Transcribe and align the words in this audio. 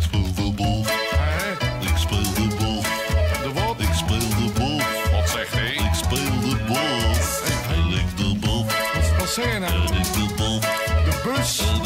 Ik 0.00 0.06
speel 0.06 0.34
de 0.34 0.52
bal. 0.52 0.84
Ik 1.80 1.96
speel 1.96 2.22
de 2.34 2.56
bal. 2.58 2.82
De 3.42 3.52
wat? 3.54 3.80
Ik 3.80 3.94
speel 3.94 4.18
de 4.18 4.52
bal. 4.58 4.80
Wat 5.12 5.28
zegt 5.28 5.52
hij? 5.52 5.72
Ik 5.72 5.94
speel 5.94 6.40
de 6.40 6.56
bal. 6.68 7.00
En 7.74 7.98
ik 7.98 8.16
de 8.16 8.38
bal. 8.40 8.64
Wat, 8.64 9.18
wat 9.18 9.28
zeg 9.28 9.52
je 9.52 9.58
nou? 9.58 9.72
En 9.72 9.94
ik 9.94 10.12
de 10.12 10.34
bal. 10.36 10.60
De 10.60 11.20
bus? 11.24 11.79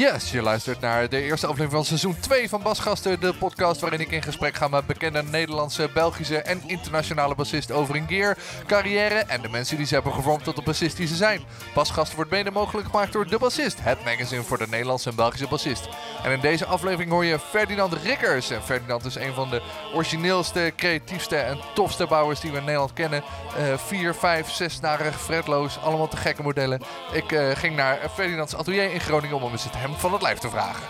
Yes, 0.00 0.30
je 0.30 0.42
luistert 0.42 0.80
naar 0.80 1.08
de 1.08 1.22
eerste 1.22 1.46
aflevering 1.46 1.72
van 1.72 1.84
seizoen 1.84 2.20
2 2.20 2.48
van 2.48 2.62
Basgasten, 2.62 3.20
de 3.20 3.34
podcast 3.34 3.80
waarin 3.80 4.00
ik 4.00 4.10
in 4.10 4.22
gesprek 4.22 4.54
ga 4.54 4.68
met 4.68 4.86
bekende 4.86 5.22
Nederlandse, 5.22 5.90
Belgische 5.94 6.38
en 6.38 6.62
internationale 6.66 7.34
bassisten 7.34 7.74
over 7.74 7.94
hun 7.94 8.08
gear, 8.08 8.36
carrière 8.66 9.14
en 9.14 9.42
de 9.42 9.48
mensen 9.48 9.76
die 9.76 9.86
ze 9.86 9.94
hebben 9.94 10.12
gevormd 10.12 10.44
tot 10.44 10.56
de 10.56 10.62
bassist 10.62 10.96
die 10.96 11.06
ze 11.06 11.14
zijn. 11.14 11.40
Basgasten 11.74 12.16
wordt 12.16 12.30
mede 12.30 12.50
mogelijk 12.50 12.86
gemaakt 12.86 13.12
door 13.12 13.26
De 13.26 13.38
Bassist, 13.38 13.78
het 13.82 14.04
magazine 14.04 14.42
voor 14.42 14.58
de 14.58 14.66
Nederlandse 14.70 15.08
en 15.10 15.16
Belgische 15.16 15.48
bassist. 15.48 15.88
En 16.22 16.32
in 16.32 16.40
deze 16.40 16.66
aflevering 16.66 17.10
hoor 17.10 17.24
je 17.24 17.38
Ferdinand 17.38 17.92
Rikkers. 17.92 18.50
En 18.50 18.62
Ferdinand 18.62 19.04
is 19.04 19.14
een 19.14 19.34
van 19.34 19.50
de 19.50 19.62
origineelste, 19.94 20.72
creatiefste 20.76 21.36
en 21.36 21.58
tofste 21.74 22.06
bouwers 22.06 22.40
die 22.40 22.50
we 22.50 22.56
in 22.56 22.64
Nederland 22.64 22.92
kennen. 22.92 23.22
Eh, 23.56 23.78
vier, 23.78 24.14
vijf, 24.14 24.50
zesnarig, 24.50 25.20
fretloos, 25.20 25.78
allemaal 25.78 26.08
te 26.08 26.16
gekke 26.16 26.42
modellen. 26.42 26.80
Ik 27.12 27.32
eh, 27.32 27.50
ging 27.56 27.76
naar 27.76 27.98
Ferdinands 28.14 28.56
atelier 28.56 28.92
in 28.92 29.00
Groningen 29.00 29.36
om 29.36 29.42
hem 29.42 29.58
hem 29.89 29.89
van 29.96 30.12
het 30.12 30.22
lijf 30.22 30.38
te 30.38 30.48
vragen. 30.50 30.82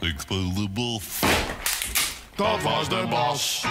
Ik 0.00 0.14
speel 0.20 0.54
de 0.54 0.68
bal. 0.70 1.00
Dat 2.34 2.62
was 2.62 2.88
de 2.88 3.06
bas. 3.10 3.66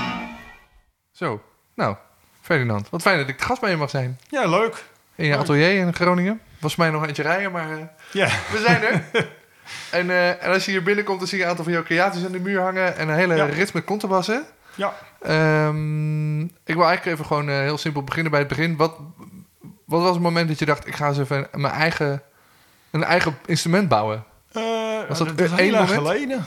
Zo, 1.11 1.41
nou, 1.75 1.95
Ferdinand, 2.41 2.89
wat 2.89 3.01
fijn 3.01 3.17
dat 3.17 3.29
ik 3.29 3.37
de 3.39 3.43
gast 3.45 3.61
bij 3.61 3.69
je 3.69 3.75
mag 3.77 3.89
zijn. 3.89 4.19
Ja, 4.29 4.47
leuk. 4.47 4.83
In 5.15 5.25
je 5.25 5.37
atelier 5.37 5.75
in 5.75 5.93
Groningen. 5.93 6.41
Was 6.59 6.75
mij 6.75 6.89
nog 6.89 7.05
eentje 7.07 7.21
rijden, 7.23 7.51
maar 7.51 7.71
eh, 7.71 7.77
Ja, 8.11 8.25
we 8.27 8.63
zijn 8.67 8.81
er. 8.83 9.03
en, 9.99 10.09
eh, 10.09 10.43
en 10.43 10.51
als 10.53 10.65
je 10.65 10.71
hier 10.71 10.83
binnenkomt, 10.83 11.19
dan 11.19 11.27
zie 11.27 11.37
je 11.37 11.43
een 11.43 11.49
aantal 11.49 11.63
van 11.65 11.73
jouw 11.73 11.83
creaties 11.83 12.25
aan 12.25 12.31
de 12.31 12.39
muur 12.39 12.61
hangen. 12.61 12.97
En 12.97 13.09
een 13.09 13.15
hele 13.15 13.35
Ja. 13.35 13.45
rits 13.45 13.71
met 13.71 13.83
contrabassen. 13.83 14.45
ja. 14.75 14.93
Ehm, 15.21 16.41
ik 16.41 16.75
wil 16.75 16.85
eigenlijk 16.85 17.05
even 17.05 17.25
gewoon 17.25 17.49
eh, 17.49 17.55
heel 17.59 17.77
simpel 17.77 18.03
beginnen 18.03 18.31
bij 18.31 18.39
het 18.39 18.49
begin. 18.49 18.75
Wat, 18.75 18.95
wat 19.85 20.01
was 20.01 20.13
het 20.13 20.21
moment 20.21 20.47
dat 20.47 20.59
je 20.59 20.65
dacht, 20.65 20.87
ik 20.87 20.95
ga 20.95 21.07
eens 21.07 21.17
even 21.19 21.47
mijn 21.51 21.73
eigen, 21.73 22.21
een 22.91 23.03
eigen 23.03 23.37
instrument 23.45 23.89
bouwen? 23.89 24.23
Eh, 24.51 24.61
Was 25.07 25.17
dat 25.17 25.39
is 25.39 25.51
één 25.51 25.57
heel 25.57 25.71
lang 25.71 25.87
moment? 25.87 26.07
geleden. 26.07 26.45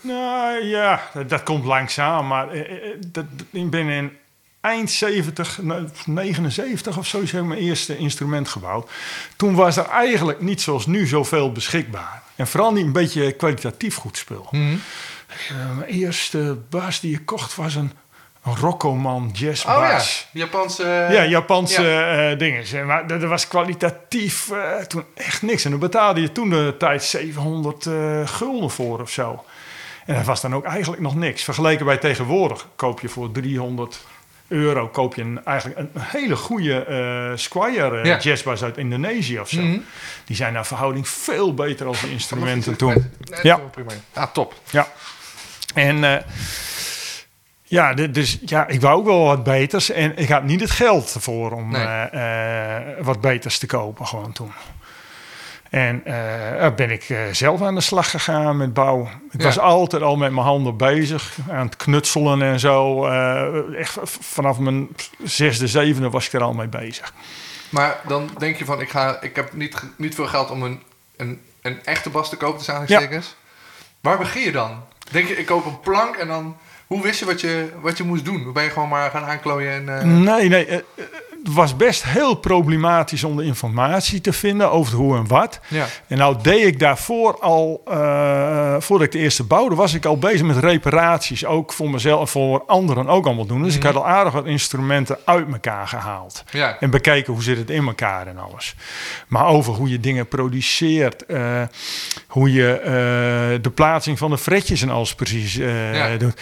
Nou 0.00 0.64
ja, 0.64 1.02
dat, 1.12 1.28
dat 1.28 1.42
komt 1.42 1.64
langzaam. 1.64 2.26
Maar 2.26 2.48
eh, 2.48 2.60
eh, 2.60 2.96
dat, 3.06 3.24
ik 3.50 3.70
ben 3.70 3.88
in 3.88 4.16
eind 4.60 4.90
70, 4.90 5.62
nou, 5.62 5.88
79 6.06 6.98
of 6.98 7.06
zo, 7.06 7.20
is 7.20 7.32
mijn 7.32 7.52
eerste 7.52 7.96
instrument 7.96 8.48
gebouwd. 8.48 8.90
Toen 9.36 9.54
was 9.54 9.76
er 9.76 9.88
eigenlijk 9.88 10.40
niet 10.40 10.60
zoals 10.60 10.86
nu 10.86 11.06
zoveel 11.06 11.52
beschikbaar. 11.52 12.22
En 12.36 12.46
vooral 12.46 12.72
niet 12.72 12.84
een 12.84 12.92
beetje 12.92 13.32
kwalitatief 13.32 13.96
goed 13.96 14.16
spul. 14.16 14.48
Mhm. 14.50 14.76
Mijn 15.76 15.90
eerste 15.90 16.58
bas 16.68 17.00
die 17.00 17.14
ik 17.14 17.26
kocht 17.26 17.54
was 17.54 17.74
een 17.74 17.92
Rockoman 18.44 19.30
jazz 19.32 19.64
Oh 19.64 19.72
ja. 19.72 20.00
Japanse... 20.32 21.06
Ja, 21.10 21.24
Japanse 21.24 21.82
ja. 21.82 22.30
eh, 22.30 22.38
dingen. 22.38 22.86
Maar 22.86 23.06
dat, 23.06 23.22
was 23.22 23.48
kwalitatief 23.48 24.50
eh, 24.50 24.76
toen 24.86 25.04
echt 25.14 25.42
niks. 25.42 25.64
En 25.64 25.70
dan 25.70 25.80
betaalde 25.80 26.20
je 26.20 26.32
toen 26.32 26.50
de 26.50 26.74
tijd 26.78 27.02
700 27.04 27.86
eh, 27.86 27.92
gulden 28.24 28.70
voor 28.70 29.00
of 29.00 29.10
zo. 29.10 29.44
En 30.06 30.14
dat 30.14 30.24
was 30.24 30.40
dan 30.40 30.54
ook 30.54 30.64
eigenlijk 30.64 31.02
nog 31.02 31.14
niks. 31.14 31.44
Vergeleken 31.44 31.86
bij 31.86 31.96
tegenwoordig 31.96 32.66
koop 32.76 33.00
je 33.00 33.08
voor 33.08 33.30
300 33.30 34.04
euro 34.48 34.88
koop 34.88 35.14
je 35.14 35.22
een, 35.22 35.44
eigenlijk 35.44 35.78
een 35.78 35.90
hele 35.94 36.36
goede 36.36 36.84
eh 36.84 37.38
Squire 37.38 38.04
Ja. 38.04 38.18
jazzbas 38.18 38.62
uit 38.62 38.76
Indonesië 38.76 39.40
of 39.40 39.48
zo. 39.48 39.60
Mhm. 39.60 39.78
Die 40.24 40.36
zijn 40.36 40.52
naar 40.52 40.66
verhouding 40.66 41.08
veel 41.08 41.54
beter 41.54 41.86
als 41.86 42.00
die 42.00 42.10
instrumenten 42.10 42.76
toen. 42.76 43.12
nee, 43.30 43.40
Ja. 43.42 43.56
prima. 43.56 43.90
Ah, 44.12 44.26
top. 44.32 44.54
Ja. 44.70 44.88
En 45.74 46.24
ja, 47.74 47.94
dus 47.94 48.38
ja, 48.44 48.66
ik 48.66 48.80
wou 48.80 48.98
ook 48.98 49.04
wel 49.04 49.24
wat 49.24 49.44
beters. 49.44 49.90
En 49.90 50.16
ik 50.16 50.28
had 50.28 50.42
niet 50.44 50.60
het 50.60 50.70
geld 50.70 51.14
ervoor 51.14 51.52
om 51.52 51.70
Nee. 51.70 51.82
eh, 51.84 52.76
eh, 52.76 53.04
wat 53.04 53.20
beters 53.20 53.58
te 53.58 53.66
kopen 53.66 54.06
gewoon 54.06 54.32
toen. 54.32 54.52
En 55.70 56.04
eh, 56.04 56.74
ben 56.74 56.90
ik 56.90 57.16
zelf 57.32 57.62
aan 57.62 57.74
de 57.74 57.80
slag 57.80 58.10
gegaan 58.10 58.56
met 58.56 58.72
bouwen. 58.74 59.08
Ik 59.30 59.40
Ja. 59.40 59.44
was 59.46 59.58
altijd 59.58 60.02
al 60.02 60.16
met 60.16 60.32
mijn 60.32 60.46
handen 60.46 60.76
bezig, 60.76 61.36
aan 61.50 61.66
het 61.66 61.76
knutselen 61.76 62.42
en 62.42 62.60
zo. 62.60 63.06
Echt 63.72 63.98
vanaf 64.20 64.58
mijn 64.58 64.88
zesde, 65.24 65.66
zevende 65.68 66.10
was 66.10 66.26
ik 66.26 66.32
er 66.32 66.42
al 66.42 66.52
mee 66.54 66.68
bezig. 66.68 67.12
Maar 67.68 68.00
dan 68.06 68.30
denk 68.38 68.56
je 68.56 68.64
van, 68.64 68.80
ik, 68.80 68.90
ga, 68.90 69.20
ik 69.20 69.36
heb 69.36 69.52
niet, 69.52 69.82
niet 69.96 70.14
veel 70.14 70.26
geld 70.26 70.50
om 70.50 70.62
een, 70.62 70.82
een, 71.16 71.40
een 71.62 71.84
echte 71.84 72.10
bas 72.10 72.28
te 72.28 72.36
kopen, 72.36 72.56
tussen 72.56 72.74
aanhalingstekens. 72.74 73.34
Waar 74.00 74.18
begin 74.18 74.42
je 74.42 74.52
dan? 74.52 74.84
Denk 75.10 75.28
je, 75.28 75.36
ik 75.36 75.46
koop 75.46 75.64
een 75.66 75.80
plank 75.80 76.16
en 76.16 76.28
dan... 76.28 76.56
Hoe 76.86 77.02
wist 77.02 77.18
je 77.18 77.24
wat 77.26 77.40
je, 77.40 77.68
wat 77.80 77.96
je 77.96 78.04
moest 78.04 78.24
doen? 78.24 78.52
Ben 78.52 78.62
je 78.64 78.70
gewoon 78.70 78.88
maar 78.88 79.10
gaan 79.10 79.24
aanklooien 79.24 79.72
en... 79.72 79.98
eh, 79.98 80.04
Nee, 80.34 80.48
nee. 80.48 80.66
eh, 80.66 80.74
eh, 80.76 80.82
was 81.50 81.76
best 81.76 82.04
heel 82.04 82.34
problematisch 82.34 83.24
om 83.24 83.36
de 83.36 83.44
informatie 83.44 84.20
te 84.20 84.32
vinden 84.32 84.70
over 84.70 84.94
hoe 84.96 85.16
en 85.16 85.26
wat. 85.28 85.60
Ja. 85.68 85.86
En 86.06 86.18
nou 86.18 86.36
deed 86.42 86.66
ik 86.66 86.78
daarvoor 86.78 87.38
al, 87.40 87.80
eh, 87.86 88.74
voordat 88.78 89.06
ik 89.06 89.12
de 89.12 89.18
eerste 89.18 89.44
bouwde, 89.44 89.74
was 89.74 89.94
ik 89.94 90.04
al 90.04 90.18
bezig 90.18 90.42
met 90.46 90.56
reparaties. 90.56 91.44
Ook 91.44 91.72
voor 91.72 91.90
mezelf 91.90 92.20
en 92.20 92.28
voor 92.28 92.62
anderen 92.66 93.08
ook 93.08 93.26
allemaal 93.26 93.46
doen. 93.46 93.62
Dus 93.62 93.76
ik 93.76 93.82
had 93.82 93.94
al 93.94 94.06
aardig 94.06 94.32
wat 94.32 94.46
instrumenten 94.46 95.18
uit 95.24 95.52
elkaar 95.52 95.88
gehaald. 95.88 96.44
Ja. 96.50 96.76
En 96.80 96.90
bekeken 96.90 97.32
hoe 97.32 97.42
zit 97.42 97.58
het 97.58 97.70
in 97.70 97.86
elkaar 97.86 98.26
en 98.26 98.38
alles. 98.38 98.74
Maar 99.28 99.46
over 99.46 99.72
hoe 99.74 99.88
je 99.88 100.00
dingen 100.00 100.28
produceert. 100.28 101.26
eh, 101.26 101.62
hoe 102.28 102.52
je 102.52 102.72
eh, 102.72 103.62
de 103.62 103.70
plaatsing 103.74 104.18
van 104.18 104.30
de 104.30 104.38
fretjes 104.38 104.82
en 104.82 104.90
alles 104.90 105.14
precies 105.14 105.54
Ja. 105.54 106.16
doet. 106.16 106.40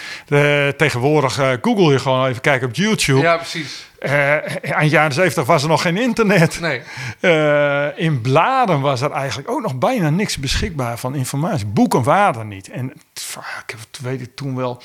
Tegenwoordig 0.77 1.39
google 1.61 1.91
je 1.91 1.99
gewoon 1.99 2.27
even 2.27 2.41
kijken 2.41 2.67
op 2.67 2.75
YouTube. 2.75 3.19
ja, 3.21 3.35
precies. 3.37 3.91
Eh, 4.03 4.35
aan 4.73 4.83
de 4.83 4.89
jaren 4.89 5.13
70 5.13 5.45
was 5.45 5.63
er 5.63 5.69
nog 5.69 5.81
geen 5.81 5.97
internet. 5.97 6.59
Nee. 6.59 6.81
Eh, 7.19 7.87
in 7.95 8.21
bladen 8.21 8.81
was 8.81 9.01
er 9.01 9.11
eigenlijk 9.11 9.49
ook 9.49 9.61
nog 9.61 9.75
bijna 9.77 10.09
niks 10.09 10.37
beschikbaar 10.37 10.97
van 10.97 11.15
informatie. 11.15 11.65
Boeken 11.65 12.03
waren 12.03 12.39
er 12.39 12.45
niet. 12.45 12.69
En 12.69 12.93
pff, 13.13 13.35
ik 13.35 13.69
heb, 13.69 13.79
het- 13.79 13.99
weet 14.01 14.21
ik 14.21 14.35
toen 14.35 14.55
wel, 14.55 14.81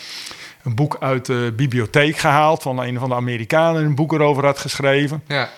een 0.63 0.75
boek 0.75 0.97
uit 1.01 1.27
de 1.27 1.53
bibliotheek 1.57 2.17
gehaald... 2.19 2.63
van 2.63 2.79
een 2.79 2.99
van 2.99 3.09
de 3.09 3.15
Amerikanen 3.15 3.85
een 3.85 3.95
boek 3.95 4.13
erover 4.13 4.45
had 4.45 4.59
geschreven. 4.59 5.23
Ja. 5.27 5.49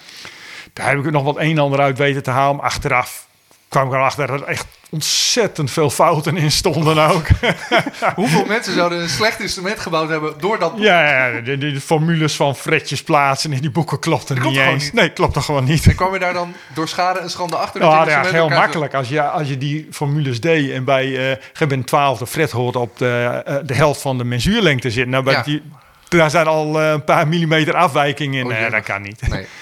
Daar 0.72 0.88
heb 0.88 1.04
ik 1.04 1.10
nog 1.10 1.22
wat 1.24 1.36
een 1.36 1.50
en 1.50 1.58
ander 1.58 1.80
uit 1.80 1.98
weten 1.98 2.22
te 2.22 2.30
halen. 2.30 2.56
Maar 2.56 2.64
achteraf 2.64 3.26
kwam 3.68 3.86
ik 3.86 3.92
erachter 3.92 4.26
dat 4.26 4.40
er 4.40 4.46
echt 4.46 4.66
ontzettend 4.90 5.70
veel 5.70 5.90
fouten 5.90 6.36
in 6.36 6.50
stonden 6.50 6.98
ook. 7.10 7.26
Hoeveel 8.14 8.44
mensen 8.44 8.74
zouden 8.74 9.00
een 9.00 9.08
slecht 9.08 9.40
instrument 9.40 9.80
gebouwd 9.80 10.08
hebben 10.08 10.34
door 10.40 10.58
dat 10.58 10.74
boek? 10.74 10.82
ja, 10.82 11.08
ja 11.30 11.40
de, 11.40 11.58
de, 11.58 11.72
de 11.72 11.80
formules 11.80 12.36
van 12.36 12.56
fretjes 12.56 13.02
plaatsen 13.02 13.52
in 13.52 13.60
die 13.60 13.70
boeken 13.70 13.98
klopten 13.98 14.42
niet 14.42 14.56
eens. 14.56 14.84
niet. 14.84 14.92
Nee, 14.92 15.10
klopt 15.10 15.36
er 15.36 15.42
gewoon 15.42 15.64
niet. 15.64 15.86
En 15.86 15.94
kwam 15.94 16.12
je 16.12 16.18
daar 16.18 16.32
dan 16.32 16.54
door 16.74 16.88
schade 16.88 17.18
en 17.18 17.30
schande 17.30 17.56
achter? 17.56 17.80
dat 17.80 18.04
je 18.04 18.10
Ja, 18.10 18.24
heel 18.24 18.48
makkelijk. 18.48 18.94
Als 18.94 19.08
je, 19.08 19.22
als 19.22 19.48
je 19.48 19.58
die 19.58 19.88
formules 19.90 20.40
deed 20.40 20.70
en 20.70 20.84
bij 20.84 21.06
uh, 21.06 21.36
geen 21.52 21.84
twaalfde 21.84 22.26
fret 22.26 22.50
hoort 22.50 22.76
op 22.76 22.98
de, 22.98 23.42
eh, 23.46 23.56
de 23.64 23.74
helft 23.74 24.00
van 24.00 24.18
de 24.18 24.24
mensuurlengte 24.24 24.90
zitten. 24.90 25.10
Nou, 25.10 25.24
bij 25.24 25.34
Ja. 25.34 25.42
die, 25.42 25.62
daar 26.08 26.30
zijn 26.30 26.46
al 26.46 26.80
eh, 26.80 26.90
een 26.90 27.04
paar 27.04 27.28
millimeter 27.28 27.74
afwijking 27.74 28.34
in. 28.34 28.44
Oh, 28.44 28.48
Nee, 28.48 28.70
dat 28.70 28.82
kan 28.82 29.02
niet. 29.02 29.28
Nee. 29.28 29.46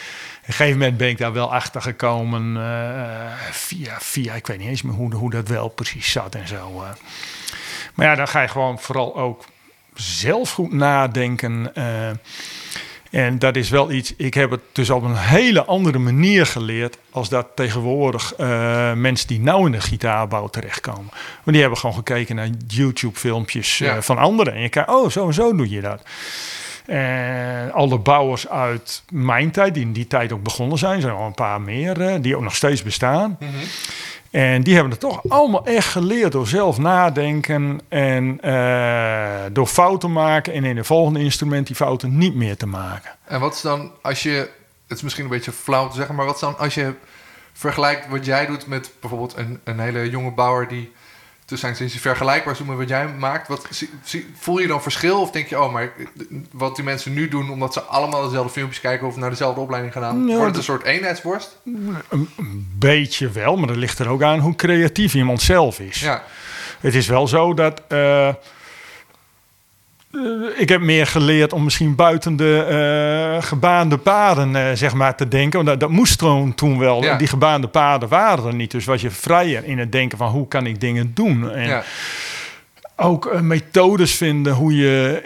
Een 0.48 0.54
gegeven 0.54 0.78
moment 0.78 0.97
ben 0.97 1.09
ik 1.09 1.19
daar 1.19 1.32
wel 1.32 1.53
achter 1.53 1.82
gekomen 1.82 2.56
eh, 2.56 3.32
via, 3.50 3.97
via, 4.00 4.34
ik 4.34 4.47
weet 4.47 4.59
niet 4.59 4.69
eens 4.69 4.82
meer 4.82 4.94
hoe, 4.94 5.14
hoe 5.14 5.31
dat 5.31 5.48
wel 5.48 5.69
precies 5.69 6.12
zat 6.12 6.34
en 6.34 6.48
zo. 6.48 6.82
eh. 6.82 6.88
Maar 7.94 8.06
ja, 8.06 8.14
dan 8.14 8.28
ga 8.28 8.41
je 8.41 8.48
gewoon 8.48 8.78
vooral 8.81 9.16
ook 9.16 9.44
zelf 9.94 10.50
goed 10.50 10.72
nadenken. 10.72 11.75
eh. 11.75 12.08
en 13.10 13.38
dat 13.38 13.56
is 13.56 13.69
wel 13.70 13.91
iets, 13.91 14.14
ik 14.16 14.34
heb 14.34 14.50
het 14.50 14.60
dus 14.72 14.91
op 14.91 15.03
een 15.03 15.16
hele 15.16 15.64
andere 15.64 15.98
manier 15.98 16.47
geleerd 16.47 16.98
als 17.10 17.28
dat 17.28 17.47
tegenwoordig 17.54 18.32
mensen 18.94 19.28
die 19.28 19.40
nou 19.40 19.67
in 19.67 19.73
de 19.73 19.81
gitaarbouw 19.81 20.49
terechtkomen. 20.49 21.08
Want 21.11 21.44
die 21.44 21.61
hebben 21.61 21.78
gewoon 21.78 21.94
gekeken 21.96 22.37
naar 22.37 22.49
YouTube 22.67 23.19
filmpjes 23.19 23.78
Ja. 23.78 24.02
van 24.02 24.19
anderen. 24.19 24.55
En 24.55 24.61
je 24.61 24.69
kijkt, 24.69 24.90
oh, 24.90 25.11
zo 25.11 25.26
en 25.26 25.34
zo 25.34 25.56
doe 25.56 25.70
je 25.70 25.81
dat. 25.81 26.02
En 26.88 27.73
alle 27.73 27.99
bouwers 27.99 28.49
uit 28.49 29.02
mijn 29.11 29.50
tijd, 29.50 29.75
die 29.75 29.82
in 29.82 29.93
die 29.93 30.06
tijd 30.06 30.32
ook 30.32 30.43
begonnen 30.43 30.79
zijn, 30.79 31.00
zijn 31.00 31.14
al 31.14 31.26
een 31.26 31.35
paar 31.35 31.61
meer, 31.61 32.00
eh, 32.00 32.14
die 32.20 32.37
ook 32.37 32.43
nog 32.43 32.56
steeds 32.56 32.82
bestaan. 32.82 33.37
Mhm. 33.40 33.50
En 34.31 34.62
die 34.62 34.75
hebben 34.75 34.93
het 34.93 35.00
toch 35.00 35.20
allemaal 35.29 35.67
echt 35.67 35.88
geleerd 35.88 36.32
door 36.32 36.46
zelf 36.46 36.79
nadenken 36.79 37.81
en 37.88 38.38
eh, 38.40 39.43
door 39.52 39.67
fouten 39.67 40.12
maken 40.12 40.52
en 40.52 40.64
in 40.64 40.75
de 40.75 40.85
volgende 40.85 41.20
instrument 41.20 41.67
die 41.67 41.76
fouten 41.76 42.19
niet 42.19 42.35
meer 42.35 42.56
te 42.56 42.67
maken. 42.67 43.11
En 43.25 43.40
wat 43.40 43.55
is 43.55 43.61
dan, 43.61 43.93
als 44.02 44.23
je, 44.23 44.50
het 44.87 44.96
is 44.96 45.02
misschien 45.02 45.25
een 45.25 45.31
beetje 45.31 45.52
flauw 45.52 45.88
te 45.88 45.96
zeggen, 45.96 46.14
maar 46.14 46.26
wat 46.26 46.35
is 46.35 46.40
dan 46.40 46.58
als 46.58 46.75
je 46.75 46.94
vergelijkt 47.52 48.08
wat 48.08 48.25
jij 48.25 48.46
doet 48.46 48.67
met 48.67 48.90
bijvoorbeeld 49.00 49.37
een, 49.37 49.61
een 49.64 49.79
hele 49.79 50.11
jonge 50.11 50.31
bouwer 50.31 50.69
die 50.69 50.93
tussen 51.49 51.77
zijn 51.77 51.91
vergelijkbaar 51.91 52.56
doen 52.56 52.67
met 52.67 52.77
wat 52.77 52.89
jij 52.89 53.09
maakt. 53.19 53.49
Wat, 53.49 53.69
voel 54.39 54.59
je 54.59 54.67
dan 54.67 54.83
verschil? 54.83 55.21
Of 55.21 55.31
denk 55.31 55.47
je, 55.49 55.61
oh, 55.61 55.73
maar 55.73 55.93
wat 56.53 56.75
die 56.77 56.85
mensen 56.85 57.12
nu 57.12 57.29
doen, 57.29 57.50
omdat 57.50 57.73
ze 57.73 57.81
allemaal 57.81 58.23
dezelfde 58.25 58.53
filmpjes 58.53 58.81
kijken 58.81 59.06
of 59.06 59.17
naar 59.17 59.31
dezelfde 59.31 59.61
opleiding 59.61 59.93
gaan 59.93 60.05
aan, 60.05 60.27
Ja, 60.27 60.33
wordt 60.35 60.47
het 60.47 60.56
een 60.56 60.62
soort 60.62 60.83
eenheidsworst? 60.83 61.59
Een, 61.65 61.97
een 62.37 62.69
beetje 62.79 63.31
wel, 63.31 63.56
maar 63.56 63.67
dat 63.67 63.77
ligt 63.77 63.99
er 63.99 64.09
ook 64.09 64.23
aan 64.23 64.39
hoe 64.39 64.55
creatief 64.56 65.15
iemand 65.15 65.43
zelf 65.43 65.81
is. 65.81 66.00
Ja, 66.00 66.25
Het 66.81 66.95
is 66.95 67.06
wel 67.06 67.29
zo 67.29 67.55
dat. 67.55 67.83
eh, 67.89 68.35
ik 70.56 70.69
heb 70.69 70.81
meer 70.81 71.06
geleerd 71.06 71.52
om 71.52 71.64
misschien 71.64 71.94
buiten 71.94 72.37
de 72.37 72.64
eh, 73.38 73.43
gebaande 73.43 73.99
paden 73.99 74.56
eh, 74.56 74.64
zeg 74.75 74.94
maar, 74.94 75.16
te 75.16 75.28
denken. 75.28 75.52
Want 75.56 75.66
dat, 75.66 75.81
dat 75.81 75.90
moest 75.90 76.19
toen, 76.19 76.55
toen 76.55 76.78
wel. 76.78 77.02
Ja. 77.02 77.16
Die 77.16 77.26
gebaande 77.26 77.66
paden 77.69 78.08
waren 78.08 78.46
er 78.46 78.55
niet. 78.55 78.70
Dus 78.70 78.84
was 78.84 79.00
je 79.00 79.10
vrijer 79.10 79.64
in 79.64 79.78
het 79.78 79.93
denken 79.93 80.19
van 80.19 80.28
hoe 80.31 80.49
kan 80.49 80.66
ik 80.66 80.81
dingen 80.81 81.10
doen. 81.14 81.50
En 81.52 81.69
ja, 81.69 81.82
ook 82.96 83.26
eh, 83.26 83.40
methodes 83.40 84.14
vinden 84.14 84.52
hoe 84.55 84.76
je 84.76 85.20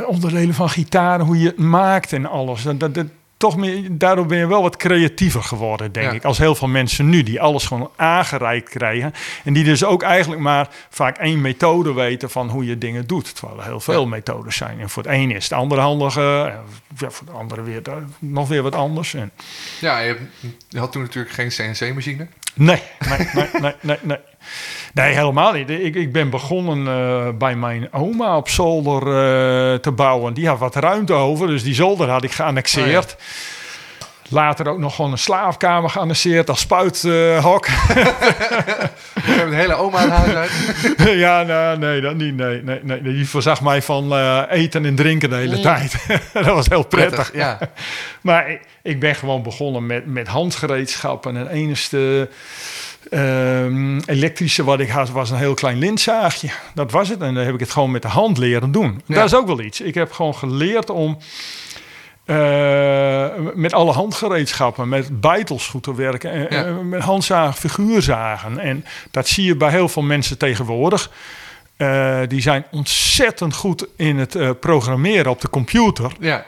eh, 0.00 0.08
onderdelen 0.08 0.54
van 0.54 0.68
gitaren, 0.68 1.26
hoe 1.26 1.38
je 1.38 1.46
het 1.46 1.58
maakt 1.58 2.12
en 2.12 2.26
alles. 2.26 2.62
Dat, 2.62 2.80
dat, 2.80 2.94
dat- 2.94 3.06
toch 3.44 3.56
meer, 3.56 3.82
daardoor 3.90 4.26
ben 4.26 4.38
je 4.38 4.46
wel 4.46 4.62
wat 4.62 4.76
creatiever 4.76 5.42
geworden, 5.42 5.92
denk 5.92 6.06
Ja. 6.10 6.12
ik. 6.12 6.24
Als 6.24 6.38
heel 6.38 6.54
veel 6.54 6.68
mensen 6.68 7.08
nu 7.08 7.22
die 7.22 7.40
alles 7.40 7.64
gewoon 7.66 7.90
aangereikt 7.96 8.68
krijgen. 8.68 9.12
En 9.44 9.52
die 9.52 9.64
dus 9.64 9.84
ook 9.84 10.02
eigenlijk 10.02 10.40
maar 10.42 10.68
vaak 10.90 11.18
één 11.18 11.40
methode 11.40 11.92
weten 11.92 12.30
van 12.30 12.48
hoe 12.48 12.64
je 12.66 12.78
dingen 12.78 13.06
doet. 13.06 13.34
Terwijl 13.34 13.58
er 13.58 13.64
heel 13.64 13.80
veel 13.80 14.00
Ja. 14.02 14.08
methodes 14.08 14.56
zijn. 14.56 14.80
En 14.80 14.90
voor 14.90 15.02
het 15.02 15.12
ene 15.12 15.34
is 15.34 15.44
het 15.44 15.52
andere 15.52 15.80
handige. 15.80 16.50
en 16.52 16.60
Ja, 16.98 17.10
voor 17.10 17.26
de 17.26 17.32
andere 17.32 17.62
weer 17.62 17.82
eh, 17.82 17.94
nog 18.18 18.48
weer 18.48 18.62
wat 18.62 18.74
anders. 18.74 19.14
En, 19.14 19.30
ja 19.80 19.98
je, 19.98 20.16
had 20.76 20.92
toen 20.92 21.02
natuurlijk 21.02 21.34
geen 21.34 21.48
CNC-machine. 21.48 22.26
Nee, 22.54 22.82
nee, 23.08 23.28
nee, 23.34 23.48
nee, 23.60 23.74
nee, 23.80 23.96
nee. 24.02 24.18
Nee, 24.94 25.14
helemaal 25.14 25.52
niet. 25.52 25.70
Ik, 25.70 25.94
ik 25.94 26.12
ben 26.12 26.30
begonnen 26.30 26.86
eh, 26.86 27.28
bij 27.38 27.56
mijn 27.56 27.92
oma 27.92 28.36
op 28.36 28.48
zolder 28.48 29.00
eh, 29.00 29.78
te 29.78 29.92
bouwen. 29.92 30.34
Die 30.34 30.48
had 30.48 30.58
wat 30.58 30.74
ruimte 30.74 31.12
over, 31.12 31.46
dus 31.46 31.62
die 31.62 31.74
zolder 31.74 32.08
had 32.08 32.24
ik 32.24 32.32
geannexeerd. 32.32 33.16
Later 34.28 34.68
ook 34.68 34.78
nog 34.78 34.94
gewoon 34.94 35.12
een 35.12 35.18
slaapkamer 35.18 35.90
geannexeerd 35.90 36.50
als 36.50 36.60
spuithok. 36.60 37.66
Je 37.66 39.30
hebt 39.30 39.50
een 39.50 39.52
hele 39.52 39.74
oma 39.74 39.98
aan 39.98 40.10
huis 40.10 40.34
uit. 40.34 40.50
ja, 41.24 41.42
nou, 41.42 41.78
nee, 41.78 42.00
dat 42.00 42.14
niet. 42.14 42.36
Nee, 42.36 42.62
nee, 42.62 42.80
nee. 42.82 43.02
Die 43.02 43.28
voorzag 43.28 43.60
mij 43.60 43.82
van 43.82 44.12
eh, 44.12 44.42
eten 44.48 44.84
en 44.84 44.94
drinken 44.94 45.30
de 45.30 45.36
hele 45.36 45.60
tijd. 45.60 46.06
dat 46.32 46.46
was 46.46 46.68
heel 46.68 46.86
prettig. 46.86 47.30
Prettig, 47.30 47.34
ja. 47.34 47.58
Maar 48.20 48.50
ik, 48.50 48.60
ik 48.82 49.00
ben 49.00 49.14
gewoon 49.14 49.42
begonnen 49.42 49.86
met, 49.86 50.06
met 50.06 50.28
handgereedschappen. 50.28 51.36
En 51.36 51.46
het 51.46 52.28
ehm, 53.10 53.98
elektrische 54.06 54.64
wat 54.64 54.80
ik 54.80 54.88
had 54.88 55.10
was 55.10 55.30
een 55.30 55.36
heel 55.36 55.54
klein 55.54 55.78
lintzaagje. 55.78 56.48
Dat 56.74 56.90
was 56.90 57.08
het. 57.08 57.20
En 57.20 57.34
dan 57.34 57.44
heb 57.44 57.54
ik 57.54 57.60
het 57.60 57.70
gewoon 57.70 57.90
met 57.90 58.02
de 58.02 58.08
hand 58.08 58.38
leren 58.38 58.72
doen. 58.72 59.02
Ja. 59.06 59.14
Dat 59.14 59.24
is 59.24 59.34
ook 59.34 59.46
wel 59.46 59.60
iets. 59.60 59.80
Ik 59.80 59.94
heb 59.94 60.12
gewoon 60.12 60.34
geleerd 60.34 60.90
om 60.90 61.18
eh, 62.24 63.26
met 63.54 63.72
alle 63.72 63.92
handgereedschappen, 63.92 64.88
met 64.88 65.20
beitels 65.20 65.68
goed 65.68 65.82
te 65.82 65.94
werken. 65.94 66.30
En, 66.50 66.56
Ja. 66.66 66.72
met 66.82 67.02
handzagen, 67.02 67.54
figuurzagen. 67.54 68.58
En 68.58 68.84
dat 69.10 69.28
zie 69.28 69.44
je 69.44 69.56
bij 69.56 69.70
heel 69.70 69.88
veel 69.88 70.02
mensen 70.02 70.38
tegenwoordig. 70.38 71.10
Eh, 71.76 72.18
die 72.28 72.40
zijn 72.40 72.64
ontzettend 72.70 73.54
goed 73.54 73.86
in 73.96 74.18
het 74.18 74.34
eh, 74.34 74.50
programmeren 74.60 75.30
op 75.30 75.40
de 75.40 75.50
computer. 75.50 76.12
ja. 76.20 76.44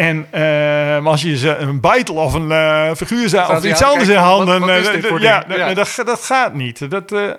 En 0.00 0.26
eh, 0.30 0.40
maar 0.40 1.06
als 1.10 1.22
je 1.22 1.36
ze 1.36 1.56
een 1.56 1.80
beitel 1.80 2.14
of 2.14 2.34
een 2.34 2.50
eh 2.52 2.90
figuurzaag 2.96 3.44
Staat 3.44 3.56
of 3.58 3.64
iets 3.64 3.82
anders 3.82 4.08
in 4.08 4.16
handen... 4.16 4.60
wat- 4.60 4.68
wat 4.68 4.94
is 4.94 5.04
eh, 5.04 5.18
ja. 5.18 5.74
Dat, 5.74 6.02
dat 6.04 6.24
gaat 6.24 6.54
niet. 6.54 6.90
Dat, 6.90 7.12
eh, 7.12 7.30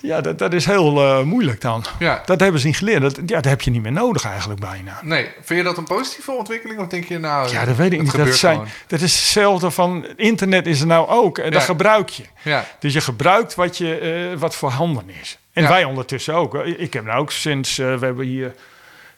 ja, 0.00 0.20
dat, 0.20 0.38
dat 0.38 0.52
is 0.52 0.66
heel 0.66 1.24
moeilijk 1.24 1.60
dan. 1.60 1.84
Ja. 1.98 2.22
Dat 2.24 2.40
hebben 2.40 2.60
ze 2.60 2.66
niet 2.66 2.76
geleerd. 2.76 3.02
Dat, 3.02 3.14
ja, 3.26 3.34
dat 3.34 3.44
heb 3.44 3.60
je 3.60 3.70
niet 3.70 3.82
meer 3.82 3.92
nodig 3.92 4.24
eigenlijk 4.24 4.60
bijna. 4.60 4.98
Nee, 5.02 5.28
vind 5.42 5.58
je 5.58 5.64
dat 5.64 5.78
een 5.78 5.84
positieve 5.84 6.32
ontwikkeling? 6.32 6.80
Of 6.80 6.86
denk 6.86 7.04
je 7.04 7.18
nou... 7.18 7.50
Ja, 7.52 7.64
dat 7.64 7.76
weet 7.76 7.92
ik 7.92 8.02
niet. 8.02 8.16
Dat, 8.16 8.34
zijn, 8.34 8.54
gewoon? 8.54 8.70
dat 8.86 9.00
is 9.00 9.14
hetzelfde 9.14 9.70
van 9.70 10.06
internet 10.16 10.66
is 10.66 10.80
er 10.80 10.86
nou 10.86 11.08
ook. 11.08 11.38
En 11.38 11.50
dat 11.50 11.62
gebruik 11.62 12.08
je. 12.08 12.24
Ja, 12.42 12.64
Dus 12.78 12.92
je 12.92 13.00
gebruikt 13.00 13.54
wat, 13.54 13.78
je, 13.78 14.34
wat 14.38 14.54
voor 14.56 14.70
handen 14.70 15.10
is. 15.20 15.38
En 15.52 15.68
wij 15.68 15.84
ondertussen 15.84 16.34
ook. 16.34 16.54
Ik 16.64 16.92
heb 16.92 17.04
nou 17.04 17.20
ook 17.20 17.32
sinds, 17.32 17.76
we 17.76 17.98
hebben 18.00 18.26
hier 18.26 18.54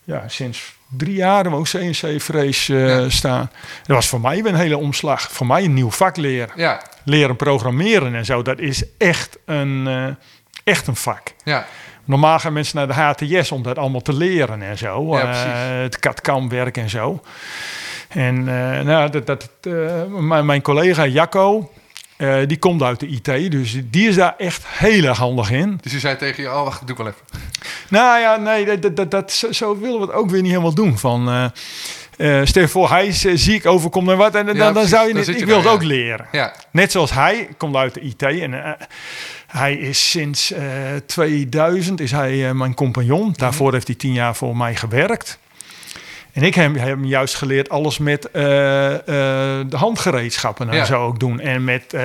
ja, 0.04 0.28
sinds 0.28 0.75
drie 0.88 1.14
jaar 1.14 1.34
hebben 1.34 1.52
we 1.52 1.58
ook 1.58 1.68
CNC-vrees 1.68 2.68
eh, 2.68 2.88
Ja. 2.88 3.08
staan. 3.08 3.50
Dat 3.86 3.96
was 3.96 4.08
voor 4.08 4.20
mij 4.20 4.42
weer 4.42 4.52
een 4.52 4.58
hele 4.58 4.78
omslag. 4.78 5.20
Voor 5.32 5.46
mij 5.46 5.64
een 5.64 5.74
nieuw 5.74 5.90
vak 5.90 6.16
leren. 6.16 6.50
ja, 6.56 6.82
Leren 7.04 7.36
programmeren 7.36 8.14
en 8.14 8.24
zo. 8.24 8.42
Dat 8.42 8.58
is 8.58 8.84
echt 8.98 9.38
een, 9.44 9.86
eh, 9.86 10.06
echt 10.64 10.86
een 10.86 10.96
vak. 10.96 11.32
ja. 11.44 11.66
Normaal 12.04 12.38
gaan 12.38 12.52
mensen 12.52 12.76
naar 12.76 12.86
de 13.16 13.24
HTS 13.34 13.52
om 13.52 13.62
dat 13.62 13.78
allemaal 13.78 14.00
te 14.00 14.12
leren 14.12 14.62
en 14.62 14.78
zo. 14.78 15.16
Ja, 15.16 15.30
Eh, 15.30 15.82
het 15.82 15.98
CAD-CAM 15.98 16.48
werk 16.48 16.76
en 16.76 16.90
zo. 16.90 17.22
En 18.08 18.36
eh, 18.48 18.80
nou, 18.84 19.10
dat, 19.10 19.26
dat, 19.26 19.48
eh, 19.60 19.72
mijn, 20.08 20.46
mijn 20.46 20.62
collega 20.62 21.06
Jacco, 21.06 21.72
eh, 22.16 22.38
die 22.46 22.58
komt 22.58 22.82
uit 22.82 23.00
de 23.00 23.06
IT. 23.06 23.50
Dus 23.50 23.76
die 23.90 24.08
is 24.08 24.14
daar 24.14 24.34
echt 24.38 24.62
heel 24.66 25.04
erg 25.04 25.18
handig 25.18 25.50
in. 25.50 25.78
Dus 25.82 25.92
je 25.92 25.98
zei 25.98 26.16
tegen 26.16 26.42
je, 26.42 26.48
oh 26.48 26.62
wacht, 26.62 26.80
doe 26.80 26.90
ik 26.90 26.96
wel 26.96 27.06
even. 27.06 27.20
Nou 27.88 28.20
ja, 28.20 28.36
nee, 28.36 28.78
dat, 28.78 28.96
dat, 28.96 29.10
dat, 29.10 29.32
zo, 29.32 29.52
zo 29.52 29.78
willen 29.78 30.00
we 30.00 30.06
het 30.06 30.14
ook 30.14 30.30
weer 30.30 30.42
niet 30.42 30.50
helemaal 30.50 30.74
doen. 30.74 30.98
Van, 30.98 31.28
eh 31.28 31.44
eh, 32.16 32.40
stel 32.44 32.62
je 32.62 32.68
voor, 32.68 32.90
hij 32.90 33.06
is 33.06 33.20
ziek, 33.20 33.66
overkomt 33.66 34.08
en 34.08 34.16
wat. 34.16 34.34
En 34.34 34.46
dan, 34.46 34.56
dan 34.56 34.72
precies. 34.72 34.90
zou 34.90 35.08
je 35.08 35.34
ik 35.36 35.46
wil 35.46 35.56
het 35.56 35.66
ook 35.66 35.82
leren. 35.82 36.26
Ja, 36.32 36.54
Net 36.70 36.92
zoals 36.92 37.12
hij 37.12 37.48
komt 37.56 37.76
uit 37.76 37.94
de 37.94 38.00
IT. 38.00 38.22
En 38.22 38.76
hij 39.46 39.74
is 39.74 40.10
sinds 40.10 40.52
eh, 40.52 40.64
2000 41.06 42.00
is 42.00 42.10
hij 42.10 42.54
mijn 42.54 42.74
compagnon. 42.74 43.32
Daarvoor 43.36 43.72
heeft 43.72 43.86
hij 43.86 43.96
tien 43.96 44.12
jaar 44.12 44.36
voor 44.36 44.56
mij 44.56 44.74
gewerkt. 44.74 45.38
En 46.36 46.42
ik 46.42 46.54
heb, 46.54 46.74
heb 46.74 46.84
hem 46.88 47.04
juist 47.04 47.34
geleerd 47.34 47.68
alles 47.68 47.98
met 47.98 48.30
eh, 48.30 48.94
eh, 48.94 49.00
de 49.68 49.76
handgereedschappen 49.76 50.68
en 50.68 50.76
Ja. 50.76 50.84
zo 50.84 51.04
ook 51.04 51.20
doen. 51.20 51.40
En 51.40 51.64
met 51.64 51.82
eh, 51.82 52.00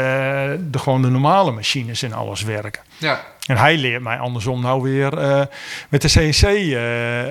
de, 0.59 0.79
gewoon 0.79 1.01
de 1.01 1.07
normale 1.09 1.51
machines 1.51 2.03
en 2.03 2.13
alles 2.13 2.43
werken. 2.43 2.81
ja, 2.97 3.21
En 3.45 3.57
hij 3.57 3.77
leert 3.77 4.01
mij 4.01 4.17
andersom 4.17 4.61
nou 4.61 4.81
weer 4.81 5.17
met 5.89 6.01
de 6.01 6.07
CNC 6.07 6.75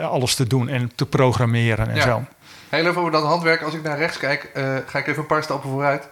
alles 0.02 0.34
te 0.34 0.46
doen 0.46 0.68
en 0.68 0.92
te 0.94 1.06
programmeren 1.06 1.88
en 1.88 1.94
Ja. 1.96 2.02
zo. 2.02 2.24
Heel 2.68 2.86
even 2.86 2.96
over 3.00 3.12
dat 3.12 3.24
handwerk. 3.24 3.62
Als 3.62 3.74
ik 3.74 3.82
naar 3.82 3.98
rechts 3.98 4.18
kijk, 4.18 4.50
ga 4.86 4.98
ik 4.98 5.06
even 5.06 5.20
een 5.20 5.26
paar 5.26 5.42
stappen 5.42 5.70
vooruit. 5.70 6.08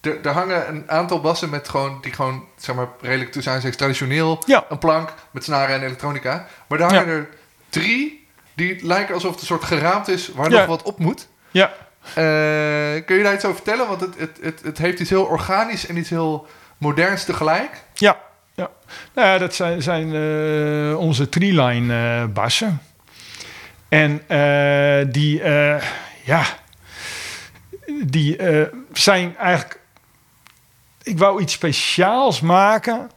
Er, 0.00 0.16
er 0.22 0.32
hangen 0.32 0.68
een 0.68 0.84
aantal 0.86 1.20
bassen 1.20 1.50
met 1.50 1.68
gewoon, 1.68 1.98
die 2.00 2.12
gewoon, 2.12 2.44
zeg 2.56 2.74
maar, 2.76 2.88
redelijk 3.00 3.32
tussen 3.32 3.52
aanstekens 3.52 3.80
traditioneel. 3.80 4.42
Ja. 4.46 4.64
Een 4.68 4.78
plank 4.78 5.12
met 5.30 5.44
snaren 5.44 5.74
en 5.74 5.82
elektronica. 5.82 6.46
Maar 6.66 6.78
daar 6.78 6.94
hangen 6.94 7.14
er 7.14 7.28
drie 7.68 8.25
die 8.56 8.86
lijken 8.86 9.14
alsof 9.14 9.30
het 9.30 9.40
een 9.40 9.46
soort 9.46 9.64
geraamd 9.64 10.08
is 10.08 10.28
waar 10.28 10.50
Ja. 10.50 10.58
nog 10.58 10.66
wat 10.66 10.82
op 10.82 10.98
moet. 10.98 11.28
Ja, 11.50 11.72
Eh, 12.06 12.14
kun 13.04 13.16
je 13.16 13.22
daar 13.22 13.34
iets 13.34 13.44
over 13.44 13.56
vertellen? 13.56 13.88
Want 13.88 14.00
het, 14.00 14.18
het, 14.18 14.38
het, 14.40 14.60
het 14.62 14.78
heeft 14.78 15.00
iets 15.00 15.10
heel 15.10 15.24
organisch 15.24 15.86
en 15.86 15.96
iets 15.96 16.10
heel 16.10 16.46
moderns 16.78 17.24
tegelijk. 17.24 17.82
ja, 17.94 18.18
ja. 18.54 18.70
Nou 19.14 19.28
ja, 19.28 19.38
dat 19.38 19.54
zijn, 19.54 19.82
zijn 19.82 20.14
eh, 20.14 20.98
onze 20.98 21.28
treeline 21.28 21.94
eh 21.94 22.24
bassen. 22.32 22.80
En 23.88 24.22
die, 25.10 25.42
ja, 26.24 26.42
die 28.04 28.36
zijn 28.92 29.36
eigenlijk... 29.36 29.80
Ik 31.02 31.18
wou 31.18 31.40
iets 31.40 31.52
speciaals 31.52 32.40
maken 32.40 33.10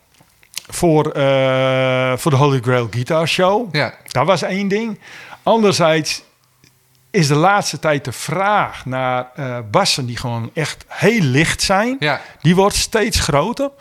voor, 0.69 1.11
eh, 1.11 2.13
voor 2.17 2.31
de 2.31 2.37
Holy 2.37 2.59
Grail 2.61 2.87
Guitar 2.91 3.27
Show. 3.27 3.75
Ja, 3.75 3.93
Dat 4.07 4.25
was 4.25 4.41
één 4.41 4.67
ding. 4.67 4.99
Anderzijds 5.43 6.23
is 7.11 7.27
de 7.27 7.35
laatste 7.35 7.79
tijd 7.79 8.05
de 8.05 8.11
vraag 8.11 8.85
naar 8.85 9.27
eh, 9.35 9.57
bassen 9.71 10.05
die 10.05 10.17
gewoon 10.17 10.51
echt 10.53 10.85
heel 10.87 11.21
licht 11.21 11.61
zijn. 11.61 11.95
ja, 11.99 12.21
Die 12.41 12.55
wordt 12.55 12.75
steeds 12.75 13.19
groter. 13.19 13.71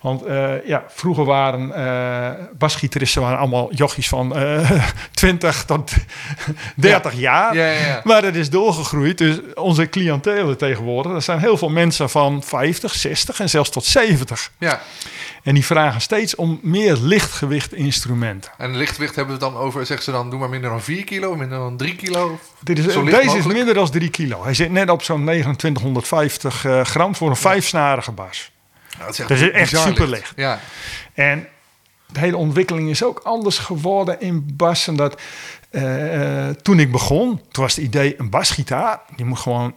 Want 0.00 0.22
eh, 0.22 0.66
ja, 0.66 0.84
vroeger 0.88 1.24
waren 1.24 1.74
eh 1.74 2.44
basgitaristen 2.58 3.22
waren 3.22 3.38
allemaal 3.38 3.74
jochies 3.74 4.08
van 4.08 4.36
eh 4.36 4.70
20 5.14 5.64
tot 5.64 5.92
30 6.74 7.14
jaar. 7.14 7.54
ja, 7.54 7.70
ja. 7.70 8.00
Maar 8.04 8.22
dat 8.22 8.34
is 8.34 8.50
doorgegroeid. 8.50 9.18
Dus 9.18 9.36
onze 9.54 9.88
cliëntelen 9.88 10.56
tegenwoordig, 10.56 11.12
er 11.12 11.22
zijn 11.22 11.38
heel 11.38 11.56
veel 11.56 11.68
mensen 11.68 12.10
van 12.10 12.42
50, 12.42 12.94
60 12.94 13.40
en 13.40 13.50
zelfs 13.50 13.70
tot 13.70 13.84
70. 13.84 14.50
ja. 14.58 14.80
En 15.46 15.54
die 15.54 15.64
vragen 15.64 16.00
steeds 16.00 16.34
om 16.34 16.58
meer 16.62 16.96
lichtgewicht 16.96 17.72
instrumenten. 17.72 18.50
En 18.58 18.76
lichtgewicht 18.76 19.16
hebben 19.16 19.38
we 19.38 19.44
het 19.44 19.52
dan 19.52 19.62
over, 19.62 19.86
zeggen 19.86 20.04
ze 20.04 20.10
dan, 20.10 20.30
doe 20.30 20.38
maar 20.38 20.48
minder 20.48 20.70
dan 20.70 20.82
4 20.82 21.04
kilo, 21.04 21.36
minder 21.36 21.58
dan 21.58 21.76
3 21.76 21.96
kilo. 21.96 22.38
Dit 22.60 22.78
is, 22.78 22.84
deze 23.04 23.38
is 23.38 23.44
minder 23.44 23.74
dan 23.74 23.90
3 23.90 24.10
kilo. 24.10 24.44
Hij 24.44 24.54
zit 24.54 24.70
net 24.70 24.90
op 24.90 25.02
zo'n 25.02 25.24
2950 25.24 26.64
eh, 26.64 26.80
gram 26.84 27.14
voor 27.14 27.30
een 27.30 27.36
vijfsnarige 27.36 28.12
bas. 28.12 28.50
Dat 28.98 29.08
is 29.08 29.16
Dat 29.16 29.30
is 29.30 29.50
echt 29.50 29.70
bizar 29.70 29.86
superlicht. 29.86 30.32
Ja, 30.36 30.60
En 31.14 31.48
de 32.12 32.20
hele 32.20 32.36
ontwikkeling 32.36 32.90
is 32.90 33.02
ook 33.02 33.18
anders 33.18 33.58
geworden 33.58 34.20
in 34.20 34.50
bassen. 34.56 34.96
Dat, 34.96 35.20
eh, 35.70 36.48
eh, 36.48 36.54
toen 36.56 36.80
ik 36.80 36.92
begon, 36.92 37.40
toen 37.50 37.62
was 37.62 37.74
het 37.74 37.84
idee 37.84 38.14
een 38.20 38.30
basgitaar. 38.30 39.00
Die 39.16 39.24
moet 39.24 39.38
gewoon 39.38 39.74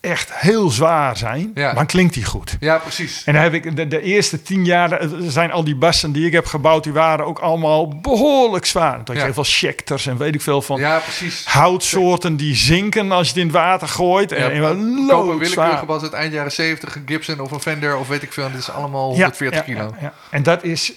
echt 0.00 0.34
heel 0.34 0.70
zwaar 0.70 1.16
zijn, 1.16 1.50
Ja. 1.54 1.72
dan 1.72 1.86
klinkt 1.86 2.14
die 2.14 2.24
goed. 2.24 2.56
Ja, 2.60 2.78
precies. 2.78 3.24
En 3.24 3.32
dan 3.34 3.42
heb 3.42 3.54
ik 3.54 3.76
de, 3.76 3.88
de 3.88 4.00
eerste 4.02 4.42
tien 4.42 4.64
jaar, 4.64 5.00
zijn 5.20 5.52
al 5.52 5.64
die 5.64 5.76
bassen 5.76 6.12
die 6.12 6.26
ik 6.26 6.32
heb 6.32 6.46
gebouwd, 6.46 6.84
die 6.84 6.92
waren 6.92 7.26
ook 7.26 7.38
allemaal 7.38 7.88
behoorlijk 8.00 8.66
zwaar. 8.66 8.98
Dat 8.98 9.06
Ja. 9.08 9.14
je 9.14 9.20
heel 9.24 9.32
veel 9.34 9.44
shectors 9.44 10.06
en 10.06 10.16
weet 10.16 10.34
ik 10.34 10.40
veel 10.40 10.62
van 10.62 10.80
Ja, 10.80 10.98
precies. 10.98 11.44
houtsoorten 11.46 12.36
die 12.36 12.54
zinken 12.54 13.12
als 13.12 13.26
je 13.26 13.32
het 13.32 13.42
in 13.42 13.46
het 13.46 13.56
water 13.56 13.88
gooit. 13.88 14.30
Ja, 14.30 14.36
en, 14.36 14.50
en 14.64 15.06
loodzwaar. 15.06 15.38
willekeurige 15.38 15.84
bas 15.86 16.02
uit 16.02 16.12
eind 16.12 16.32
jaren 16.32 16.52
70, 16.52 16.94
een 16.96 17.02
Gibson 17.06 17.40
of 17.40 17.50
een 17.50 17.60
Fender 17.60 17.96
of 17.96 18.08
weet 18.08 18.22
ik 18.22 18.32
veel. 18.32 18.44
En 18.44 18.50
dit 18.52 18.60
is 18.60 18.70
allemaal 18.70 19.08
140 19.08 19.64
kilo. 19.64 19.80
Ja, 19.80 19.90
ja. 20.00 20.12
En 20.30 20.42
dat 20.42 20.64
is, 20.64 20.92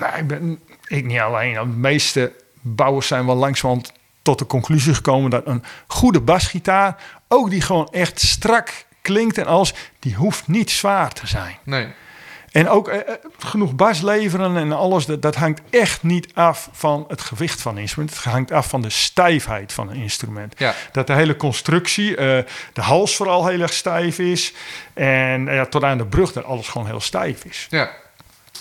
nou, 0.00 0.16
ik 0.18 0.26
ben 0.26 0.58
ik 0.86 1.04
niet 1.04 1.18
alleen. 1.20 1.54
De 1.54 1.66
meeste 1.66 2.32
bouwers 2.60 3.06
zijn 3.06 3.26
wel 3.26 3.34
langzamerhand 3.36 3.92
tot 4.22 4.38
de 4.38 4.46
conclusie 4.46 4.94
gekomen 4.94 5.30
dat 5.30 5.46
een 5.46 5.64
goede 5.86 6.20
basgitaar, 6.20 6.96
ook 7.32 7.50
die 7.50 7.60
gewoon 7.60 7.88
echt 7.90 8.20
strak 8.20 8.84
klinkt 9.02 9.38
en 9.38 9.46
als, 9.46 9.74
die 9.98 10.14
hoeft 10.14 10.48
niet 10.48 10.70
zwaar 10.70 11.12
te 11.12 11.26
zijn. 11.26 11.58
Nee. 11.64 11.88
En 12.52 12.68
ook 12.68 12.88
eh, 12.88 12.98
eh, 12.98 13.14
genoeg 13.38 13.74
bas 13.74 14.00
leveren 14.00 14.56
en 14.56 14.72
alles, 14.72 15.06
dat, 15.06 15.22
dat 15.22 15.34
hangt 15.34 15.60
echt 15.70 16.02
niet 16.02 16.28
af 16.34 16.68
van 16.72 17.04
het 17.08 17.20
gewicht 17.20 17.60
van 17.60 17.74
een 17.74 17.80
instrument. 17.80 18.14
Het 18.14 18.24
hangt 18.24 18.50
af 18.52 18.68
van 18.68 18.82
de 18.82 18.90
stijfheid 18.90 19.72
van 19.72 19.90
een 19.90 19.96
instrument. 19.96 20.54
Ja. 20.58 20.74
Dat 20.92 21.06
de 21.06 21.12
hele 21.12 21.36
constructie, 21.36 22.16
eh, 22.16 22.38
de 22.72 22.80
hals 22.80 23.16
vooral 23.16 23.46
heel 23.46 23.60
erg 23.60 23.72
stijf 23.72 24.18
is. 24.18 24.52
En 24.94 25.44
ja, 25.44 25.66
tot 25.66 25.84
aan 25.84 25.98
de 25.98 26.06
brug 26.06 26.32
dat 26.32 26.44
alles 26.44 26.68
gewoon 26.68 26.86
heel 26.86 27.00
stijf 27.00 27.44
is. 27.44 27.66
Ja. 27.70 27.90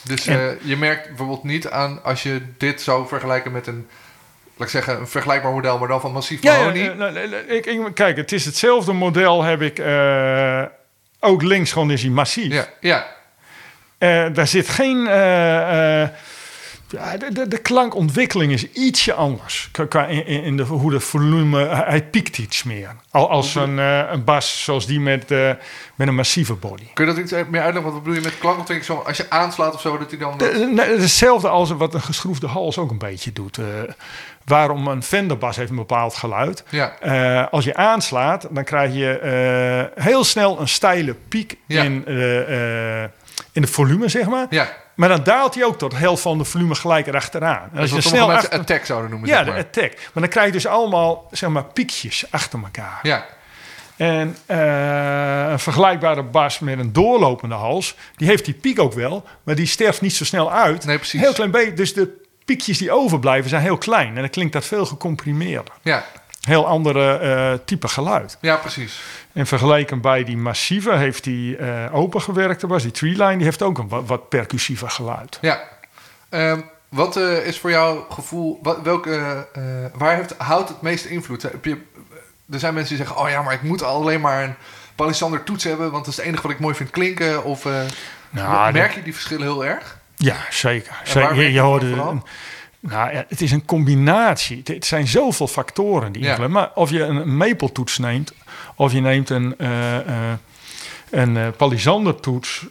Dus 0.03 0.27
En- 0.27 0.59
je 0.63 0.77
merkt 0.77 1.07
bijvoorbeeld 1.07 1.43
niet 1.43 1.69
aan 1.69 2.03
als 2.03 2.23
je 2.23 2.41
dit 2.57 2.81
zou 2.81 3.07
vergelijken 3.07 3.51
met 3.51 3.67
een, 3.67 3.87
laat 4.61 4.69
ik 4.73 4.83
zeggen, 4.83 4.99
een 4.99 5.07
vergelijkbaar 5.07 5.51
model, 5.51 5.77
maar 5.79 5.87
dan 5.87 6.01
van 6.01 6.11
massief 6.11 6.43
Ja, 6.43 6.53
ja, 6.53 6.59
mahonie. 6.59 6.91
eh, 6.91 7.55
ik, 7.55 7.65
ik- 7.65 7.81
kijk, 7.93 8.17
het 8.17 8.31
is 8.31 8.45
hetzelfde 8.45 8.93
model 8.93 9.43
heb 9.43 9.61
ik 9.61 9.79
eh, 9.79 10.63
ook 11.19 11.41
links 11.41 11.71
gewoon 11.71 11.91
is 11.91 12.01
hij 12.01 12.11
massief. 12.11 12.53
ja, 12.53 12.65
ja, 12.79 13.05
Eh, 13.97 14.25
daar 14.33 14.47
zit 14.47 14.69
geen. 14.69 15.07
eh, 15.07 16.07
ja, 16.91 17.17
de, 17.17 17.31
de, 17.33 17.47
de 17.47 17.57
klankontwikkeling 17.57 18.51
is 18.51 18.71
ietsje 18.71 19.13
anders. 19.13 19.69
In, 20.07 20.25
in 20.25 20.57
de, 20.57 20.63
hoe 20.63 20.91
de 20.91 20.99
volume. 20.99 21.65
Hij 21.67 21.83
hij 21.87 22.03
piekt 22.03 22.37
iets 22.37 22.63
meer. 22.63 22.95
Al, 23.11 23.29
als 23.29 23.55
een, 23.55 23.79
eh, 23.79 24.03
een 24.11 24.23
bas 24.23 24.63
zoals 24.63 24.85
die 24.85 24.99
met, 24.99 25.31
eh, 25.31 25.51
met 25.95 26.07
een 26.07 26.15
massieve 26.15 26.53
body. 26.53 26.83
Kun 26.93 27.05
je 27.07 27.13
dat 27.13 27.21
iets 27.23 27.31
meer 27.31 27.61
uitleggen? 27.61 27.91
Wat 27.91 28.03
bedoel 28.03 28.13
je 28.17 28.21
met 28.23 28.37
klankontwikkeling? 28.37 28.99
Zo, 29.01 29.07
als 29.07 29.17
je 29.17 29.29
aanslaat 29.29 29.73
of 29.73 29.81
zo, 29.81 29.97
dat 29.97 30.09
hij 30.09 30.19
dan... 30.19 30.29
wat- 30.29 30.39
De- 30.39 30.71
nee, 30.75 30.97
Hetzelfde 30.99 31.47
als 31.47 31.71
wat 31.71 31.93
een 31.93 32.01
geschroefde 32.01 32.47
hals 32.47 32.77
ook 32.77 32.91
een 32.91 32.97
beetje 32.97 33.33
doet. 33.33 33.57
Eh, 33.57 33.65
waarom 34.45 34.87
een 34.87 35.03
Fenderbas 35.03 35.55
heeft 35.55 35.69
een 35.69 35.75
bepaald 35.75 36.15
geluid. 36.15 36.63
Ja. 36.69 36.93
Eh, 36.99 37.47
als 37.51 37.63
je 37.65 37.75
aanslaat, 37.75 38.47
dan 38.51 38.63
krijg 38.63 38.93
je 38.93 39.17
eh, 39.95 40.03
heel 40.03 40.23
snel 40.23 40.59
een 40.59 40.67
steile 40.67 41.15
piek 41.27 41.57
Ja. 41.65 41.83
in, 41.83 42.03
eh, 42.05 43.01
eh, 43.03 43.09
in 43.51 43.61
het 43.61 43.71
volume, 43.71 44.07
zeg 44.09 44.27
maar. 44.29 44.45
ja, 44.49 44.69
Maar 44.95 45.09
dan 45.09 45.23
daalt 45.23 45.55
hij 45.55 45.63
ook 45.65 45.77
tot 45.77 45.91
de 45.91 45.97
helft 45.97 46.21
van 46.21 46.37
de 46.37 46.43
volume 46.43 46.75
gelijk 46.75 47.07
erachteraan. 47.07 47.69
En 47.73 47.83
is 47.83 47.91
wat 47.91 48.01
sommige 48.03 48.31
mensen 48.31 48.51
attack 48.51 48.85
zouden 48.85 49.09
noemen. 49.09 49.29
Ja, 49.29 49.35
zeg 49.35 49.45
de 49.45 49.51
maar. 49.51 49.59
attack. 49.59 49.93
Maar 49.95 50.23
dan 50.23 50.27
krijg 50.27 50.45
je 50.45 50.51
dus 50.51 50.67
allemaal 50.67 51.27
zeg 51.31 51.49
maar, 51.49 51.63
piekjes 51.65 52.25
achter 52.31 52.59
elkaar. 52.63 52.99
ja, 53.01 53.25
En 53.97 54.37
eh, 54.45 55.51
een 55.51 55.59
vergelijkbare 55.59 56.23
bas 56.23 56.59
met 56.59 56.79
een 56.79 56.93
doorlopende 56.93 57.55
hals, 57.55 57.95
die 58.15 58.27
heeft 58.27 58.45
die 58.45 58.53
piek 58.53 58.79
ook 58.79 58.93
wel, 58.93 59.23
maar 59.43 59.55
die 59.55 59.65
sterft 59.67 60.01
niet 60.01 60.13
zo 60.15 60.25
snel 60.25 60.51
uit. 60.51 60.85
Nee, 60.85 60.97
precies. 60.97 61.21
Heel 61.21 61.33
klein 61.33 61.51
beetje. 61.51 61.73
Dus 61.73 61.93
de 61.93 62.19
piekjes 62.45 62.77
die 62.77 62.91
overblijven 62.91 63.49
zijn 63.49 63.61
heel 63.61 63.77
klein. 63.77 64.07
En 64.15 64.21
dan 64.21 64.29
klinkt 64.29 64.53
dat 64.53 64.65
veel 64.65 64.85
gecomprimeerder. 64.85 65.73
ja, 65.81 66.05
Heel 66.41 66.67
andere 66.67 67.17
eh, 67.17 67.59
type 67.65 67.87
geluid. 67.87 68.37
ja, 68.41 68.55
precies. 68.55 69.01
En 69.33 69.47
vergeleken 69.47 70.01
bij 70.01 70.23
die 70.23 70.37
massieve 70.37 70.95
heeft 70.95 71.23
die 71.23 71.57
eh 71.57 71.95
opengewerkte 71.95 72.67
bas, 72.67 72.81
die 72.83 72.91
tree 72.91 73.11
line, 73.11 73.35
die 73.35 73.43
heeft 73.43 73.61
ook 73.61 73.77
een 73.77 73.87
wat, 73.87 74.07
wat 74.07 74.29
percussiever 74.29 74.89
geluid. 74.89 75.37
Ja. 75.41 75.61
Ehm, 76.29 76.59
wat 76.89 77.17
eh, 77.17 77.45
is 77.45 77.59
voor 77.59 77.69
jouw 77.69 78.05
gevoel, 78.09 78.59
wat, 78.61 78.81
welke, 78.81 79.47
waar 79.93 80.15
heeft 80.15 80.35
hout 80.37 80.67
het 80.67 80.81
meeste 80.81 81.09
invloed? 81.09 81.41
Heb 81.41 81.65
je, 81.65 81.77
er 82.51 82.59
zijn 82.59 82.73
mensen 82.73 82.95
die 82.95 83.05
zeggen, 83.05 83.23
oh 83.23 83.29
ja, 83.29 83.41
maar 83.41 83.53
ik 83.53 83.61
moet 83.61 83.83
alleen 83.83 84.21
maar 84.21 84.43
een 84.43 84.55
palisander 84.95 85.43
toets 85.43 85.63
hebben, 85.63 85.91
want 85.91 86.05
dat 86.05 86.13
is 86.13 86.19
het 86.19 86.25
enige 86.25 86.41
wat 86.41 86.51
ik 86.51 86.59
mooi 86.59 86.75
vind 86.75 86.89
klinken. 86.89 87.43
Of 87.43 87.67
Nou, 88.29 88.73
merk 88.73 88.93
je 88.93 89.03
die 89.03 89.13
verschillen 89.13 89.43
heel 89.43 89.65
erg? 89.65 89.99
Ja, 90.15 90.35
zeker. 90.49 91.01
zeker. 91.03 91.35
Je, 91.35 91.51
je 91.51 91.59
hoorde, 91.59 91.89
vooral? 91.89 92.23
Nou, 92.81 93.13
ja, 93.13 93.25
het 93.27 93.41
is 93.41 93.51
een 93.51 93.65
combinatie. 93.65 94.61
Het, 94.63 94.85
zijn 94.85 95.07
zoveel 95.07 95.47
factoren 95.47 96.11
die 96.11 96.23
Ja. 96.23 96.47
Maar 96.47 96.71
of 96.75 96.89
je 96.89 97.03
een 97.03 97.37
maple-toets 97.37 97.97
neemt, 97.97 98.33
of 98.75 98.91
je 98.91 99.01
neemt 99.01 99.29
een, 99.29 99.57
eh 99.57 99.97
een 101.09 101.37
eh, 101.37 101.47
palisander-toets 101.57 102.65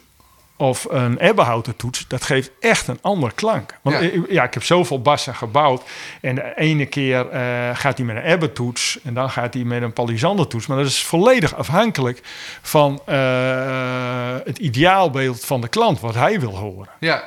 of 0.55 0.87
een 0.89 1.17
ebbenhouten 1.17 1.75
toets, 1.75 2.07
dat 2.07 2.23
geeft 2.23 2.51
echt 2.59 2.87
een 2.87 2.97
andere 3.01 3.31
klank. 3.33 3.77
Want 3.81 3.95
Ja. 4.29 4.43
ik 4.43 4.53
heb 4.53 4.63
zoveel 4.63 5.01
bassen 5.01 5.35
gebouwd. 5.35 5.83
En 6.21 6.35
de 6.35 6.53
ene 6.55 6.85
keer 6.85 7.25
gaat 7.73 7.97
hij 7.97 8.05
met 8.05 8.15
een 8.15 8.21
ebbentoets 8.23 8.99
en 9.03 9.13
dan 9.13 9.29
gaat 9.29 9.53
hij 9.53 9.63
met 9.63 9.81
een 9.81 9.93
palisander-toets. 9.93 10.67
Maar 10.67 10.77
dat 10.77 10.85
is 10.85 11.03
volledig 11.03 11.55
afhankelijk 11.55 12.21
van 12.61 13.01
het 14.43 14.57
ideaalbeeld 14.57 15.45
van 15.45 15.61
de 15.61 15.67
klant, 15.67 15.99
wat 15.99 16.15
hij 16.15 16.39
wil 16.39 16.57
horen. 16.57 16.89
Ja, 16.99 17.23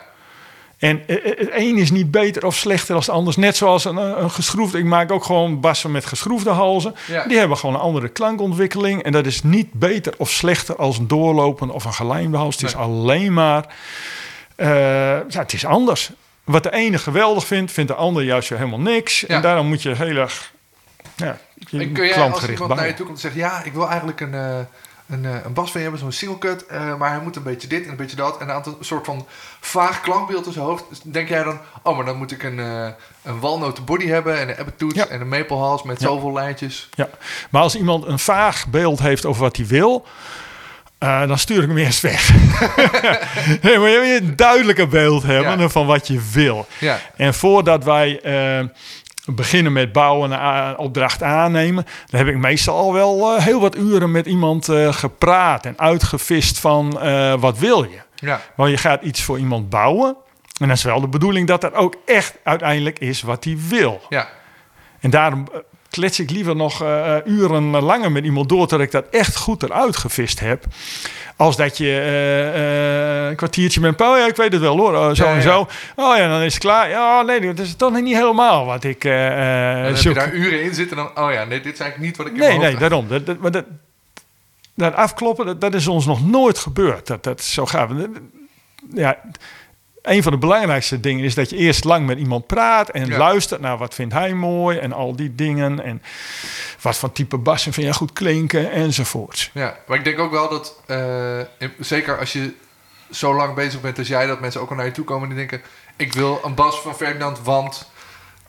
En 0.79 1.03
eh, 1.07 1.17
eh, 1.17 1.39
het 1.39 1.49
een 1.53 1.77
is 1.77 1.91
niet 1.91 2.11
beter 2.11 2.47
of 2.47 2.57
slechter 2.57 2.95
dan 2.95 3.05
het 3.07 3.15
anders. 3.15 3.37
Net 3.37 3.57
zoals 3.57 3.85
een, 3.85 3.97
een 3.97 4.31
geschroefde. 4.31 4.79
Ik 4.79 4.85
maak 4.85 5.13
ook 5.13 5.25
gewoon 5.25 5.61
bassen 5.61 5.91
met 5.91 6.07
geschroefde 6.07 6.51
halzen. 6.51 6.95
Ja. 7.07 7.25
Die 7.27 7.39
hebben 7.39 7.57
gewoon 7.57 7.75
een 7.75 7.81
andere 7.81 8.09
klankontwikkeling. 8.09 9.03
En 9.03 9.13
dat 9.13 9.27
is 9.27 9.43
niet 9.43 9.73
beter 9.73 10.15
of 10.17 10.31
slechter 10.31 10.77
als 10.77 10.99
een 10.99 11.09
doorlopende 11.09 11.73
of 11.73 11.85
een 11.85 11.93
gelijmde 11.95 12.37
hals. 12.37 12.55
Het 12.55 12.65
is 12.65 12.75
Nee. 12.75 12.83
alleen 12.83 13.33
maar. 13.33 13.67
eh, 14.57 14.67
ja, 15.29 15.41
het 15.41 15.53
is 15.53 15.65
anders. 15.65 16.11
Wat 16.45 16.63
de 16.63 16.73
ene 16.73 16.99
geweldig 16.99 17.47
vindt, 17.47 17.73
vindt 17.73 17.91
de 17.91 17.97
ander 17.97 18.23
juist 18.23 18.49
weer 18.49 18.59
helemaal 18.59 18.81
niks. 18.81 19.21
Ja. 19.21 19.27
En 19.29 19.43
daarom 19.43 19.67
moet 19.67 19.83
je 19.83 19.95
heel 19.95 20.17
erg. 20.17 20.53
Ja, 21.17 21.39
je 21.69 21.79
En 21.79 21.93
kun 21.93 22.07
jij 22.07 22.31
als 22.31 22.49
iemand 22.49 22.75
naar 22.75 22.87
je 22.87 22.95
toe 22.95 23.07
komt 23.07 23.17
en 23.17 23.23
zegt... 23.23 23.35
ja, 23.35 23.63
ik 23.65 23.73
wil 23.73 23.89
eigenlijk 23.89 24.21
een, 24.21 24.35
eh, 24.35 24.59
een, 25.09 25.25
eh, 25.25 25.31
een 25.45 25.53
bas 25.53 25.71
van 25.71 25.81
je 25.81 25.83
hebben, 25.83 26.01
zo'n 26.01 26.13
single 26.13 26.39
cut... 26.39 26.67
eh, 26.67 26.97
maar 26.97 27.11
hij 27.11 27.21
moet 27.21 27.37
een 27.37 27.43
beetje 27.43 27.69
dit 27.69 27.85
en 27.85 27.91
een 27.91 27.97
beetje 27.97 28.17
dat... 28.17 28.39
en 28.39 28.49
een 28.49 28.55
aantal 28.55 28.77
soort 28.81 29.05
van 29.07 29.27
vaag 29.61 30.01
klankbeeld 30.01 30.47
in 30.47 30.53
zijn 30.53 30.65
hoofd. 30.65 30.85
Dus 30.89 31.01
denk 31.03 31.29
jij 31.29 31.43
dan... 31.43 31.59
oh, 31.83 31.97
maar 31.97 32.05
dan 32.05 32.17
moet 32.17 32.33
ik 32.33 32.43
een, 32.43 32.59
eh 32.61 32.87
een 33.23 33.41
walnoten 33.41 33.85
body 33.85 34.07
hebben... 34.07 34.39
en 34.39 34.49
een 34.49 34.91
Ja. 34.95 35.07
en 35.07 35.21
een 35.21 35.29
maple 35.29 35.57
hals 35.57 35.83
met 35.83 36.01
Ja. 36.01 36.07
zoveel 36.07 36.33
lijntjes. 36.33 36.89
Ja, 36.95 37.09
maar 37.51 37.63
als 37.63 37.77
iemand 37.77 38.07
een 38.07 38.19
vaag 38.19 38.67
beeld 38.69 39.01
heeft 39.01 39.25
over 39.25 39.43
wat 39.43 39.57
hij 39.57 39.67
wil, 39.67 40.07
dan 40.99 41.39
stuur 41.39 41.63
ik 41.63 41.69
hem 41.69 41.79
eerst 41.79 42.01
weg. 42.01 42.33
nee, 43.63 43.79
maar 43.79 43.89
je 43.89 44.19
moet 44.21 44.29
een 44.29 44.37
duidelijker 44.37 44.89
beeld 44.89 45.23
hebben 45.23 45.59
Ja. 45.61 45.69
van 45.69 45.87
wat 45.87 46.07
je 46.07 46.21
wil. 46.33 46.67
Ja, 46.79 47.01
En 47.17 47.35
voordat 47.35 47.85
wij 47.85 48.21
beginnen 49.25 49.73
met 49.73 49.93
bouwen 49.93 50.33
en 50.33 50.39
a- 50.39 50.75
opdracht 50.77 51.23
aannemen, 51.23 51.87
dan 52.07 52.21
heb 52.21 52.29
ik 52.35 52.41
meestal 52.41 52.77
al 52.77 52.93
wel 52.93 53.37
eh, 53.37 53.45
heel 53.45 53.61
wat 53.61 53.77
uren 53.77 54.11
met 54.11 54.27
iemand 54.27 54.69
eh, 54.69 54.93
gepraat 54.93 55.67
en 55.67 55.79
uitgevist 55.79 56.59
van 56.59 57.01
eh, 57.01 57.35
wat 57.41 57.59
wil 57.59 57.83
je. 57.83 57.99
ja, 58.15 58.41
Want 58.57 58.71
je 58.71 58.77
gaat 58.77 59.03
iets 59.03 59.23
voor 59.23 59.39
iemand 59.39 59.69
bouwen. 59.71 60.17
En 60.61 60.69
dat 60.69 60.77
is 60.77 60.83
wel 60.83 61.01
de 61.01 61.09
bedoeling 61.09 61.47
dat 61.49 61.61
dat 61.61 61.75
ook 61.75 61.95
echt 62.07 62.35
uiteindelijk 62.45 62.99
is 62.99 63.23
wat 63.23 63.45
hij 63.45 63.59
wil. 63.69 64.01
ja. 64.09 64.29
En 65.01 65.11
daarom 65.11 65.47
eh, 65.53 65.59
klets 65.91 66.21
ik 66.21 66.31
liever 66.31 66.57
nog 66.57 66.83
eh, 66.83 67.15
uren 67.25 67.65
langer 67.71 68.13
met 68.13 68.25
iemand 68.25 68.49
door... 68.49 68.67
tot 68.67 68.81
ik 68.81 68.91
dat 68.91 69.05
echt 69.11 69.37
goed 69.37 69.63
eruit 69.63 69.97
gevist 69.97 70.41
heb. 70.41 70.65
Als 71.37 71.57
dat 71.57 71.79
je 71.79 71.85
eh, 71.87 73.23
eh, 73.23 73.29
een 73.29 73.37
kwartiertje 73.37 73.81
met 73.81 74.01
een 74.01 74.07
oh 74.07 74.17
ja, 74.19 74.27
ik 74.27 74.37
weet 74.37 74.53
het 74.53 74.61
wel 74.61 74.77
hoor, 74.79 74.95
oh, 74.95 75.15
zo 75.15 75.25
Ja, 75.25 75.31
en 75.31 75.37
ja. 75.37 75.43
zo. 75.43 75.69
Oh 75.97 76.17
ja, 76.17 76.29
dan 76.29 76.43
is 76.43 76.55
het 76.55 76.63
klaar. 76.63 76.89
Ja, 76.89 77.23
nee, 77.23 77.41
dat 77.41 77.59
is 77.59 77.77
toch 77.77 78.01
niet 78.01 78.17
helemaal 78.17 78.67
wat 78.67 78.85
ik 78.85 79.05
En 79.05 79.13
eh, 79.13 79.85
heb 79.85 79.97
je 79.97 80.15
daar 80.15 80.33
uren 80.33 80.63
in 80.63 80.75
zitten 80.75 80.99
en 80.99 81.11
dan... 81.15 81.25
oh 81.25 81.33
ja, 81.33 81.45
nee, 81.45 81.61
dit 81.61 81.73
is 81.73 81.81
eigenlijk 81.81 81.99
niet 81.99 82.17
wat 82.17 82.27
ik 82.27 82.33
Nee, 82.33 82.59
nee, 82.59 82.67
hoofd 82.67 82.81
daarom. 82.81 83.09
Dat, 83.09 83.27
dat, 83.27 83.39
maar 83.39 83.51
dat, 83.51 83.65
dat 84.75 84.95
afkloppen, 84.95 85.47
dat, 85.47 85.61
dat 85.61 85.75
is 85.75 85.87
ons 85.87 86.07
nog 86.07 86.27
nooit 86.27 86.59
gebeurd. 86.59 87.07
Dat, 87.07 87.25
dat 87.25 87.43
zo 87.43 87.67
het. 87.73 88.09
Ja, 88.95 89.19
een 90.05 90.23
van 90.23 90.33
de 90.33 90.39
belangrijkste 90.39 91.01
dingen 91.01 91.25
is 91.25 91.35
dat 91.35 91.51
je 91.51 91.57
eerst 91.57 91.85
lang 91.85 92.07
met 92.07 92.19
iemand 92.19 92.47
praat 92.47 92.89
en 92.89 93.07
Ja. 93.07 93.19
luistert 93.19 93.61
naar 93.61 93.79
wat 93.79 93.95
vindt 93.95 94.15
hij 94.15 94.35
mooi 94.35 94.79
en 94.79 94.93
al 94.93 95.17
die 95.17 95.35
dingen. 95.35 95.85
En 95.85 96.03
wat 96.81 96.97
voor 96.97 97.13
type 97.13 97.37
bassen 97.39 97.73
vind 97.73 97.87
je 97.87 97.93
goed 97.93 98.13
klinken 98.13 98.71
enzovoorts. 98.71 99.51
Ja, 99.53 99.77
maar 99.87 99.99
ik 99.99 100.05
denk 100.05 100.19
ook 100.19 100.31
wel 100.31 100.49
dat, 100.49 100.81
eh, 100.87 101.69
zeker 101.79 102.19
als 102.19 102.33
je 102.33 102.53
zo 103.11 103.35
lang 103.35 103.55
bezig 103.55 103.81
bent 103.81 103.99
als 103.99 104.09
jij, 104.09 104.27
dat 104.27 104.41
mensen 104.41 104.61
ook 104.61 104.71
al 104.71 104.77
naar 104.77 104.85
je 104.87 104.91
toe 104.93 105.05
komen 105.05 105.29
en 105.31 105.37
die 105.37 105.47
denken: 105.47 105.67
ik 105.97 106.13
wil 106.13 106.41
een 106.45 106.55
bas 106.55 106.81
van 106.81 106.95
Ferdinand, 106.95 107.41
want 107.43 107.91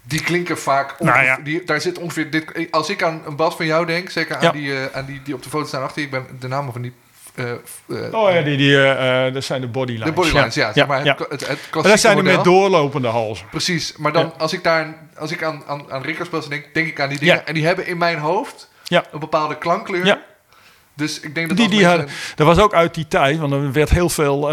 die 0.04 0.22
klinken 0.22 0.58
vaak. 0.58 0.96
ongeveer- 1.00 1.24
Nou 1.24 1.26
ja. 1.26 1.44
die, 1.44 1.64
daar 1.64 1.82
zit 1.82 1.98
ongeveer 1.98 2.32
dit. 2.32 2.68
Als 2.72 2.90
ik 2.90 3.04
aan 3.04 3.22
een 3.26 3.36
bas 3.36 3.56
van 3.56 3.66
jou 3.66 3.86
denk, 3.86 4.10
zeker 4.10 4.36
aan, 4.36 4.42
Ja. 4.42 4.52
die, 4.52 4.80
eh, 4.80 4.98
aan 4.98 5.06
die 5.06 5.22
die 5.24 5.34
op 5.34 5.44
de 5.44 5.50
foto 5.50 5.68
staan 5.68 5.84
achter 5.84 6.02
ik 6.02 6.12
ben 6.12 6.26
de 6.40 6.48
namen 6.48 6.74
van 6.74 6.82
die. 6.82 6.94
Eh, 7.36 7.52
eh, 7.52 8.14
Oh 8.14 8.34
ja, 8.34 8.42
die, 8.42 8.58
die, 8.58 8.88
eh, 8.88 9.34
dat 9.34 9.44
zijn 9.44 9.62
de 9.62 9.68
bodylines. 9.68 10.08
de 10.08 10.14
bodylines, 10.14 10.56
ja. 10.56 10.74
zeg 10.74 10.88
maar 10.88 10.98
het, 10.98 11.06
ja. 11.06 11.16
het, 11.30 11.30
het, 11.30 11.40
klassieke 11.48 11.88
dat 11.88 12.00
zijn 12.00 12.16
die 12.16 12.24
met 12.24 12.44
doorlopende 12.44 13.08
halzen. 13.08 13.46
Precies, 13.50 13.94
maar 13.98 14.14
dan 14.14 14.26
Ja. 14.26 14.34
als 14.38 14.54
ik 14.54 14.64
daar, 14.64 14.96
als 15.18 15.32
ik 15.32 15.44
aan, 15.44 15.64
aan, 15.68 15.92
aan 15.92 16.02
denk, 16.50 16.74
denk 16.74 16.88
ik 16.88 17.00
aan 17.00 17.10
die 17.10 17.20
dingen. 17.20 17.36
Ja. 17.36 17.46
En 17.46 17.54
die 17.54 17.66
hebben 17.66 17.88
in 17.88 17.98
mijn 17.98 18.18
hoofd 18.18 18.70
Ja. 18.84 19.04
een 19.12 19.20
bepaalde 19.20 19.58
klankkleur. 19.58 20.06
Ja. 20.06 20.20
Dus 20.94 21.20
ik 21.20 21.36
denk 21.36 21.48
dat 21.48 21.58
Die, 21.58 21.70
die 21.70 21.86
dat 22.36 22.48
was 22.48 22.58
ook 22.58 22.74
uit 22.74 22.94
die 22.94 23.08
tijd, 23.08 23.38
want 23.38 23.54
er 23.54 23.72
werd 23.72 23.90
heel 23.90 24.10
veel 24.10 24.50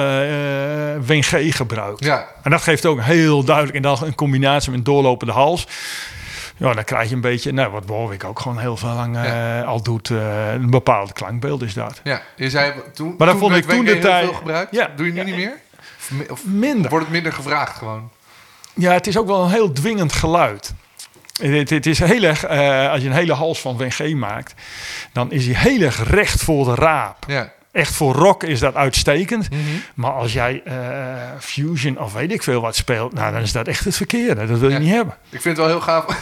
WG 1.07 1.57
gebruikt. 1.57 2.05
Ja, 2.05 2.27
En 2.43 2.51
dat 2.51 2.63
geeft 2.63 2.87
ook 2.87 3.01
heel 3.03 3.45
duidelijk, 3.45 3.77
in 4.03 4.15
combinatie 4.15 4.71
met 4.71 4.79
een 4.79 4.85
doorlopende 4.85 5.33
hals. 5.33 5.67
Ja, 6.63 6.73
dan 6.75 6.85
krijg 6.85 7.09
je 7.09 7.15
een 7.15 7.21
beetje, 7.21 7.53
nou, 7.53 7.71
wat 7.71 7.85
Warwick 7.87 8.25
ook 8.25 8.41
gewoon 8.41 8.59
heel 8.59 8.77
veel 8.77 8.89
lang 8.95 9.17
eh, 9.17 9.67
al 9.69 9.83
doet, 9.83 10.11
eh, 10.11 10.53
een 10.53 10.71
bepaald 10.71 11.13
klankbeeld 11.13 11.63
is 11.63 11.75
dat. 11.75 12.01
ja, 12.05 12.23
je 12.37 12.51
zei 12.51 12.73
toen. 12.95 13.15
Maar 13.19 13.27
dat 13.27 13.37
vond 13.37 13.55
ik 13.57 13.65
toen 13.65 13.85
de 13.85 13.99
tijd- 13.99 14.25
veel 14.25 14.35
gebruikt. 14.35 14.75
Ja. 14.75 14.91
Doe 14.97 15.07
je 15.07 15.13
nu 15.13 15.19
Ja, 15.19 15.25
niet 15.25 15.37
meer? 15.37 15.55
Of 16.31 16.45
Minder. 16.45 16.91
wordt 16.91 17.05
het 17.05 17.15
minder 17.15 17.33
gevraagd 17.33 17.77
gewoon? 17.79 18.11
Ja, 18.75 18.93
het 18.93 19.07
is 19.07 19.17
ook 19.19 19.27
wel 19.27 19.43
een 19.45 19.51
heel 19.51 19.73
dwingend 19.73 20.13
geluid. 20.13 20.75
Het, 21.43 21.71
het 21.71 21.87
is 21.87 21.99
heel 21.99 22.23
erg, 22.23 22.45
eh, 22.45 22.91
als 22.91 23.01
je 23.01 23.07
een 23.07 23.13
hele 23.15 23.33
hals 23.33 23.61
van 23.61 23.77
WG 23.77 24.15
maakt, 24.15 24.55
dan 25.13 25.33
is 25.33 25.47
hij 25.47 25.55
heel 25.55 25.81
erg 25.81 26.11
recht 26.11 26.43
voor 26.43 26.65
de 26.65 26.75
raap. 26.75 27.25
Ja. 27.27 27.53
Echt 27.73 27.95
voor 27.95 28.15
rock 28.15 28.43
is 28.43 28.61
dat 28.61 28.75
uitstekend. 28.75 29.51
Mhm. 29.51 29.61
Maar 29.95 30.13
als 30.13 30.33
jij 30.33 30.63
eh, 30.65 30.75
fusion 31.41 31.99
of 31.99 32.13
weet 32.13 32.33
ik 32.33 32.43
veel 32.43 32.61
wat 32.61 32.77
speelt, 32.77 33.13
nou, 33.13 33.33
dan 33.33 33.43
is 33.43 33.53
dat 33.53 33.69
echt 33.69 33.85
het 33.85 33.97
verkeerde. 33.97 34.47
Dat 34.47 34.59
wil 34.59 34.69
je 34.69 34.75
Ja. 34.75 34.81
niet 34.81 34.91
hebben. 34.93 35.15
Ik 35.31 35.41
vind 35.41 35.57
het 35.57 35.67
wel 35.67 35.67
heel 35.77 35.81
gaaf. 35.81 36.05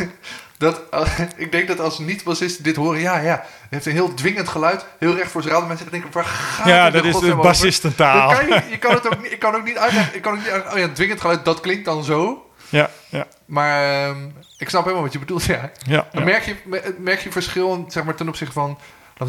Dat, 0.59 0.80
ik 1.37 1.52
denk 1.52 1.69
dat 1.69 1.80
als 1.80 1.99
niet-bassisten 1.99 2.64
dit 2.64 2.76
horen, 2.76 3.00
ja, 3.00 3.19
ja, 3.19 3.30
het 3.61 3.71
heeft 3.71 3.87
een 3.87 3.92
heel 3.92 4.14
dwingend 4.14 4.49
geluid, 4.49 4.87
heel 4.99 5.16
recht 5.16 5.30
voor 5.30 5.42
zijn 5.42 5.54
raad. 5.54 5.69
Mensen 5.69 5.90
denken, 5.90 6.11
waar 6.12 6.25
gaat 6.25 6.66
Ja, 6.66 6.85
het 6.85 6.92
dat 6.92 7.04
is 7.04 7.19
de 7.19 7.35
bassistentaal. 7.37 8.28
Kan 8.35 8.47
je, 8.47 8.62
je 8.71 8.78
kan 8.78 8.95
het 8.95 9.07
ook 9.07 9.23
niet, 9.23 9.33
ik 9.33 9.38
kan 9.38 9.54
ook 9.54 9.64
niet 9.64 9.76
uitleggen. 9.78 10.14
Ik 10.14 10.23
kan 10.23 10.33
ook 10.33 10.38
niet 10.38 10.49
uitleggen, 10.49 10.80
oh 10.83 10.87
ja, 10.88 10.95
dwingend 10.95 11.21
geluid, 11.21 11.45
dat 11.45 11.61
klinkt 11.61 11.85
dan 11.85 12.04
zo. 12.04 12.50
Ja, 12.69 12.90
ja, 13.09 13.26
Maar 13.45 14.04
ehm, 14.09 14.16
ik 14.59 14.69
snap 14.69 14.83
helemaal 14.83 15.02
wat 15.04 15.12
je 15.12 15.19
bedoelt, 15.19 15.45
ja. 15.45 15.71
ja. 15.87 16.07
ja. 16.12 16.25
Merk, 16.25 16.45
je, 16.45 16.54
me- 16.64 16.95
merk 16.99 17.21
je 17.21 17.30
verschil 17.33 17.85
zeg 17.88 18.04
maar, 18.04 18.14
ten 18.14 18.28
opzichte 18.28 18.52
van, 18.54 18.78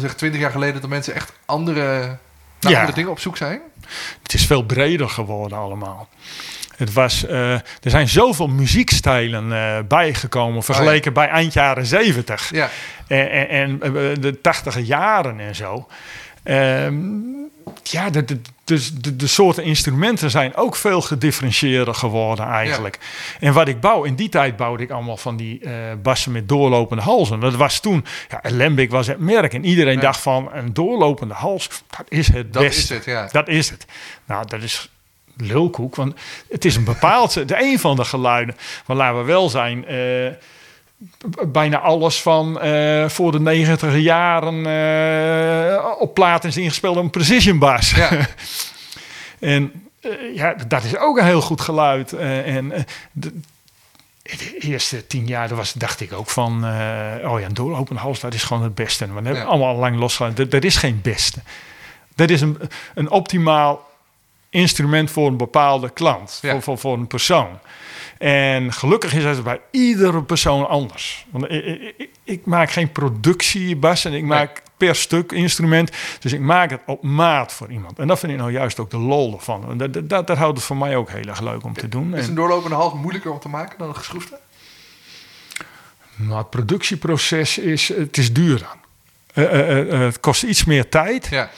zeggen, 0.00 0.18
20 0.18 0.40
jaar 0.40 0.50
geleden, 0.50 0.80
dat 0.80 0.90
mensen 0.90 1.14
echt 1.14 1.32
andere, 1.46 2.18
naar 2.60 2.72
Ja. 2.72 2.78
andere 2.78 2.96
dingen 2.96 3.10
op 3.10 3.18
zoek 3.18 3.36
zijn? 3.36 3.60
Het 4.22 4.34
is 4.34 4.46
veel 4.46 4.62
breder 4.64 5.08
geworden 5.08 5.58
allemaal. 5.58 6.08
Het 6.76 6.92
was, 6.92 7.26
eh, 7.26 7.52
er 7.52 7.62
zijn 7.90 8.08
zoveel 8.08 8.48
muziekstijlen 8.48 9.52
eh, 9.52 9.78
bijgekomen 9.88 10.62
vergeleken 10.62 11.12
bij 11.12 11.28
eind 11.28 11.52
jaren 11.52 11.86
zeventig. 11.86 12.50
Ja, 12.50 12.68
En, 13.06 13.30
en, 13.30 13.48
en, 13.48 13.82
eh, 13.82 13.90
de 14.20 14.40
tachtige 14.40 14.84
jaren 14.84 15.40
en 15.40 15.54
zo. 15.54 15.88
Ehm, 16.42 16.96
ja, 17.82 18.10
de, 18.10 18.24
de, 18.24 18.40
dus 18.64 18.94
de, 18.94 19.16
de 19.16 19.26
soorten 19.26 19.64
instrumenten 19.64 20.30
zijn 20.30 20.54
ook 20.56 20.76
veel 20.76 21.00
gedifferentieerder 21.00 21.94
geworden 21.94 22.46
eigenlijk. 22.46 22.98
En 23.40 23.52
wat 23.52 23.68
ik 23.68 23.80
bouw, 23.80 24.02
in 24.04 24.14
die 24.14 24.28
tijd 24.28 24.56
bouwde 24.56 24.82
ik 24.82 24.90
allemaal 24.90 25.16
van 25.16 25.36
die 25.36 25.60
eh, 25.60 25.72
bassen 26.02 26.32
met 26.32 26.48
doorlopende 26.48 27.02
halzen. 27.02 27.40
Dat 27.40 27.54
was 27.54 27.80
toen, 27.80 28.04
ja, 28.28 28.42
Alembic 28.42 28.90
was 28.90 29.06
het 29.06 29.18
merk. 29.18 29.54
En 29.54 29.64
iedereen 29.64 29.94
Ja. 29.94 30.00
dacht 30.00 30.20
van, 30.20 30.48
een 30.52 30.72
doorlopende 30.72 31.34
hals, 31.34 31.68
dat 31.96 32.06
is 32.08 32.32
het 32.32 32.52
dat 32.52 32.62
beste. 32.62 32.80
is 32.80 32.88
het, 32.88 33.04
ja. 33.04 33.28
Dat 33.32 33.48
is 33.48 33.70
het. 33.70 33.86
Nou, 34.26 34.46
dat 34.46 34.62
is 34.62 34.90
lulkoek, 35.36 35.94
want 35.94 36.14
het 36.50 36.64
is 36.64 36.76
een 36.76 36.84
bepaald, 36.84 37.48
de 37.48 37.62
een 37.62 37.78
van 37.78 37.96
de 37.96 38.04
geluiden. 38.04 38.56
Maar 38.86 38.96
laten 38.96 39.18
we 39.18 39.24
wel 39.24 39.48
zijn, 39.48 39.86
eh, 39.86 39.96
bijna 41.46 41.78
alles 41.78 42.22
van 42.22 42.60
eh, 42.60 43.08
voor 43.08 43.32
de 43.32 43.40
negentiger 43.40 43.96
jaren 43.98 44.66
eh, 44.66 45.84
op 45.98 46.14
plaat 46.14 46.44
is 46.44 46.56
ingespeeld 46.56 46.96
op 46.96 47.02
een 47.02 47.10
precision 47.10 47.58
bass. 47.58 47.90
Ja. 47.94 48.10
en 49.40 49.72
eh, 50.00 50.10
ja, 50.34 50.54
dat 50.68 50.84
is 50.84 50.96
ook 50.96 51.18
een 51.18 51.24
heel 51.24 51.40
goed 51.40 51.60
geluid. 51.60 52.12
En 52.12 52.72
de, 53.12 53.32
de 54.22 54.58
eerste 54.58 55.06
tien 55.06 55.26
jaar 55.26 55.48
daar 55.48 55.56
was, 55.56 55.72
dacht 55.72 56.00
ik 56.00 56.12
ook 56.12 56.28
van, 56.30 56.52
oh 57.24 57.40
ja, 57.40 57.44
een 57.46 57.54
doorlopende 57.54 58.00
hals, 58.00 58.20
dat 58.20 58.34
is 58.34 58.42
gewoon 58.42 58.62
het 58.62 58.74
beste. 58.74 59.04
Hebben 59.04 59.22
we 59.32 59.38
Ja. 59.38 59.44
allemaal 59.44 59.76
lang 59.76 59.96
losgelaten. 59.98 60.36
Dat, 60.36 60.50
dat 60.50 60.64
is 60.64 60.76
geen 60.76 61.00
beste. 61.02 61.40
Dat 62.14 62.30
is 62.30 62.40
een, 62.40 62.58
een 62.94 63.10
optimaal 63.10 63.90
instrument 64.50 65.10
voor 65.10 65.26
een 65.26 65.36
bepaalde 65.36 65.90
klant, 65.90 66.38
Ja. 66.42 66.50
voor, 66.52 66.62
voor, 66.62 66.78
voor 66.78 66.94
een 66.96 67.06
persoon. 67.06 67.58
En 68.22 68.72
gelukkig 68.72 69.14
is 69.14 69.24
het 69.24 69.42
bij 69.42 69.60
iedere 69.70 70.22
persoon 70.22 70.68
anders. 70.68 71.26
Want 71.30 71.50
ik, 71.50 71.94
ik, 71.96 72.08
ik- 72.24 72.46
maak 72.46 72.70
geen 72.70 72.92
productiebas 72.92 74.04
en 74.04 74.12
ik 74.12 74.24
maak 74.24 74.62
per 74.76 74.94
stuk 74.96 75.32
instrument. 75.32 75.90
Dus 76.20 76.32
ik 76.32 76.40
maak 76.40 76.70
het 76.70 76.80
op 76.86 77.02
maat 77.02 77.52
voor 77.52 77.70
iemand. 77.70 77.98
En 77.98 78.06
dat 78.06 78.18
vind 78.18 78.32
ik 78.32 78.38
nou 78.38 78.52
juist 78.52 78.78
ook 78.80 78.90
de 78.90 78.96
lol 78.98 79.32
ervan. 79.34 79.78
Dat, 79.78 79.92
dat, 79.92 80.08
dat, 80.08 80.26
dat 80.26 80.36
houdt 80.36 80.56
het 80.56 80.66
voor 80.66 80.76
mij 80.76 80.96
ook 80.96 81.10
heel 81.10 81.24
erg 81.24 81.40
leuk 81.40 81.64
om 81.64 81.72
te 81.74 81.88
doen. 81.88 82.14
Is 82.14 82.22
En- 82.22 82.28
een 82.28 82.34
doorlopende 82.34 82.76
hals 82.76 82.92
moeilijker 82.94 83.30
om 83.32 83.38
te 83.40 83.48
maken 83.48 83.78
dan 83.78 83.88
een 83.88 83.96
geschroefde? 83.96 84.38
Maar 86.16 86.38
het 86.38 86.50
productieproces 86.50 87.58
is, 87.58 87.88
het 87.88 88.16
is 88.18 88.32
duurder. 88.32 88.68
Eh, 89.34 89.44
eh, 89.44 89.92
eh, 89.92 90.00
het 90.00 90.20
kost 90.20 90.42
iets 90.42 90.64
meer 90.64 90.88
tijd. 90.88 91.26
Ja, 91.30 91.50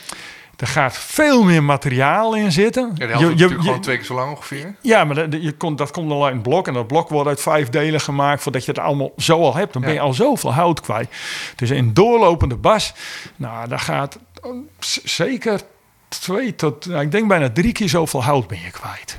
Er 0.57 0.67
gaat 0.67 0.99
veel 0.99 1.43
meer 1.45 1.63
materiaal 1.63 2.35
in 2.35 2.53
zitten. 2.53 2.93
ja 2.95 3.07
helft 3.07 3.23
is 3.23 3.29
natuurlijk 3.29 3.61
gewoon 3.61 3.81
twee 3.81 3.97
keer 3.97 4.07
zo 4.07 4.15
lang 4.15 4.31
ongeveer. 4.31 4.75
ja, 4.81 5.05
maar 5.05 5.31
dat, 5.31 5.43
je 5.43 5.53
komt, 5.53 5.79
dat 5.79 5.91
komt 5.91 6.13
al 6.13 6.25
uit 6.25 6.35
een 6.35 6.43
blok. 6.43 6.69
En 6.69 6.75
dat 6.75 6.87
blok 6.87 7.09
wordt 7.09 7.29
uit 7.29 7.41
vijf 7.41 7.69
delen 7.69 8.01
gemaakt 8.01 8.43
voordat 8.43 8.65
je 8.65 8.71
het 8.71 8.81
allemaal 8.81 9.13
zo 9.17 9.41
al 9.41 9.55
hebt. 9.55 9.73
Dan 9.73 9.83
ben 9.83 9.93
je 9.93 10.01
al 10.01 10.13
zoveel 10.13 10.53
hout 10.53 10.81
kwijt. 10.81 11.09
Dus 11.57 11.71
in 11.71 11.93
doorlopende 11.93 12.57
bas, 12.57 12.95
nou, 13.37 13.69
daar 13.69 13.79
gaat 13.79 14.19
zeker 15.05 15.61
twee 16.09 16.55
tot, 16.55 16.87
nou, 16.87 17.03
ik 17.03 17.11
denk 17.11 17.29
bijna 17.29 17.51
drie 17.51 17.73
keer 17.73 17.89
zoveel 17.89 18.23
hout 18.23 18.47
ben 18.47 18.61
je 18.61 18.71
kwijt. 18.71 19.19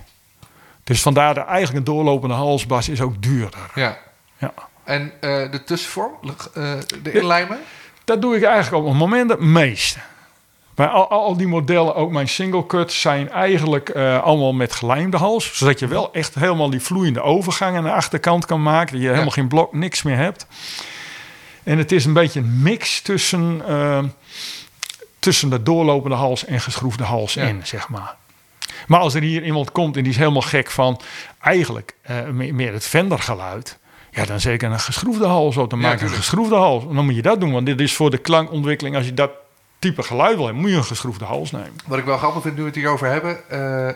Dus 0.83 1.01
vandaar 1.01 1.33
dat 1.33 1.45
eigenlijk 1.45 1.77
een 1.87 1.93
doorlopende 1.93 2.35
halsbas 2.35 2.89
is 2.89 3.01
ook 3.01 3.21
duurder. 3.21 3.71
Ja. 3.75 3.97
Ja. 4.37 4.53
En 4.83 5.11
eh, 5.21 5.51
de 5.51 5.63
tussenvorm, 5.63 6.11
eh, 6.53 6.73
de 7.01 7.11
inlijmen? 7.11 7.59
Dat 8.03 8.21
doe 8.21 8.35
ik 8.35 8.43
eigenlijk 8.43 8.83
op 8.83 8.89
het 8.89 8.99
moment 8.99 9.29
het 9.29 9.39
meeste. 9.39 9.99
Bij 10.75 10.87
al, 10.87 11.09
al 11.09 11.37
die 11.37 11.47
modellen, 11.47 11.95
ook 11.95 12.11
mijn 12.11 12.27
single 12.27 12.65
cuts, 12.65 13.01
zijn 13.01 13.29
eigenlijk 13.29 13.89
eh, 13.89 14.23
allemaal 14.23 14.53
met 14.53 14.73
gelijmde 14.73 15.17
hals. 15.17 15.57
Zodat 15.57 15.79
je 15.79 15.87
wel 15.87 16.13
echt 16.13 16.35
helemaal 16.35 16.69
die 16.69 16.79
vloeiende 16.81 17.21
overgang 17.21 17.77
aan 17.77 17.83
de 17.83 17.91
achterkant 17.91 18.45
kan 18.45 18.61
maken. 18.63 18.93
Dat 18.93 19.01
je 19.01 19.07
helemaal 19.09 19.29
geen 19.31 19.47
blok, 19.47 19.73
niks 19.73 20.03
meer 20.03 20.17
hebt. 20.17 20.47
En 21.63 21.77
het 21.77 21.91
is 21.91 22.05
een 22.05 22.13
beetje 22.13 22.39
een 22.39 22.61
mix 22.61 23.01
tussen, 23.01 23.61
eh, 23.67 24.03
tussen 25.19 25.49
de 25.49 25.63
doorlopende 25.63 26.15
hals 26.15 26.45
en 26.45 26.59
geschroefde 26.61 27.03
hals 27.03 27.33
Ja. 27.33 27.43
in, 27.43 27.61
zeg 27.63 27.89
maar. 27.89 28.15
Maar 28.87 28.99
als 28.99 29.13
er 29.13 29.21
hier 29.21 29.43
iemand 29.43 29.71
komt 29.71 29.97
en 29.97 30.03
die 30.03 30.11
is 30.11 30.17
helemaal 30.17 30.41
gek 30.41 30.71
van 30.71 30.99
eigenlijk 31.39 31.95
eh, 32.01 32.27
meer, 32.29 32.73
het 32.73 32.85
vendergeluid. 32.85 33.77
Ja, 34.11 34.25
dan 34.25 34.39
zeker 34.39 34.71
een 34.71 34.79
geschroefde 34.79 35.25
hals 35.25 35.57
op. 35.57 35.69
Dan 35.69 35.79
Ja, 35.79 35.87
maak 35.87 35.99
je 35.99 36.05
een 36.05 36.11
geschroefde 36.11 36.55
hals. 36.55 36.83
En 36.89 36.95
dan 36.95 37.05
moet 37.05 37.15
je 37.15 37.21
dat 37.21 37.39
doen, 37.39 37.51
want 37.51 37.65
dit 37.65 37.79
is 37.79 37.93
voor 37.95 38.09
de 38.09 38.17
klankontwikkeling. 38.17 38.95
Als 38.95 39.05
je 39.05 39.13
dat 39.13 39.31
type 39.85 40.03
geluid 40.03 40.35
wil 40.35 40.43
hebben, 40.45 40.61
moet 40.61 40.71
je 40.71 40.77
een 40.77 40.83
geschroefde 40.83 41.25
hals 41.25 41.51
nemen. 41.51 41.73
Wat 41.85 41.97
ik 41.97 42.05
wel 42.05 42.17
grappig 42.17 42.41
vind 42.41 42.55
nu 42.55 42.61
we 42.61 42.67
het 42.67 42.75
hierover 42.75 43.07
hebben. 43.07 43.49
eh, 43.49 43.89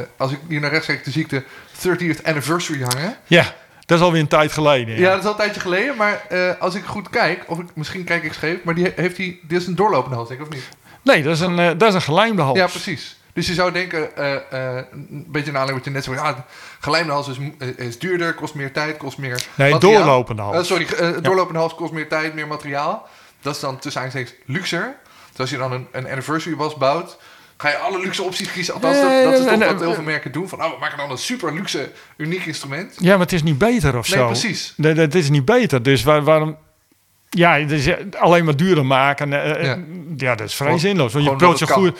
eh, 0.00 0.06
als 0.16 0.32
ik 0.32 0.38
hier 0.48 0.60
naar 0.60 0.70
rechts 0.70 0.86
kijk, 0.86 1.04
dan 1.04 1.12
zie 1.12 1.22
ik 1.22 1.28
de 1.28 1.42
30th 1.82 2.22
anniversary 2.24 2.82
hangen. 2.82 3.16
Ja, 3.26 3.54
dat 3.86 3.98
is 3.98 4.04
alweer 4.04 4.20
een 4.20 4.26
tijd 4.28 4.52
geleden. 4.52 4.98
Ja, 4.98 5.10
dat 5.10 5.18
is 5.18 5.24
al 5.24 5.30
een 5.30 5.36
tijdje 5.36 5.60
geleden. 5.60 5.96
Maar 5.96 6.24
eh, 6.28 6.50
als 6.60 6.74
ik 6.74 6.84
goed 6.84 7.10
kijk, 7.10 7.44
of 7.46 7.58
ik, 7.58 7.66
misschien 7.74 8.04
kijk 8.04 8.22
ik 8.24 8.32
scheef, 8.32 8.56
maar 8.64 8.74
die 8.74 8.92
heeft 8.96 9.16
hij, 9.16 9.38
dit 9.42 9.60
is 9.60 9.66
een 9.66 9.74
doorlopende 9.74 10.16
hals, 10.16 10.28
denk 10.28 10.40
ik, 10.40 10.46
of 10.46 10.52
niet? 10.52 10.68
Nee, 11.02 11.22
dat 11.22 11.32
is 11.34 11.40
een, 11.40 11.56
dat 11.78 11.88
is 11.88 11.94
een 11.94 12.02
gelijmde 12.02 12.42
hals. 12.42 12.58
Ja, 12.58 12.66
precies. 12.66 13.16
Dus 13.32 13.46
je 13.46 13.54
zou 13.54 13.72
denken, 13.72 14.08
een 14.50 15.26
beetje 15.28 15.52
naar 15.52 15.60
aanleiding 15.60 15.76
wat 15.76 15.84
je 15.84 15.90
net 15.90 16.04
zei, 16.04 16.16
ja, 16.16 16.44
gelijmde 16.80 17.12
hals 17.12 17.28
is, 17.28 17.36
is 17.76 17.98
duurder, 17.98 18.34
kost 18.34 18.54
meer 18.54 18.72
tijd, 18.72 18.96
kost 18.96 19.18
meer 19.18 19.42
Nee, 19.54 19.72
materiaal. 19.72 19.98
doorlopende 20.04 20.42
hals. 20.42 20.66
Sorry, 20.66 20.86
doorlopende 21.22 21.58
hals 21.58 21.74
kost 21.74 21.92
meer 21.92 22.08
tijd, 22.08 22.34
meer 22.34 22.46
materiaal. 22.46 23.08
Dat 23.42 23.54
is 23.54 23.60
dan 23.60 23.78
tussen 23.78 24.02
aanstekens 24.02 24.34
luxer. 24.46 24.96
Dus 25.36 25.38
als 25.40 25.50
je 25.50 25.56
dan 25.56 25.72
een, 25.72 25.86
een 25.92 26.08
anniversary 26.08 26.56
was 26.56 26.76
bouwt, 26.76 27.18
ga 27.56 27.68
je 27.68 27.76
alle 27.76 28.00
luxe 28.00 28.22
opties 28.22 28.52
kiezen. 28.52 28.74
Althans, 28.74 28.96
dat, 29.00 29.08
Nee, 29.08 29.24
dat 29.24 29.32
is 29.32 29.38
nee, 29.38 29.48
toch 29.48 29.58
nee, 29.58 29.68
wat 29.68 29.76
heel 29.78 29.86
nee. 29.86 29.94
veel 29.94 30.04
merken 30.04 30.32
doen. 30.32 30.48
Van, 30.48 30.62
oh, 30.64 30.70
we 30.70 30.76
maken 30.80 30.98
dan 30.98 31.10
een 31.10 31.18
super 31.18 31.54
luxe, 31.54 31.90
uniek 32.16 32.46
instrument. 32.46 32.94
Ja, 32.98 33.10
maar 33.10 33.20
het 33.20 33.32
is 33.32 33.42
niet 33.42 33.58
beter 33.58 33.98
of 33.98 34.08
Nee, 34.08 34.18
zo. 34.18 34.26
precies. 34.26 34.72
Nee, 34.76 34.94
dat 34.94 35.14
is 35.14 35.30
niet 35.30 35.44
beter. 35.44 35.82
Dus 35.82 36.02
waar, 36.02 36.22
waarom... 36.22 36.56
Ja, 37.30 37.58
dus 37.58 37.86
eh, 37.86 37.94
alleen 38.18 38.44
maar 38.44 38.56
duurder 38.56 38.86
maken. 38.86 39.32
eh, 39.32 39.50
eh, 39.50 39.64
Ja. 39.64 39.78
ja. 40.16 40.34
dat 40.34 40.46
is 40.46 40.54
vrij 40.54 40.66
Gewoon- 40.66 40.82
zinloos. 40.82 41.12
Want 41.12 41.24
je 41.24 41.36
zo 41.38 41.50
het 41.50 41.70
goed... 41.70 41.98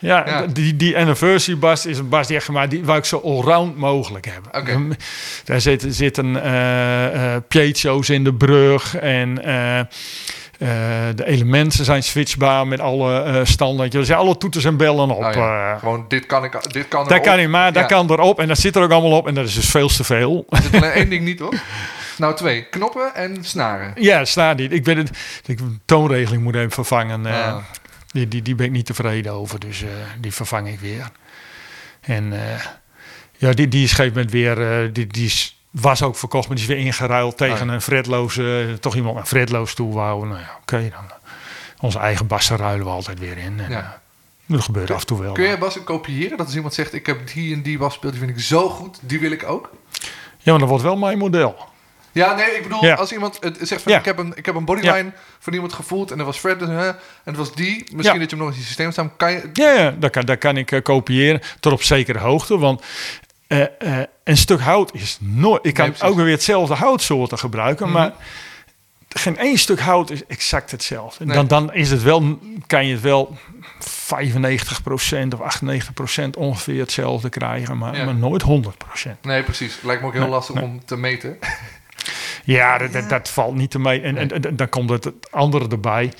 Ja, 0.00 0.26
Ja. 0.26 0.46
Die, 0.46 0.76
die 0.76 0.98
anniversary 0.98 1.58
bas 1.58 1.86
is 1.86 1.98
een 1.98 2.08
bas 2.08 2.26
die 2.26 2.36
echt 2.36 2.44
gemaakt... 2.44 2.70
Die, 2.70 2.84
waar 2.84 2.96
ik 2.96 3.04
zo 3.04 3.18
allround 3.24 3.76
mogelijk 3.76 4.26
hebben. 4.26 4.54
Oké. 4.54 4.72
Dan- 4.72 4.96
Daar 5.44 5.60
zitten, 5.60 5.92
zitten 5.92 6.42
eh 6.42 7.34
eh 7.34 7.42
piezo's 7.48 8.08
in 8.08 8.24
de 8.24 8.34
brug 8.34 8.96
en... 8.96 9.38
eh, 10.58 10.68
de 11.14 11.26
elementen 11.26 11.84
zijn 11.84 12.02
switchbaar 12.02 12.66
met 12.66 12.80
alle 12.80 13.22
eh 13.22 13.40
standaardjes. 13.44 14.00
Er 14.00 14.06
zijn 14.06 14.18
alle 14.18 14.36
toeters 14.36 14.64
en 14.64 14.76
bellen 14.76 15.10
op. 15.10 15.34
Ja, 15.34 15.72
eh. 15.72 15.78
Gewoon, 15.78 16.04
dit 16.08 16.26
kan 16.26 16.44
ik, 16.44 16.72
dit 16.72 16.88
kan 16.88 17.08
dat 17.08 17.20
kan 17.20 17.38
niet, 17.38 17.48
maar 17.48 17.72
dat 17.72 17.82
Ja. 17.82 17.88
kan 17.88 18.10
erop. 18.10 18.40
En 18.40 18.48
dat 18.48 18.58
zit 18.58 18.76
er 18.76 18.82
ook 18.82 18.90
allemaal 18.90 19.18
op. 19.18 19.26
En 19.26 19.34
dat 19.34 19.46
is 19.46 19.54
dus 19.54 19.68
veel 19.68 19.88
te 19.88 20.04
veel. 20.04 20.46
Er 20.50 20.62
zit 20.62 20.74
alleen 20.74 20.90
één 20.90 21.08
ding 21.08 21.24
niet 21.24 21.42
op. 21.42 21.54
Nou, 22.16 22.34
twee. 22.36 22.62
Knoppen 22.62 23.14
en 23.14 23.44
snaren. 23.44 23.92
Ja, 23.94 24.24
staat 24.24 24.56
niet. 24.56 24.72
Ik 24.72 24.84
ben 24.84 24.96
het. 24.96 25.10
Ik, 25.46 25.58
toonregeling 25.84 26.42
moet 26.42 26.54
even 26.54 26.70
vervangen. 26.70 27.26
Ah. 27.26 27.56
die, 28.10 28.28
die, 28.28 28.42
die 28.42 28.54
ben 28.54 28.66
ik 28.66 28.72
niet 28.72 28.86
tevreden 28.86 29.32
over, 29.32 29.60
dus 29.60 29.84
die 30.20 30.32
vervang 30.34 30.68
ik 30.68 30.80
weer. 30.80 31.08
En 32.00 32.32
ja, 33.36 33.52
die, 33.52 33.68
die 33.68 33.84
is 33.84 33.92
op 33.92 33.98
een 33.98 34.04
gegeven 34.04 34.12
moment 34.12 34.30
weer. 34.30 34.92
die, 34.92 35.06
die 35.06 35.24
is, 35.26 35.57
was 35.70 36.02
ook 36.02 36.16
verkocht, 36.16 36.48
maar 36.48 36.56
die 36.56 36.66
is 36.68 36.72
weer 36.74 36.84
ingeruild 36.84 37.36
tegen 37.36 37.60
Ah, 37.60 37.66
ja. 37.66 37.72
een 37.72 37.82
fretloze. 37.82 38.76
toch 38.80 38.94
iemand 38.94 39.16
een 39.18 39.26
fretloos 39.26 39.74
toe 39.74 39.94
wou. 39.94 40.26
Nou 40.26 40.40
ja, 40.40 40.56
oké 40.60 40.88
dan. 40.90 41.16
Onze 41.80 41.98
eigen 41.98 42.26
bassen 42.26 42.56
ruilen 42.56 42.86
we 42.86 42.92
altijd 42.92 43.18
weer 43.18 43.38
in. 43.38 43.60
En, 43.60 43.70
Ja. 43.70 43.78
eh, 43.78 43.86
dat 44.46 44.62
gebeurt 44.62 44.90
af 44.90 45.00
en 45.00 45.06
toe 45.06 45.20
wel. 45.20 45.32
Kun 45.32 45.44
je 45.48 45.58
bassen 45.58 45.84
kopiëren? 45.84 46.36
Dat 46.36 46.46
als 46.46 46.54
iemand 46.56 46.74
zegt, 46.74 46.92
ik 46.94 47.06
heb 47.06 47.32
die 47.32 47.54
en 47.54 47.62
die 47.62 47.78
basspeelt, 47.78 48.12
die 48.12 48.22
vind 48.22 48.36
ik 48.36 48.42
zo 48.44 48.68
goed, 48.68 48.98
die 49.02 49.20
wil 49.20 49.30
ik 49.30 49.44
ook. 49.48 49.70
Ja, 50.38 50.50
maar 50.50 50.58
dat 50.60 50.68
wordt 50.68 50.84
wel 50.84 50.96
mijn 50.96 51.18
model. 51.18 51.56
Ja, 52.12 52.34
nee, 52.34 52.46
ik 52.56 52.62
bedoel, 52.62 52.84
Ja. 52.84 52.94
als 52.94 53.12
iemand 53.12 53.36
het 53.40 53.58
zegt 53.62 53.82
van, 53.82 53.92
Ja. 53.92 53.98
ik, 53.98 54.04
heb 54.04 54.18
een, 54.18 54.32
ik 54.36 54.46
heb 54.46 54.54
een 54.54 54.64
bodyline 54.64 55.12
van 55.38 55.52
iemand 55.52 55.72
gevoeld 55.72 56.10
en 56.10 56.16
dat 56.16 56.26
was 56.26 56.38
Fred, 56.38 56.60
hè, 56.60 56.88
en 56.88 56.96
dat 57.24 57.36
was 57.36 57.54
die. 57.54 57.86
Misschien 57.94 58.18
dat 58.20 58.30
je 58.30 58.36
hem 58.36 58.44
nog 58.44 58.54
in 58.54 58.60
je 58.60 58.66
systeem 58.66 58.92
staan. 58.92 59.16
Kan 59.16 59.32
je, 59.32 59.50
Ja, 59.52 59.72
ja 59.72 59.90
dat, 59.90 60.10
kan, 60.10 60.24
dat 60.24 60.38
kan 60.38 60.56
ik 60.56 60.72
eh, 60.72 60.82
kopiëren 60.82 61.40
tot 61.60 61.72
op 61.72 61.82
zekere 61.82 62.18
hoogte. 62.18 62.58
Want 62.58 62.82
eh, 63.48 63.62
eh, 64.00 64.06
een 64.24 64.36
stuk 64.36 64.60
hout 64.60 64.94
is 64.94 65.16
nooit... 65.20 65.66
Ik 65.66 65.74
kan 65.74 65.94
ook 66.02 66.16
weer 66.16 66.30
hetzelfde 66.30 66.74
houtsoorten 66.74 67.38
gebruiken, 67.38 67.86
Mhm. 67.88 67.94
maar 67.96 68.12
geen 69.08 69.38
één 69.38 69.58
stuk 69.58 69.80
hout 69.80 70.10
is 70.10 70.26
exact 70.26 70.70
hetzelfde. 70.70 71.24
Nee. 71.24 71.34
Dan, 71.36 71.46
dan 71.46 71.72
is 71.74 71.90
het 71.90 72.02
wel, 72.02 72.38
kan 72.66 72.86
je 72.86 72.92
het 72.92 73.02
wel 73.02 73.36
95% 73.78 75.34
of 75.34 75.40
98% 75.40 76.36
ongeveer 76.36 76.80
hetzelfde 76.80 77.28
krijgen, 77.28 77.78
maar, 77.78 77.96
Ja. 77.96 78.04
maar 78.04 78.14
nooit 78.14 78.42
100%. 78.42 79.22
Nee, 79.22 79.42
precies. 79.42 79.78
Lijkt 79.82 80.00
me 80.00 80.06
ook 80.06 80.12
heel 80.12 80.22
Nee, 80.22 80.30
lastig 80.30 80.54
nee. 80.54 80.64
om 80.64 80.84
te 80.84 80.96
meten. 80.96 81.38
Ja, 82.44 82.78
dat, 82.78 82.92
dat, 82.92 83.08
dat 83.08 83.28
valt 83.28 83.54
niet 83.54 83.70
te 83.70 83.78
mee. 83.78 84.00
En, 84.00 84.16
en, 84.16 84.30
en 84.44 84.56
dan 84.56 84.68
komt 84.68 84.90
het, 84.90 85.10
andere 85.30 85.68
erbij. 85.68 86.12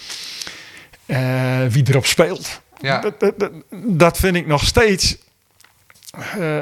Eh, 1.06 1.66
wie 1.68 1.88
erop 1.88 2.06
speelt. 2.06 2.60
Ja. 2.80 3.00
Dat, 3.00 3.50
dat 3.70 4.18
vind 4.18 4.36
ik 4.36 4.46
nog 4.46 4.64
steeds 4.64 5.16
eh, 6.10 6.60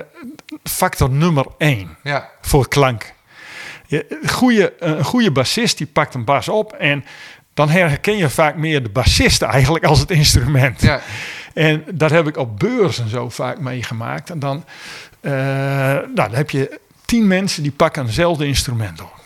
factor 0.62 1.10
nummer 1.10 1.46
één 1.58 1.96
Ja, 2.02 2.30
voor 2.40 2.68
klank. 2.68 3.14
Je, 3.86 4.18
een, 4.22 4.30
goede, 4.30 4.74
een 4.78 5.04
goede 5.04 5.30
bassist 5.30 5.78
die 5.78 5.86
pakt 5.86 6.14
een 6.14 6.24
bas 6.24 6.48
op 6.48 6.72
en 6.72 7.04
dan 7.54 7.68
herken 7.68 8.16
je 8.16 8.30
vaak 8.30 8.56
meer 8.56 8.82
de 8.82 8.88
bassist 8.88 9.42
eigenlijk 9.42 9.84
als 9.84 9.98
het 9.98 10.10
instrument. 10.10 10.80
ja, 10.80 11.00
En 11.54 11.84
dat 11.94 12.10
heb 12.10 12.26
ik 12.26 12.36
op 12.36 12.58
beurzen 12.58 13.08
zo 13.08 13.28
vaak 13.28 13.58
meegemaakt. 13.58 14.30
En 14.30 14.38
dan, 14.38 14.64
eh, 15.20 15.32
nou, 15.32 16.14
dan 16.14 16.34
heb 16.34 16.50
je 16.50 16.80
tien 17.04 17.26
mensen 17.26 17.62
die 17.62 17.72
pakken 17.72 18.06
eenzelfde 18.06 18.46
instrument 18.46 19.00
op. 19.00 19.25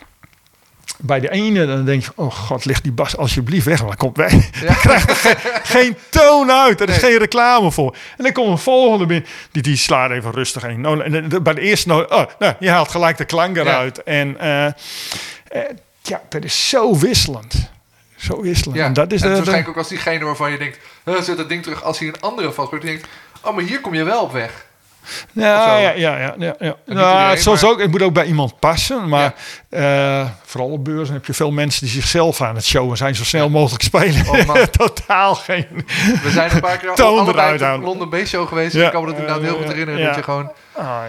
Bij 1.03 1.21
de 1.21 1.31
ene 1.31 1.67
dan 1.67 1.85
denk 1.85 2.03
je, 2.03 2.11
oh 2.15 2.33
god, 2.33 2.65
ligt 2.65 2.83
die 2.83 2.93
bas 2.93 3.17
alsjeblieft 3.17 3.65
weg, 3.67 3.79
want 3.81 3.89
dan 3.89 3.99
komt 3.99 4.17
weg. 4.17 4.61
Ja. 4.61 4.75
krijgt 4.75 5.13
geen, 5.13 5.37
geen 5.63 5.97
toon 6.09 6.51
uit, 6.53 6.81
er 6.81 6.89
is 6.89 7.01
Nee. 7.01 7.11
geen 7.11 7.19
reclame 7.19 7.71
voor. 7.73 7.97
En 8.17 8.25
dan 8.25 8.33
komt 8.33 8.49
een 8.49 8.59
volgende 8.59 9.07
binnen, 9.07 9.29
die, 9.51 9.63
die 9.63 9.77
slaat 9.77 10.11
even 10.11 10.31
rustig 10.31 10.63
een. 10.63 10.81
noot. 10.81 11.01
En 11.03 11.43
bij 11.43 11.55
de 11.55 11.61
eerste 11.61 12.09
oh, 12.11 12.23
nou, 12.39 12.55
je 12.59 12.71
haalt 12.71 12.89
gelijk 12.89 13.17
de 13.17 13.25
klank 13.25 13.57
eruit. 13.57 14.03
En 14.03 14.39
eh, 14.41 14.67
eh, 14.67 14.73
ja, 16.03 16.21
dat 16.29 16.45
is 16.45 16.69
zo 16.69 16.99
wisselend. 16.99 17.71
Zo 18.17 18.43
wisselend. 18.43 18.77
ja. 18.77 18.85
En 18.85 18.93
dat 18.93 19.13
is 19.13 19.21
en 19.23 19.29
de, 19.29 19.35
waarschijnlijk 19.35 19.69
ook 19.69 19.77
als 19.77 19.89
diegene 19.89 20.25
waarvan 20.25 20.51
je 20.51 20.59
denkt, 20.59 20.79
"Huh, 21.05 21.21
zet 21.21 21.37
dat 21.37 21.49
ding 21.49 21.63
terug. 21.63 21.83
Als 21.83 21.99
hij 21.99 22.09
een 22.09 22.21
andere 22.21 22.53
vastpakt, 22.53 22.83
denkt, 22.83 23.07
oh, 23.43 23.55
maar 23.55 23.65
hier 23.65 23.81
kom 23.81 23.95
je 23.95 24.05
wel 24.05 24.23
op 24.23 24.33
weg. 24.33 24.67
Ja, 25.33 25.79
ja, 25.79 25.91
ja, 25.91 26.17
ja, 26.19 26.19
ja, 26.19 26.35
ja. 26.39 26.55
Nou, 26.59 26.77
iedereen, 26.87 27.29
het, 27.29 27.45
maar- 27.63 27.65
ook, 27.71 27.81
het 27.81 27.91
moet 27.91 28.03
ook 28.03 28.13
bij 28.13 28.25
iemand 28.27 28.59
passen. 28.59 29.09
Maar 29.09 29.35
eh, 29.69 30.27
vooral 30.45 30.71
op 30.71 30.85
beurzen 30.85 31.15
heb 31.15 31.27
je 31.27 31.35
veel 31.35 31.51
mensen 31.51 31.81
die 31.81 31.95
zichzelf 31.95 32.41
aan 32.41 32.55
het 32.55 32.65
showen 32.65 32.97
zijn. 32.97 33.15
Zo 33.15 33.25
snel 33.25 33.49
mogelijk 33.51 33.83
spelen. 33.83 34.29
Oh. 34.29 34.63
Totaal 34.79 35.35
geen... 35.35 35.67
We 36.23 36.31
zijn 36.31 36.51
een 36.55 36.61
paar 36.61 36.77
keer 36.77 36.91
allebei 37.05 37.53
op 37.53 37.59
de. 37.59 37.79
London 37.87 38.11
Base 38.11 38.27
Show 38.27 38.49
geweest. 38.49 38.75
Ja. 38.75 38.85
Ik 38.87 38.93
kan 38.93 39.01
me 39.05 39.09
dat 39.11 39.19
inderdaad 39.19 39.43
heel 39.43 39.57
goed 39.57 39.67
herinneren. 39.69 40.05
Dat 40.07 40.15
je 40.15 40.23
gewoon 40.23 40.53
ja. 40.77 41.09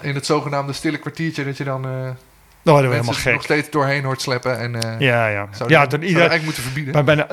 in 0.00 0.14
het 0.14 0.26
zogenaamde 0.26 0.72
stille 0.72 0.96
kwartiertje... 0.98 1.44
dat 1.44 1.56
je 1.56 1.64
dan 1.64 1.84
eh 1.84 1.90
Dan 1.92 2.14
worden 2.62 2.90
we 2.90 2.96
helemaal 2.96 3.20
gek. 3.20 3.32
nog 3.32 3.42
steeds 3.42 3.70
doorheen 3.70 4.04
hoort 4.04 4.20
sleppen. 4.20 4.58
En, 4.58 4.82
eh 4.82 5.00
Ja, 5.00 5.26
ja. 5.26 5.28
Ja 5.28 5.42
we- 5.44 5.48
dat 5.50 5.56
zouden 5.68 6.00
we 6.00 6.06
ieder, 6.06 6.20
eigenlijk 6.30 6.44
moeten 6.44 6.62
verbieden. 6.62 6.94
maar 6.94 7.04
bijna, 7.04 7.26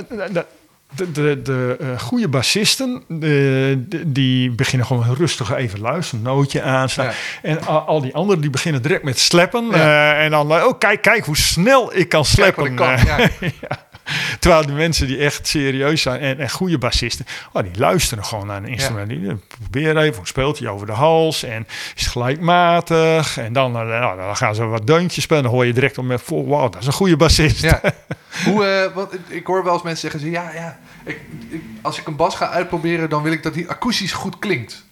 de, 0.95 1.11
de, 1.11 1.41
de, 1.41 1.77
eh, 1.79 1.99
goede 1.99 2.27
bassisten, 2.27 3.03
de, 3.07 3.83
de- 3.87 4.11
die 4.11 4.51
beginnen 4.51 4.87
gewoon 4.87 5.13
rustig 5.15 5.53
even 5.55 5.79
luisteren, 5.79 6.25
een 6.25 6.31
nootje 6.31 6.61
aanstaan. 6.61 7.05
Ja. 7.05 7.11
En 7.41 7.65
al, 7.65 7.79
al 7.79 8.01
die 8.01 8.13
anderen 8.15 8.41
die 8.41 8.49
beginnen 8.49 8.81
direct 8.81 9.03
met 9.03 9.19
sleppen. 9.19 9.65
Ja. 9.65 9.73
eh, 10.17 10.23
en 10.23 10.31
dan, 10.31 10.51
eh, 10.51 10.65
oh 10.65 10.77
kijk, 10.79 11.01
kijk 11.01 11.25
hoe 11.25 11.37
snel 11.37 11.95
ik 11.95 12.09
kan 12.09 12.21
Kijk 12.23 12.33
sleppen. 12.33 12.65
ik 12.65 12.75
kan, 12.75 12.89
eh. 12.93 13.27
ja. 13.39 13.85
Ja. 14.07 14.13
Terwijl 14.39 14.65
de 14.65 14.71
mensen 14.73 15.07
die 15.07 15.17
echt 15.17 15.47
serieus 15.47 16.01
zijn 16.01 16.19
en, 16.19 16.39
en 16.39 16.49
goede 16.49 16.77
bassisten, 16.77 17.25
oh, 17.53 17.63
die 17.63 17.79
luisteren 17.79 18.25
gewoon 18.25 18.47
naar 18.47 18.57
een 18.57 18.67
instrument. 18.67 19.09
Die 19.09 19.27
eh, 19.29 19.33
proberen 19.59 19.97
even, 19.97 20.15
hoe 20.15 20.27
speelt 20.27 20.59
hij 20.59 20.67
over 20.67 20.87
de 20.87 20.93
hals 20.93 21.43
en 21.43 21.67
is 21.95 22.01
het 22.03 22.11
gelijkmatig. 22.11 23.37
En 23.37 23.53
dan, 23.53 23.75
eh, 23.75 23.81
nou, 23.87 24.17
dan 24.17 24.35
gaan 24.37 24.55
ze 24.55 24.65
wat 24.65 24.87
deuntjes 24.87 25.23
spelen. 25.23 25.43
Dan 25.43 25.51
hoor 25.51 25.65
je 25.65 25.73
direct 25.73 25.97
om 25.97 26.05
met 26.07 26.21
vol, 26.21 26.45
wow, 26.45 26.71
dat 26.71 26.81
is 26.81 26.87
een 26.87 26.93
goede 26.93 27.17
bassist. 27.17 27.61
Ja. 27.61 27.81
Hoe, 28.45 28.65
eh, 28.65 28.95
want 28.95 29.13
ik 29.27 29.45
hoor 29.45 29.63
wel 29.63 29.73
eens 29.73 29.83
mensen 29.83 30.01
zeggen, 30.01 30.19
ze, 30.19 30.29
ja, 30.29 30.51
ja 30.53 30.79
ik, 31.05 31.19
ik- 31.49 31.61
als 31.81 31.99
ik 31.99 32.07
een 32.07 32.15
bas 32.15 32.35
ga 32.35 32.49
uitproberen, 32.49 33.09
dan 33.09 33.23
wil 33.23 33.31
ik 33.31 33.43
dat 33.43 33.53
die 33.53 33.69
akoestisch 33.69 34.11
goed 34.13 34.39
klinkt. 34.39 34.85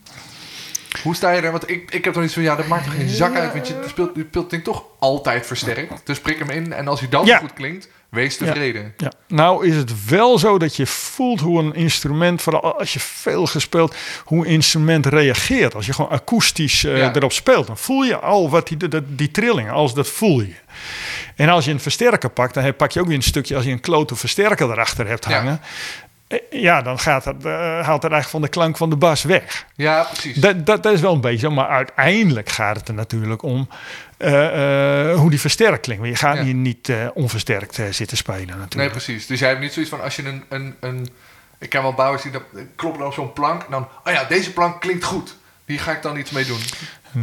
Hoe 1.03 1.15
sta 1.15 1.31
je 1.31 1.41
daar? 1.41 1.51
Want 1.51 1.69
ik, 1.69 1.91
ik 1.91 2.03
heb 2.05 2.13
dan 2.13 2.23
iets 2.23 2.33
van, 2.33 2.43
ja, 2.43 2.55
dat 2.55 2.67
maakt 2.67 2.83
toch 2.83 2.95
geen 2.95 3.09
zak 3.09 3.35
uit, 3.35 3.53
want 3.53 3.67
je 3.67 3.75
speelt, 3.87 4.15
je 4.15 4.25
speelt 4.29 4.49
ding 4.49 4.63
toch 4.63 4.83
altijd 4.99 5.45
versterkt. 5.45 6.01
Dus 6.05 6.19
prik 6.19 6.39
hem 6.39 6.49
in 6.49 6.73
en 6.73 6.87
als 6.87 6.99
hij 6.99 7.09
dan 7.09 7.25
Ja. 7.25 7.37
goed 7.37 7.53
klinkt, 7.53 7.89
wees 8.09 8.37
tevreden. 8.37 8.93
Ja, 8.97 9.11
nou 9.27 9.67
is 9.67 9.75
het 9.75 10.09
wel 10.09 10.39
zo 10.39 10.57
dat 10.57 10.75
je 10.75 10.85
voelt 10.85 11.39
hoe 11.39 11.59
een 11.63 11.73
instrument, 11.75 12.41
vooral 12.41 12.79
als 12.79 12.93
je 12.93 12.99
veel 12.99 13.45
gespeeld, 13.45 13.95
hoe 14.23 14.45
een 14.45 14.51
instrument 14.51 15.05
reageert. 15.05 15.75
Als 15.75 15.85
je 15.85 15.93
gewoon 15.93 16.11
akoestisch 16.11 16.83
eh, 16.83 16.97
Ja. 16.97 17.13
erop 17.15 17.31
speelt, 17.31 17.67
dan 17.67 17.77
voel 17.77 18.03
je 18.03 18.17
al 18.17 18.49
wat 18.49 18.67
die, 18.67 18.77
die, 18.77 18.89
die 19.07 19.31
trillingen, 19.31 19.73
als 19.73 19.93
dat 19.93 20.07
voel 20.07 20.41
je. 20.41 20.53
En 21.35 21.49
als 21.49 21.65
je 21.65 21.71
een 21.71 21.79
versterker 21.79 22.29
pakt, 22.29 22.53
dan 22.53 22.75
pak 22.75 22.91
je 22.91 22.99
ook 22.99 23.07
weer 23.07 23.15
een 23.15 23.21
stukje, 23.23 23.55
als 23.55 23.65
je 23.65 23.71
een 23.71 23.79
klote 23.79 24.15
versterker 24.15 24.71
erachter 24.71 25.07
hebt 25.07 25.25
hangen. 25.25 25.61
Ja, 26.49 26.81
dan 26.81 26.99
gaat 26.99 27.23
dat, 27.23 27.45
eh, 27.45 27.51
haalt 27.61 28.03
het 28.03 28.11
eigenlijk 28.11 28.25
van 28.29 28.41
de 28.41 28.47
klank 28.47 28.77
van 28.77 28.89
de 28.89 28.95
bas 28.95 29.23
weg. 29.23 29.65
Ja, 29.75 30.03
precies. 30.03 30.35
Dat, 30.35 30.65
dat, 30.65 30.83
dat 30.83 30.93
is 30.93 31.01
wel 31.01 31.13
een 31.13 31.21
beetje 31.21 31.49
maar 31.49 31.67
uiteindelijk 31.67 32.49
gaat 32.49 32.75
het 32.77 32.87
er 32.87 32.93
natuurlijk 32.93 33.41
om 33.43 33.69
eh, 34.17 35.09
eh, 35.11 35.17
hoe 35.17 35.29
die 35.29 35.39
versterkt 35.39 35.81
klinkt. 35.81 36.05
Je 36.05 36.15
gaat 36.15 36.35
Ja. 36.37 36.43
hier 36.43 36.53
niet 36.53 36.89
eh, 36.89 36.95
onversterkt 37.13 37.79
eh, 37.79 37.85
zitten 37.89 38.17
spelen 38.17 38.47
natuurlijk. 38.47 38.75
Nee, 38.75 38.89
precies. 38.89 39.25
Dus 39.27 39.39
jij 39.39 39.49
hebt 39.49 39.61
niet 39.61 39.73
zoiets 39.73 39.91
van, 39.91 40.01
als 40.01 40.15
je 40.15 40.25
een... 40.25 40.43
een, 40.49 40.75
een 40.79 41.07
ik 41.59 41.69
ken 41.69 41.81
wel 41.81 41.93
bouwers 41.93 42.23
die 42.23 42.31
dat, 42.31 42.41
kloppen 42.75 43.05
op 43.05 43.13
zo'n 43.13 43.33
plank. 43.33 43.61
En 43.63 43.71
dan, 43.71 43.87
oh 44.03 44.13
ja, 44.13 44.23
deze 44.23 44.53
plank 44.53 44.81
klinkt 44.81 45.03
goed. 45.03 45.37
Die 45.65 45.77
ga 45.77 45.91
ik 45.91 46.01
dan 46.01 46.17
iets 46.17 46.31
mee 46.31 46.45
doen. 46.45 46.59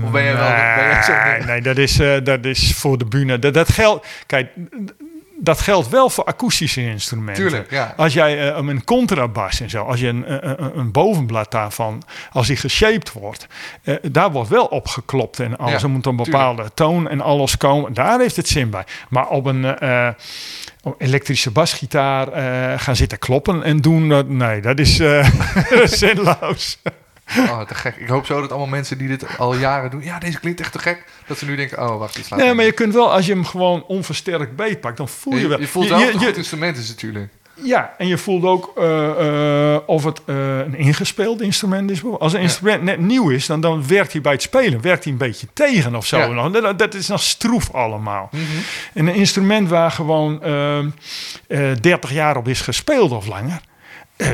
Of 0.05 0.11
ben 0.11 0.23
jij 0.25 0.37
wel... 0.37 0.49
Ben 0.49 0.85
jij 0.88 1.03
zo, 1.03 1.12
Nee, 1.12 1.41
nee, 1.43 1.61
dat 1.62 1.77
is, 1.79 1.99
eh, 1.99 2.17
dat 2.25 2.45
is 2.45 2.75
voor 2.75 2.99
de 2.99 3.05
bühne. 3.05 3.38
Dat, 3.38 3.55
dat 3.55 3.69
geldt, 3.69 4.07
kijk, 4.27 4.49
dat 5.43 5.61
geldt 5.61 5.89
wel 5.89 6.11
voor 6.11 6.25
akoestische 6.25 6.81
instrumenten. 6.81 7.45
Tuurlijk, 7.45 7.71
ja. 7.71 7.95
Als 7.97 8.13
jij 8.13 8.51
eh, 8.51 8.57
een 8.67 8.85
contrabas 8.85 9.61
en 9.61 9.71
zo, 9.71 9.85
als 9.85 10.01
je 10.01 10.09
een, 10.09 10.47
een, 10.47 10.79
een 10.79 10.93
bovenblad 10.93 11.51
daarvan, 11.51 12.03
als 12.33 12.47
die 12.47 12.57
geshaped 12.57 13.13
wordt, 13.13 13.47
eh, 13.83 13.95
daar 14.03 14.31
wordt 14.31 14.49
wel 14.49 14.65
op 14.65 14.89
geklopt 14.89 15.41
en 15.41 15.57
alles. 15.57 15.73
Ja, 15.73 15.83
er 15.83 15.91
moet 15.91 16.07
een 16.07 16.17
bepaalde 16.17 16.71
toon 16.75 17.09
en 17.09 17.21
alles 17.21 17.57
komen. 17.57 17.95
Daar 17.95 18.21
heeft 18.21 18.37
het 18.37 18.49
zin 18.49 18.71
bij. 18.71 18.85
Maar 19.09 19.29
op 19.29 19.47
een 19.47 19.79
eh, 19.79 20.09
op 20.83 20.95
elektrische 20.99 21.51
basgitaar 21.51 22.29
eh, 22.29 22.79
gaan 22.79 22.97
zitten 22.97 23.19
kloppen 23.19 23.63
en 23.63 23.81
doen, 23.81 24.09
dat, 24.09 24.29
nee, 24.29 24.61
dat 24.61 24.79
is 24.79 24.99
eh, 24.99 25.29
zinloos. 25.85 26.79
Oh, 27.39 27.61
te 27.61 27.75
gek. 27.75 27.97
Ik 27.97 28.09
hoop 28.09 28.27
zo 28.27 28.41
dat 28.41 28.51
allemaal 28.51 28.69
mensen 28.69 28.99
die 28.99 29.09
dit 29.09 29.39
al 29.39 29.55
jaren 29.55 29.91
doen... 29.91 30.03
Ja, 30.03 30.19
deze 30.19 30.41
klinkt 30.41 30.61
echt 30.61 30.73
te 30.73 30.79
gek. 30.79 31.05
Dat 31.27 31.39
ze 31.39 31.45
nu 31.45 31.57
denken, 31.57 31.83
oh, 31.83 31.99
wacht, 31.99 32.15
dit 32.15 32.25
slaat 32.25 32.41
Nee, 32.41 32.55
maar 32.55 32.65
je 32.65 32.73
kunt 32.73 32.95
wel, 32.95 33.13
als 33.13 33.27
je 33.27 33.33
hem 33.33 33.45
gewoon 33.45 33.85
onversterkt 33.85 34.57
beetpakt, 34.57 34.97
dan 34.97 35.09
voel 35.09 35.35
je, 35.35 35.41
je, 35.41 35.49
wel. 35.49 35.61
je 35.61 35.67
voelt 35.67 35.89
wel 35.89 35.99
je, 35.99 36.19
het 36.19 36.37
instrument 36.37 36.77
is 36.77 36.89
natuurlijk. 36.89 37.33
Ja, 37.55 37.95
en 37.99 38.07
je 38.07 38.19
voelt 38.19 38.45
ook 38.45 38.73
eh, 38.77 39.75
eh, 39.75 39.81
of 39.87 40.05
het 40.05 40.21
eh, 40.25 40.59
een 40.59 40.75
ingespeeld 40.75 41.41
instrument 41.41 41.91
is. 41.91 42.03
Als 42.19 42.33
een 42.33 42.41
instrument 42.41 42.83
net 42.83 42.99
nieuw 42.99 43.31
is, 43.31 43.47
dan, 43.47 43.61
dan 43.61 43.87
werkt 43.87 44.13
hij 44.13 44.21
bij 44.21 44.33
het 44.33 44.43
spelen 44.43 44.81
werkt 44.81 45.05
hij 45.05 45.13
een 45.13 45.19
beetje 45.19 45.47
tegen 45.53 45.95
of 45.95 46.07
zo. 46.07 46.19
Ja. 46.19 46.49
Dat, 46.49 46.79
dat 46.79 46.95
is 46.95 47.09
nog 47.09 47.23
stroef 47.23 47.75
allemaal. 47.75 48.29
Mhm. 48.33 48.43
En 48.95 49.07
een 49.07 49.15
instrument 49.15 49.69
waar 49.69 49.91
gewoon 49.91 50.43
ehm, 50.43 50.89
eh 51.47 51.71
30 51.81 52.13
jaar 52.13 52.37
op 52.37 52.49
is 52.49 52.61
gespeeld 52.61 53.11
of 53.11 53.27
langer. 53.27 53.61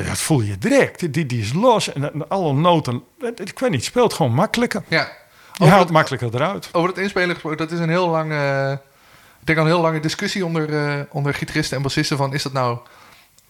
Dat 0.06 0.18
voel 0.18 0.40
je 0.40 0.58
direct. 0.58 1.12
Die, 1.12 1.26
die 1.26 1.40
is 1.40 1.52
los 1.52 1.92
en, 1.92 2.28
alle 2.28 2.52
noten. 2.52 3.02
Ik 3.18 3.58
weet 3.58 3.70
niet, 3.70 3.80
het 3.80 3.84
speelt 3.84 4.12
gewoon 4.12 4.34
makkelijker. 4.34 4.82
Ja. 4.88 5.08
Je 5.52 5.64
haalt 5.64 5.82
het, 5.82 5.90
makkelijker 5.90 6.34
eruit. 6.34 6.68
over 6.72 6.88
het 6.88 6.98
inspelen 6.98 7.30
gesproken, 7.30 7.58
dat 7.58 7.72
is 7.72 7.78
een 7.78 7.88
heel 7.88 8.08
lang... 8.08 8.32
eh, 8.32 8.72
ik 9.40 9.46
denk 9.46 9.58
al 9.58 9.64
een 9.64 9.70
heel 9.70 9.80
lange 9.80 10.00
discussie 10.00 10.44
onder, 10.44 10.74
eh, 10.74 11.00
onder 11.10 11.34
gitaristen 11.34 11.76
en 11.76 11.82
bassisten 11.82 12.16
van... 12.16 12.34
Is 12.34 12.42
dat 12.42 12.52
nou 12.52 12.78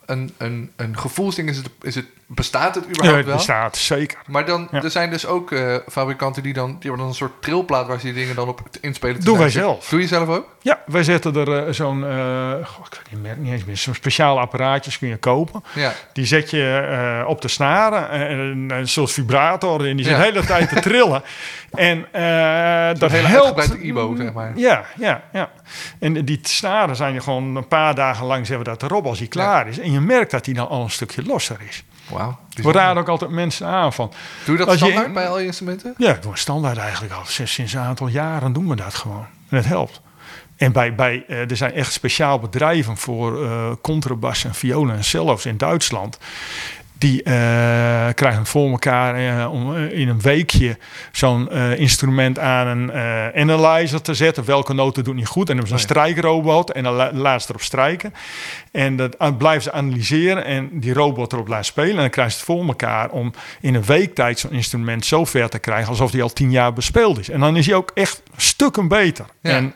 een, 0.07 0.35
een, 0.37 0.72
een 0.77 0.98
gevoelsding? 0.98 1.48
Is 1.48 1.57
het, 1.57 1.70
is 1.83 1.94
het 1.94 2.07
bestaat 2.30 2.74
het 2.74 2.84
Ja, 2.84 2.90
überhaupt 2.90 3.16
het 3.16 3.26
wel? 3.26 3.36
bestaat, 3.36 3.76
zeker. 3.76 4.18
Maar 4.26 4.46
dan, 4.46 4.68
Ja. 4.70 4.82
er 4.82 4.90
zijn 4.90 5.10
dus 5.10 5.26
ook 5.26 5.52
eh, 5.52 5.76
fabrikanten 5.90 6.42
die 6.42 6.52
dan, 6.52 6.66
die 6.66 6.76
hebben 6.80 6.98
dan 6.98 7.08
een 7.08 7.14
soort 7.14 7.42
trilplaat 7.42 7.86
waar 7.86 7.98
ze 7.98 8.04
die 8.04 8.14
dingen 8.14 8.34
dan 8.34 8.48
op 8.48 8.60
inspelen. 8.80 9.24
Doen 9.24 9.38
wij 9.38 9.50
zelf. 9.50 9.88
Doe 9.88 10.00
je 10.00 10.06
zelf 10.06 10.28
ook? 10.28 10.46
Ja, 10.62 10.80
wij 10.86 11.02
zetten 11.02 11.34
er 11.36 11.66
eh, 11.66 11.72
zo'n, 11.72 12.00
goh, 12.64 12.86
ik 12.86 12.92
weet 12.92 13.10
niet, 13.10 13.22
meer, 13.22 13.36
niet 13.36 13.52
eens 13.52 13.64
meer, 13.64 13.76
zo'n 13.76 13.94
speciaal 13.94 14.40
apparaatjes 14.40 14.98
kun 14.98 15.08
je 15.08 15.16
kopen. 15.16 15.62
Ja. 15.74 15.92
Die 16.12 16.26
zet 16.26 16.50
je 16.50 17.24
op 17.26 17.40
de 17.42 17.48
snaren, 17.48 18.10
eh, 18.10 18.76
een, 18.78 18.88
soort 18.88 19.10
vibrator 19.10 19.86
en 19.88 19.96
die 19.96 20.04
zit 20.04 20.14
Ja. 20.14 20.20
de 20.20 20.24
hele 20.24 20.44
tijd 20.44 20.68
te 20.68 20.80
trillen. 20.80 21.22
En 21.70 22.06
dat 22.98 23.10
hele 23.10 23.26
helpt. 23.28 23.74
IBO, 23.82 24.14
zeg 24.16 24.32
maar. 24.32 24.52
Ja, 24.56 24.84
ja, 24.96 25.22
ja. 25.32 25.50
En 26.00 26.24
die 26.24 26.38
snaren 26.42 26.96
zijn 26.96 27.14
er 27.14 27.22
gewoon 27.22 27.56
een 27.56 27.68
paar 27.68 27.94
dagen 27.94 28.26
lang 28.26 28.46
zetten 28.46 28.64
we 28.72 28.78
dat 28.78 28.90
erop 28.90 29.06
als 29.06 29.18
die 29.18 29.28
klaar 29.28 29.68
is. 29.68 29.78
En 29.78 29.92
je 29.92 30.00
merkt 30.00 30.30
dat 30.30 30.44
die 30.44 30.54
dan 30.54 30.68
al 30.68 30.82
een 30.82 30.90
stukje 30.90 31.22
losser 31.22 31.56
is. 31.68 31.84
Wauw. 32.09 32.38
We 32.55 32.73
raden 32.73 33.03
ook 33.03 33.09
altijd 33.09 33.31
mensen 33.31 33.66
aan 33.66 33.92
van, 33.92 34.12
Doe 34.44 34.59
je 34.59 34.64
dat 34.64 34.79
je- 34.79 34.85
standaard 34.85 35.12
bij 35.12 35.29
al 35.29 35.38
je 35.38 35.47
instrumenten? 35.47 35.94
ja, 35.97 36.11
ik 36.14 36.23
doe 36.23 36.37
standaard 36.37 36.77
eigenlijk 36.79 37.12
al. 37.14 37.23
Sinds, 37.25 37.59
een 37.75 37.81
aantal 37.81 38.07
jaren 38.09 38.53
doen 38.53 38.68
we 38.68 38.77
dat 38.77 38.94
gewoon. 38.94 39.27
En 39.49 39.57
het 39.57 39.66
helpt. 39.66 40.01
En 40.57 40.73
bij, 40.73 40.94
bij, 40.94 41.25
eh, 41.29 41.51
er 41.51 41.57
zijn 41.57 41.73
echt 41.73 41.92
speciaal 41.92 42.38
bedrijven 42.38 42.97
voor 42.97 43.44
eh 43.44 43.71
contrabas 43.83 44.44
en 44.44 44.55
violen 44.55 44.97
en 44.97 45.05
cello's 45.05 45.44
in 45.44 45.57
Duitsland. 45.57 46.18
Die 46.98 47.22
eh, 47.22 47.34
krijgen 48.14 48.46
voor 48.46 48.70
elkaar 48.70 49.14
eh, 49.40 49.52
om 49.52 49.76
eh, 49.76 49.98
in 49.98 50.08
een 50.08 50.20
weekje 50.20 50.76
zo'n 51.12 51.50
instrument 51.76 52.38
aan 52.38 52.66
een 52.66 52.92
analyzer 53.34 54.02
te 54.02 54.14
zetten. 54.14 54.44
Welke 54.44 54.72
noten 54.72 55.04
doet 55.04 55.14
niet 55.14 55.26
goed. 55.26 55.48
En 55.50 55.56
dan 55.56 55.64
hebben 55.64 55.78
ze 55.80 55.84
een 55.88 55.94
strijkrobot 55.94 56.70
en 56.72 56.82
dan 56.82 56.92
la- 56.94 57.11
laat 57.12 57.42
ze 57.42 57.48
erop 57.48 57.62
strijken. 57.62 58.14
En 58.72 58.96
dat 58.96 59.18
aan- 59.18 59.37
blijven 59.37 59.62
ze 59.62 59.72
analyseren 59.72 60.44
en 60.44 60.68
die 60.72 60.92
robot 60.92 61.32
erop 61.32 61.48
laten 61.48 61.64
spelen. 61.64 61.90
En 61.90 61.96
dan 61.96 62.11
krijgen 62.11 62.32
ze 62.34 62.38
het 62.38 62.46
voor 62.48 62.66
elkaar 62.66 63.11
om 63.11 63.32
in 63.61 63.74
een 63.74 63.84
week 63.84 64.14
tijd 64.14 64.38
zo'n 64.38 64.52
instrument 64.52 65.06
zo 65.06 65.24
ver 65.24 65.48
te 65.48 65.58
krijgen 65.58 65.88
alsof 65.88 66.11
die 66.11 66.22
al 66.22 66.32
tien 66.32 66.50
jaar 66.50 66.72
bespeeld 66.72 67.18
is. 67.18 67.30
En 67.30 67.40
dan 67.40 67.56
is 67.56 67.66
hij 67.66 67.74
ook 67.74 67.90
echt 67.94 68.22
stukken 68.37 68.88
beter. 68.88 69.24
Ja. 69.42 69.50
En 69.50 69.72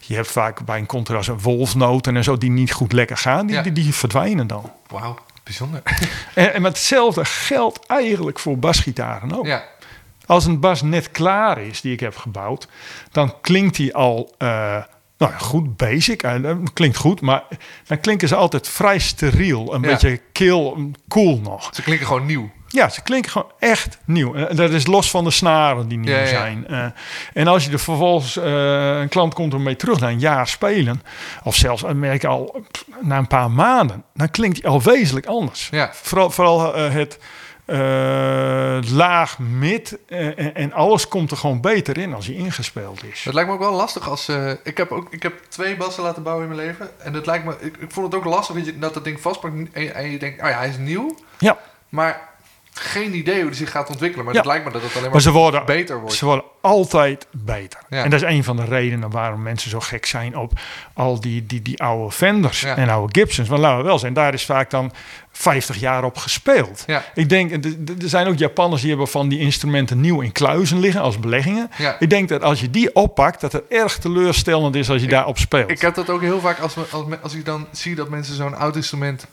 je 0.00 0.14
hebt 0.14 0.30
vaak 0.30 0.64
bij 0.64 0.78
een 0.78 0.86
contrast 0.86 1.28
een 1.28 1.40
wolfnoten 1.40 2.16
en 2.16 2.24
zo 2.24 2.38
die 2.38 2.50
niet 2.50 2.72
goed 2.72 2.92
lekker 2.92 3.16
gaan. 3.16 3.46
Die, 3.46 3.56
Ja. 3.56 3.62
die, 3.62 3.72
die 3.72 3.94
verdwijnen 3.94 4.46
dan. 4.46 4.70
Wauw, 4.88 5.18
bijzonder. 5.44 5.82
En, 6.34 6.54
en 6.54 6.62
met 6.62 6.72
hetzelfde 6.72 7.24
geldt 7.24 7.86
eigenlijk 7.86 8.38
voor 8.38 8.58
basgitaren 8.58 9.38
ook. 9.38 9.46
ja. 9.46 9.64
Als 10.26 10.44
een 10.46 10.60
bas 10.60 10.82
net 10.82 11.10
klaar 11.10 11.58
is, 11.60 11.80
die 11.80 11.92
ik 11.92 12.00
heb 12.00 12.16
gebouwd, 12.16 12.68
dan 13.10 13.40
klinkt 13.40 13.76
die 13.76 13.94
al 13.94 14.34
eh, 14.38 14.48
nou, 15.18 15.32
ja, 15.32 15.38
goed, 15.38 15.76
basic. 15.76 16.22
Dat 16.42 16.72
klinkt 16.72 16.96
goed, 16.96 17.20
maar 17.20 17.42
dan 17.86 18.00
klinken 18.00 18.28
ze 18.28 18.34
altijd 18.34 18.68
vrij 18.68 18.98
steriel. 18.98 19.74
Een 19.74 19.82
Ja. 19.82 19.88
beetje 19.88 20.20
kil, 20.32 20.90
cool 21.08 21.38
nog. 21.38 21.70
Ze 21.74 21.82
klinken 21.82 22.06
gewoon 22.06 22.26
nieuw. 22.26 22.50
Ja, 22.74 22.88
ze 22.88 23.02
klinken 23.02 23.30
gewoon 23.30 23.50
echt 23.58 23.98
nieuw. 24.04 24.34
En 24.34 24.56
dat 24.56 24.70
is 24.70 24.86
los 24.86 25.10
van 25.10 25.24
de 25.24 25.30
snaren 25.30 25.88
die 25.88 25.98
nieuw 25.98 26.12
Ja, 26.14 26.18
ja. 26.20 26.26
zijn. 26.26 26.66
Eh, 26.68 26.86
en 27.32 27.46
als 27.46 27.64
je 27.64 27.70
er 27.72 27.78
vervolgens, 27.78 28.36
eh, 28.36 28.98
een 29.00 29.08
klant 29.08 29.34
komt 29.34 29.52
ermee 29.52 29.76
terug 29.76 30.00
na 30.00 30.08
een 30.08 30.18
jaar 30.18 30.48
spelen, 30.48 31.02
of 31.44 31.54
zelfs 31.56 31.82
eh, 31.84 31.90
merk 31.92 32.20
je 32.22 32.28
al 32.28 32.64
pff, 32.70 32.84
na 33.00 33.18
een 33.18 33.26
paar 33.26 33.50
maanden, 33.50 34.04
dan 34.14 34.30
klinkt 34.30 34.62
hij 34.62 34.70
al 34.70 34.82
wezenlijk 34.82 35.26
anders. 35.26 35.68
Ja. 35.70 35.90
Vooral, 35.92 36.30
vooral 36.30 36.74
eh, 36.74 36.90
het 36.92 37.18
eh, 37.64 38.78
laag, 38.92 39.38
mid 39.38 39.98
eh, 40.08 40.26
en, 40.38 40.54
en 40.54 40.72
alles 40.72 41.08
komt 41.08 41.30
er 41.30 41.36
gewoon 41.36 41.60
beter 41.60 41.98
in 41.98 42.14
als 42.14 42.26
hij 42.26 42.34
ingespeeld 42.34 43.04
is. 43.04 43.24
Het 43.24 43.34
lijkt 43.34 43.48
me 43.48 43.54
ook 43.54 43.60
wel 43.62 43.72
lastig 43.72 44.08
als... 44.08 44.28
eh, 44.28 44.50
ik, 44.64 44.76
heb 44.76 44.90
ook, 44.92 45.06
ik 45.12 45.22
heb 45.22 45.34
twee 45.48 45.76
bassen 45.76 46.02
laten 46.02 46.22
bouwen 46.22 46.48
in 46.48 46.54
mijn 46.54 46.66
leven. 46.66 46.88
En 46.98 47.14
het 47.14 47.26
lijkt 47.26 47.44
me... 47.44 47.56
Ik, 47.60 47.76
ik 47.76 47.90
vond 47.90 48.06
het 48.06 48.14
ook 48.14 48.24
lastig 48.24 48.54
dat, 48.56 48.66
je, 48.66 48.78
dat 48.78 48.94
dat 48.94 49.04
ding 49.04 49.20
vastpakt. 49.20 49.54
En, 49.72 49.82
je- 49.82 49.90
en 49.92 50.10
je 50.10 50.18
denkt, 50.18 50.42
oh 50.42 50.48
ja, 50.48 50.56
hij 50.58 50.68
is 50.68 50.78
nieuw. 50.78 51.14
Ja, 51.38 51.58
Maar 51.88 52.32
geen 52.74 53.14
idee 53.16 53.34
hoe 53.36 53.44
hij 53.46 53.54
zich 53.54 53.70
gaat 53.70 53.88
ontwikkelen. 53.88 54.24
Maar 54.24 54.34
Ja. 54.34 54.40
het 54.40 54.48
lijkt 54.48 54.64
me 54.64 54.70
dat 54.72 54.82
het 54.82 54.90
alleen 54.90 55.02
maar, 55.02 55.12
maar 55.12 55.20
ze 55.20 55.30
worden, 55.30 55.64
beter 55.66 56.00
wordt. 56.00 56.14
Ze 56.14 56.24
worden 56.24 56.44
altijd 56.60 57.26
beter. 57.30 57.80
Ja. 57.88 58.04
En 58.04 58.10
dat 58.10 58.22
is 58.22 58.28
een 58.28 58.44
van 58.44 58.56
de 58.56 58.64
redenen 58.64 59.10
waarom 59.10 59.42
mensen 59.42 59.70
zo 59.70 59.80
gek 59.80 60.06
zijn 60.06 60.36
op 60.36 60.52
al 60.94 61.20
die, 61.20 61.46
die, 61.46 61.62
die 61.62 61.82
oude 61.82 62.12
Fenders 62.12 62.60
Ja. 62.60 62.76
en 62.76 62.88
oude 62.88 63.20
Gibsons. 63.20 63.48
Want 63.48 63.60
laten 63.60 63.78
we 63.78 63.84
wel 63.84 63.98
zijn, 63.98 64.12
daar 64.12 64.34
is 64.34 64.44
vaak 64.44 64.70
dan 64.70 64.92
50 65.32 65.76
jaar 65.76 66.04
op 66.04 66.16
gespeeld. 66.16 66.84
Ik 67.14 67.28
denk, 67.28 67.50
er- 67.64 67.74
zijn 67.98 68.26
ook 68.26 68.38
Japanners 68.38 68.80
die 68.80 68.90
hebben 68.90 69.08
van 69.08 69.28
die 69.28 69.38
instrumenten 69.38 70.00
nieuw 70.00 70.20
in 70.20 70.32
kluizen 70.32 70.78
liggen 70.80 71.00
als 71.00 71.18
beleggingen. 71.20 71.70
Ik 71.98 72.10
denk 72.10 72.28
dat 72.28 72.42
als 72.42 72.60
je 72.60 72.70
die 72.70 72.94
oppakt, 72.94 73.40
dat 73.40 73.52
het 73.52 73.62
erg 73.68 73.98
teleurstellend 73.98 74.74
is 74.74 74.90
als 74.90 75.02
je 75.02 75.08
daarop 75.08 75.38
speelt. 75.38 75.70
Ik 75.70 75.80
heb 75.80 75.94
dat 75.94 76.10
ook 76.10 76.20
heel 76.20 76.40
vaak 76.40 76.58
als, 76.58 76.74
we- 76.74 76.86
als, 76.90 77.04
als 77.22 77.34
ik 77.34 77.44
dan 77.44 77.66
zie 77.72 77.94
dat 77.94 78.08
mensen 78.08 78.34
zo'n 78.34 78.56
oud 78.56 78.76
instrument 78.76 79.26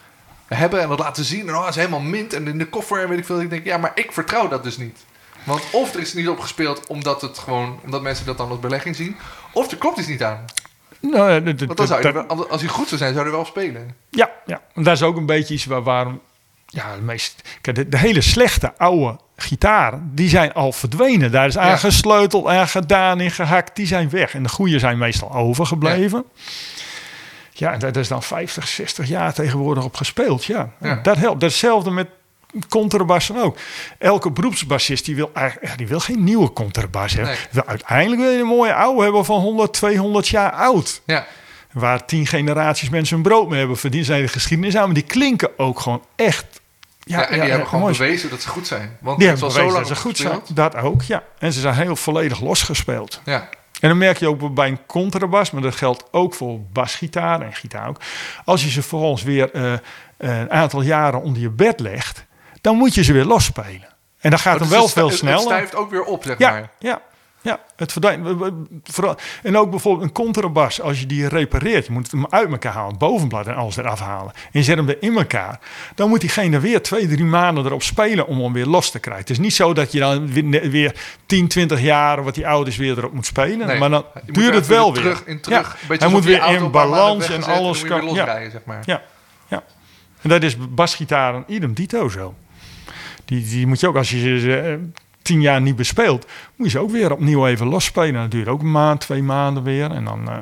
hebben 0.56 0.82
en 0.82 0.90
dat 0.90 1.00
laten 1.00 1.24
zien. 1.26 1.48
En 1.48 1.56
oh, 1.56 1.60
het 1.62 1.70
is 1.70 1.76
helemaal 1.76 2.00
mint 2.00 2.34
en 2.34 2.48
in 2.48 2.58
de 2.58 2.66
koffer 2.68 3.02
en 3.02 3.10
weet 3.10 3.18
ik 3.18 3.26
veel. 3.26 3.42
Ik 3.42 3.50
denk, 3.50 3.66
ja, 3.66 3.78
maar 3.78 3.92
ik 3.96 4.12
vertrouw 4.12 4.48
dat 4.48 4.64
dus 4.64 4.78
niet. 4.78 4.98
Want 5.44 5.62
of 5.72 5.94
er 5.94 6.00
is 6.02 6.14
niet 6.14 6.30
op 6.30 6.40
gespeeld 6.40 6.88
omdat, 6.88 7.22
het 7.22 7.38
gewoon, 7.38 7.80
omdat 7.84 8.02
mensen 8.02 8.26
dat 8.26 8.38
dan 8.38 8.50
als 8.50 8.60
belegging 8.60 8.96
zien. 8.96 9.16
Of 9.54 9.72
er 9.72 9.78
klopt 9.78 9.98
iets 9.98 10.08
niet 10.08 10.24
aan. 10.24 10.46
Nou, 11.00 11.44
dat- 11.44 11.60
Want 11.60 11.78
dan 11.78 11.88
zou 11.88 12.02
je 12.08 12.12
wel- 12.14 12.50
als 12.50 12.62
hij 12.62 12.70
goed 12.70 12.88
zou 12.88 13.00
zijn, 13.02 13.14
zou 13.14 13.26
hij 13.26 13.36
wel 13.36 13.46
spelen. 13.46 13.96
Ja, 14.10 14.30
ja. 14.46 14.62
En 14.74 14.84
dat 14.84 14.94
is 14.94 15.02
ook 15.04 15.18
een 15.18 15.26
beetje 15.26 15.54
iets 15.54 15.66
waar, 15.66 15.84
waarom... 15.84 16.20
Ja, 16.66 16.96
de, 16.96 17.02
meest, 17.02 17.42
kijk, 17.62 17.76
de, 17.76 17.90
de 17.90 17.98
hele 17.98 18.22
slechte 18.22 18.74
oude 18.78 19.18
gitaren, 19.36 20.12
die 20.14 20.30
zijn 20.30 20.54
al 20.54 20.72
verdwenen. 20.72 21.32
Daar 21.32 21.48
is 21.48 21.58
aan 21.58 21.68
Ja. 21.68 21.76
gesleuteld, 21.78 22.48
aan 22.48 22.68
gedaan, 22.68 23.20
in 23.20 23.32
gehakt. 23.32 23.76
Die 23.76 23.88
zijn 23.88 24.10
weg. 24.10 24.34
En 24.34 24.44
de 24.44 24.50
goede 24.50 24.80
zijn 24.80 24.98
meestal 24.98 25.32
overgebleven. 25.34 26.24
Ja, 26.36 26.44
en 27.70 27.80
dat 27.80 27.96
is 27.96 28.08
dan 28.08 28.24
50, 28.24 28.68
60 28.68 29.08
jaar 29.08 29.34
tegenwoordig 29.34 29.84
op 29.84 29.96
gespeeld. 29.96 30.46
Ja, 30.46 30.70
Ja. 30.82 30.96
dat 31.04 31.18
helpt. 31.18 31.40
Dat 31.40 31.50
is 31.50 31.62
hetzelfde 31.62 31.92
met 31.92 32.08
contrabassen 32.70 33.36
ook. 33.44 33.58
Elke 33.98 34.32
beroepsbassist 34.32 35.06
die 35.06 35.16
wil, 35.16 35.32
ja, 35.36 35.76
die 35.76 35.88
wil 35.88 36.00
geen 36.00 36.24
nieuwe 36.24 36.54
contrabas 36.54 37.14
hebben. 37.14 37.36
Nee. 37.52 37.64
Uiteindelijk 37.66 38.22
wil 38.22 38.32
je 38.32 38.40
een 38.40 38.46
mooie 38.46 38.74
oude 38.74 39.04
hebben 39.04 39.26
van 39.26 39.40
100, 39.42 39.74
200 39.74 40.28
jaar 40.28 40.52
oud. 40.52 41.02
Ja, 41.06 41.26
Waar 41.72 42.06
tien 42.06 42.28
generaties 42.28 42.90
mensen 42.90 43.16
hun 43.16 43.24
brood 43.24 43.50
mee 43.50 43.60
hebben 43.60 43.78
verdiend, 43.78 44.06
zijn 44.06 44.22
de 44.22 44.28
geschiedenis 44.28 44.76
aan. 44.78 44.86
Maar 44.86 44.94
die 44.94 45.04
klinken 45.04 45.50
ook 45.60 45.80
gewoon 45.80 46.04
echt. 46.16 46.46
ja, 47.04 47.26
en 47.30 47.40
die 47.40 47.50
hebben 47.50 47.68
gewoon 47.68 47.82
mooi. 47.84 47.98
bewezen 47.98 48.30
dat 48.30 48.42
ze 48.42 48.48
goed 48.50 48.68
zijn. 48.68 48.98
Want 49.02 49.18
Die 49.20 49.28
hebben 49.28 49.52
zo 49.52 49.66
lang 49.66 49.78
dat 49.78 49.88
ze 49.88 49.96
goed 49.96 50.18
zijn. 50.18 50.40
Dat 50.54 50.76
ook, 50.76 51.02
ja. 51.02 51.24
En 51.40 51.54
ze 51.54 51.60
zijn 51.60 51.76
heel 51.76 51.96
volledig 51.96 52.40
losgespeeld. 52.42 53.22
Ja, 53.26 53.50
En 53.82 53.90
dan 53.90 53.98
merk 53.98 54.18
je 54.18 54.28
ook 54.28 54.54
bij 54.54 54.68
een 54.68 54.86
contrabas, 54.86 55.52
maar 55.52 55.62
dat 55.62 55.76
geldt 55.76 56.04
ook 56.12 56.34
voor 56.34 56.60
basgitaar 56.74 57.42
en 57.42 57.54
gitaar 57.54 57.88
ook. 57.88 57.98
Als 58.46 58.64
je 58.64 58.70
ze 58.70 58.82
vervolgens 58.82 59.24
weer 59.24 59.52
eh, 59.54 59.74
een 60.18 60.52
aantal 60.52 60.82
jaren 60.82 61.22
onder 61.22 61.42
je 61.42 61.50
bed 61.50 61.80
legt, 61.80 62.26
dan 62.62 62.76
moet 62.78 62.96
je 62.96 63.04
ze 63.04 63.14
weer 63.14 63.26
losspelen. 63.26 63.90
En 64.20 64.30
dan 64.30 64.40
gaat 64.40 64.54
Dus 64.54 64.62
het 64.62 64.72
wel 64.72 64.82
het 64.82 64.90
stu- 64.92 65.00
veel 65.00 65.10
sneller. 65.10 65.38
Het 65.40 65.48
stijft 65.48 65.76
ook 65.76 65.90
weer 65.92 66.04
op, 66.04 66.24
zeg 66.24 66.38
Ja, 66.38 66.52
maar. 66.52 66.70
ja, 66.80 67.02
ja, 67.44 67.60
het 67.76 67.92
verdwijnt. 67.92 68.28
Vooral, 68.84 69.16
en 69.44 69.58
ook 69.58 69.70
bijvoorbeeld 69.70 70.04
een 70.08 70.14
contrabas, 70.14 70.82
als 70.82 71.00
je 71.00 71.06
die 71.06 71.28
repareert, 71.28 71.86
je 71.86 71.92
moet 71.92 72.12
hem 72.12 72.26
uit 72.30 72.52
elkaar 72.52 72.74
halen, 72.74 72.90
het 72.90 72.98
bovenblad 73.00 73.48
en 73.48 73.56
alles 73.56 73.78
eraf 73.78 74.00
halen. 74.00 74.32
En 74.34 74.50
je 74.52 74.64
zet 74.64 74.78
hem 74.78 74.90
er 74.90 74.98
in 75.00 75.18
elkaar. 75.18 75.60
Dan 75.96 76.10
moet 76.10 76.20
diegene 76.22 76.60
weer 76.60 76.82
twee, 76.82 77.08
drie 77.08 77.24
maanden 77.24 77.66
erop 77.66 77.84
spelen 77.84 78.28
om 78.28 78.42
hem 78.42 78.54
weer 78.54 78.66
los 78.66 78.92
te 78.92 79.00
krijgen. 79.00 79.22
Het 79.24 79.32
is 79.32 79.40
niet 79.40 79.54
zo 79.54 79.74
dat 79.74 79.92
je 79.92 80.00
dan 80.00 80.32
weer, 80.34 80.70
weer 80.70 80.96
10, 81.26 81.48
20 81.48 81.82
jaar 81.82 82.24
wat 82.24 82.36
die 82.36 82.48
ouders 82.48 82.78
weer 82.78 82.98
erop 82.98 83.14
moet 83.14 83.26
spelen. 83.26 83.68
Nee, 83.68 83.80
maar 83.80 83.90
dan 83.90 84.06
duurt 84.26 84.54
het 84.54 84.68
wel 84.68 84.94
weer 84.94 85.02
terug- 85.02 85.26
in 85.26 85.42
terug. 85.42 85.60
Ja. 85.68 85.82
Een 85.82 85.88
beetje 85.88 86.04
Hij 86.04 86.14
moet 86.14 86.24
weer 86.24 86.46
in 86.48 86.72
balans 86.72 87.30
en 87.30 87.44
alles 87.44 87.84
kan. 87.84 88.00
Ja, 88.00 88.06
losrijden, 88.06 88.52
zeg 88.52 88.62
maar. 88.66 88.82
ja, 88.86 89.02
ja. 89.48 89.64
En 90.22 90.30
dat 90.30 90.44
is 90.44 90.58
basgitaar 90.70 91.36
en 91.36 91.44
idem 91.48 91.74
dito 91.74 92.10
zo. 92.10 92.34
Die, 93.26 93.46
die 93.46 93.68
moet 93.68 93.80
je 93.80 93.88
ook, 93.88 93.96
als 93.96 94.10
je 94.12 94.62
eh, 94.64 94.74
tien 95.22 95.42
jaar 95.42 95.62
niet 95.62 95.76
bespeelt, 95.76 96.26
moet 96.56 96.66
je 96.72 96.72
ze 96.78 96.80
ook 96.80 96.92
weer 96.92 97.12
opnieuw 97.12 97.48
even 97.48 97.68
losspelen. 97.68 98.22
Dat 98.22 98.32
duurt 98.32 98.48
ook 98.48 98.62
een 98.62 98.72
maand, 98.72 99.00
twee 99.02 99.24
maanden 99.24 99.64
weer. 99.64 99.92
En 99.92 100.06
dan, 100.06 100.30
eh, 100.30 100.36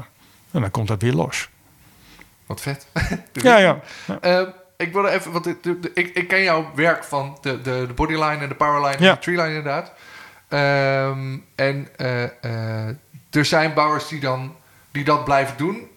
en 0.51 0.61
dan 0.61 0.71
komt 0.71 0.87
dat 0.87 1.01
weer 1.01 1.13
los. 1.13 1.49
Wat 2.45 2.61
vet. 2.61 2.87
Ja, 3.33 3.57
ja. 3.57 3.79
ja. 4.07 4.19
Eh, 4.19 4.47
ik 4.77 4.93
wilde 4.93 5.09
even, 5.09 5.31
want 5.31 5.47
ik, 5.47 5.57
ik, 5.93 6.15
ik 6.15 6.27
ken 6.27 6.43
jouw 6.43 6.71
werk 6.75 7.03
van 7.03 7.37
de, 7.41 7.61
de, 7.61 7.83
de 7.87 7.93
bodyline 7.93 8.37
en 8.37 8.49
de 8.49 8.55
powerline 8.55 8.95
en 8.95 9.03
Ja. 9.03 9.13
de 9.13 9.19
treeline 9.19 9.47
inderdaad. 9.47 9.93
Ehm, 10.47 11.37
en 11.55 11.87
eh, 11.95 12.87
er 13.29 13.45
zijn 13.45 13.73
bouwers 13.73 14.07
die, 14.07 14.19
dan, 14.19 14.55
die 14.91 15.03
dat 15.03 15.23
blijven 15.23 15.57
doen 15.57 15.87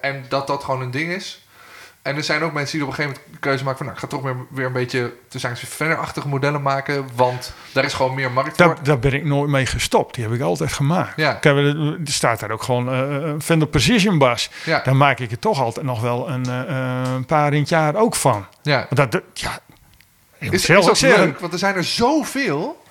en 0.00 0.24
dat 0.28 0.46
dat 0.46 0.64
gewoon 0.64 0.80
een 0.82 0.90
ding 0.90 1.12
is. 1.12 1.46
En 2.02 2.16
er 2.16 2.24
zijn 2.24 2.42
ook 2.42 2.52
mensen 2.52 2.78
die 2.78 2.86
op 2.86 2.88
een 2.90 2.94
gegeven 2.96 3.16
moment 3.20 3.34
de 3.34 3.48
keuze 3.48 3.64
maken 3.64 3.76
van... 3.78 3.86
nou, 3.86 3.98
ik 3.98 4.04
ga 4.04 4.16
toch 4.16 4.22
weer, 4.22 4.36
weer 4.50 4.66
een 4.66 4.72
beetje 4.72 5.12
te 5.28 5.38
zijn 5.38 5.56
verderachtige 5.56 6.28
modellen 6.28 6.62
maken... 6.62 7.06
want 7.14 7.52
daar 7.72 7.84
is 7.84 7.92
gewoon 7.94 8.14
meer 8.14 8.30
markt 8.30 8.56
voor. 8.56 8.66
Daar, 8.66 8.82
daar 8.82 8.98
ben 8.98 9.12
ik 9.12 9.24
nooit 9.24 9.50
mee 9.50 9.66
gestopt. 9.66 10.14
Die 10.14 10.24
heb 10.24 10.32
ik 10.32 10.40
altijd 10.40 10.72
gemaakt. 10.72 11.12
Ja. 11.16 11.32
Kijk, 11.32 11.56
er 11.56 11.96
staat 12.04 12.40
daar 12.40 12.50
ook 12.50 12.62
gewoon 12.62 12.88
eh, 12.92 12.98
een 13.30 13.42
Fender 13.42 13.68
Precision 13.68 14.18
Bass. 14.18 14.50
Ja, 14.64 14.80
Daar 14.84 14.96
maak 14.96 15.18
ik 15.18 15.30
er 15.30 15.38
toch 15.38 15.60
altijd 15.60 15.86
nog 15.86 16.00
wel 16.00 16.28
een, 16.28 16.46
eh, 16.46 16.60
eh, 16.60 17.12
een 17.14 17.24
paar 17.26 17.52
in 17.52 17.60
het 17.60 17.68
jaar 17.68 17.94
ook 17.96 18.14
van. 18.14 18.46
ja. 18.62 18.86
Want 18.90 19.12
dat, 19.12 19.22
ja, 19.32 19.58
Is, 20.38 20.64
zelf 20.64 20.80
is 20.80 20.86
dat 20.86 20.98
zeggen, 20.98 21.24
leuk? 21.24 21.38
Want 21.40 21.52
er 21.52 21.58
zijn 21.58 21.74
er 21.74 21.84
zoveel. 21.84 22.82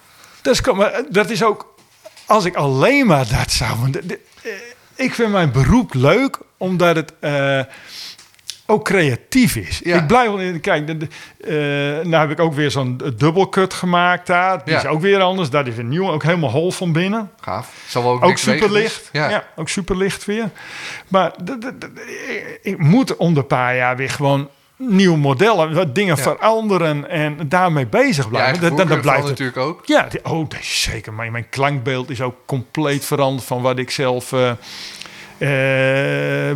Dat 0.41 0.53
is, 0.53 0.61
maar 0.71 1.01
dat 1.09 1.29
is 1.29 1.43
ook, 1.43 1.75
als 2.25 2.45
ik 2.45 2.55
alleen 2.55 3.05
maar 3.07 3.27
dat 3.27 3.51
zou. 3.51 3.79
want 3.79 3.93
de- 3.93 4.05
de- 4.05 4.19
eh, 4.43 4.51
ik 5.05 5.13
vind 5.13 5.31
mijn 5.31 5.51
beroep 5.51 5.93
leuk, 5.93 6.37
omdat 6.57 6.95
het. 6.95 7.13
eh, 7.19 7.61
ook 8.71 8.83
creatief 8.85 9.55
is. 9.55 9.81
Ja. 9.83 9.97
Ik 9.97 10.07
blijf 10.07 10.27
wel 10.27 10.39
in. 10.39 10.59
Kijk, 10.59 10.87
de, 10.87 10.97
de, 10.97 11.07
eh, 11.39 12.05
nou 12.07 12.21
heb 12.27 12.31
ik 12.31 12.39
ook 12.39 12.53
weer 12.53 12.71
zo'n 12.71 13.01
dubbelcut 13.17 13.73
gemaakt 13.73 14.27
daar. 14.27 14.63
Die 14.63 14.73
Ja. 14.73 14.79
is 14.79 14.85
ook 14.85 15.01
weer 15.01 15.19
anders. 15.21 15.49
Dat 15.49 15.67
is 15.67 15.77
een 15.77 15.89
nieuw, 15.89 16.09
ook 16.11 16.23
helemaal 16.23 16.49
hol 16.51 16.71
van 16.71 16.91
binnen. 16.91 17.31
Gaaf. 17.41 17.73
Zal 17.87 18.03
wel 18.03 18.11
ook, 18.11 18.21
Ook 18.23 18.27
niks 18.29 18.43
wegen, 18.43 18.61
super 18.61 18.75
dus. 18.75 18.83
licht. 18.83 19.09
Ja. 19.11 19.29
Ja. 19.29 19.43
ook 19.55 19.69
super 19.69 19.97
licht 19.97 20.25
weer. 20.25 20.49
Maar 21.07 21.31
de- 21.43 21.57
de- 21.57 21.77
de- 21.77 22.59
ik- 22.61 22.77
moet 22.77 23.15
om 23.15 23.33
de 23.33 23.43
paar 23.43 23.75
jaar 23.75 23.95
weer 23.97 24.09
gewoon 24.09 24.49
nieuwe 24.77 25.17
modellen, 25.17 25.73
wat 25.73 25.95
dingen 25.95 26.15
Ja. 26.15 26.21
veranderen 26.21 27.09
en 27.09 27.37
daarmee 27.49 27.85
bezig 27.87 28.29
blijven. 28.29 28.51
eigen 28.61 28.75
Dat- 28.77 28.87
dat, 28.87 29.01
blijft 29.01 29.27
natuurlijk 29.27 29.57
ook. 29.57 29.81
Ja, 29.85 30.07
die- 30.09 30.25
oh, 30.25 30.49
dat 30.49 30.59
is 30.59 30.81
zeker. 30.81 31.13
Mijn, 31.13 31.31
mijn 31.31 31.49
klankbeeld 31.49 32.09
is 32.09 32.21
ook 32.21 32.35
compleet 32.45 33.05
veranderd 33.05 33.47
van 33.47 33.61
wat 33.61 33.77
ik 33.77 33.91
zelf 33.91 34.33
eh, 34.33 34.49
eh, 34.49 34.55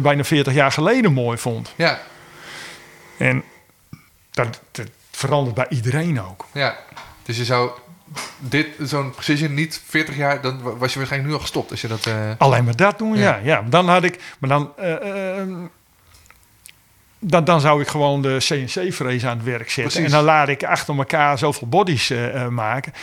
bijna 0.02 0.24
40 0.24 0.54
jaar 0.54 0.71
geleden 0.71 1.13
mooi 1.13 1.38
vond. 1.38 1.74
Ja, 1.76 2.00
En 3.17 3.43
dat, 4.32 4.62
dat 4.71 4.88
verandert 5.12 5.56
bij 5.56 5.65
iedereen 5.69 6.21
ook. 6.21 6.45
ja. 6.54 6.76
Dus 7.24 7.38
je 7.38 7.45
zou 7.45 7.71
dit, 8.39 8.67
zo'n 8.80 9.12
precision 9.12 9.54
niet 9.54 9.82
40 9.88 10.15
jaar, 10.15 10.41
dan 10.41 10.62
was 10.62 10.91
je 10.93 10.98
waarschijnlijk 10.98 11.32
nu 11.32 11.34
al 11.34 11.39
gestopt 11.41 11.71
als 11.71 11.82
je 11.82 11.88
dat... 11.88 12.06
eh, 12.06 12.13
Alleen 12.38 12.63
maar 12.63 12.76
dat 12.76 12.98
doen, 12.98 13.17
Ja. 13.17 13.36
ja. 13.36 13.39
ja. 13.43 13.63
Dan 13.69 13.88
had 13.89 14.04
ik, 14.04 14.19
maar 14.39 14.50
dan, 14.50 14.71
eh, 14.78 15.39
eh, 15.41 15.48
dan, 17.28 17.44
dan 17.44 17.62
zou 17.62 17.82
ik 17.82 17.88
gewoon 17.88 18.22
de 18.22 18.38
CNC-frees 18.40 19.26
aan 19.26 19.38
het 19.38 19.46
werk 19.46 19.70
zetten. 19.70 19.84
Precies. 19.84 20.04
En 20.06 20.12
dan 20.12 20.24
laat 20.24 20.48
ik 20.48 20.64
achter 20.64 20.98
elkaar 20.98 21.38
zoveel 21.38 21.68
bodies 21.68 22.10
eh, 22.10 22.42
eh, 22.44 22.48
maken. 22.48 22.94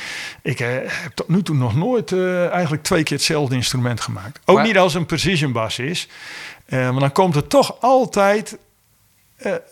Ik 0.42 0.60
eh, 0.60 0.68
heb 0.84 1.12
tot 1.14 1.28
nu 1.28 1.42
toe 1.42 1.56
nog 1.56 1.74
nooit 1.76 2.12
eigenlijk 2.50 2.82
twee 2.82 3.02
keer 3.02 3.16
hetzelfde 3.16 3.54
instrument 3.54 4.00
gemaakt. 4.00 4.40
Ook 4.44 4.56
Maar- 4.56 4.64
niet 4.66 4.78
als 4.78 4.94
een 4.94 5.06
precision 5.06 5.52
bas 5.52 5.78
is. 5.78 6.08
Maar 6.68 6.92
dan 6.98 7.12
komt 7.12 7.36
er 7.36 7.46
toch 7.46 7.76
altijd... 7.80 8.56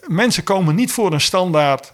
mensen 0.07 0.43
komen 0.45 0.75
niet 0.75 0.93
voor 0.93 1.13
een 1.13 1.21
standaard 1.21 1.93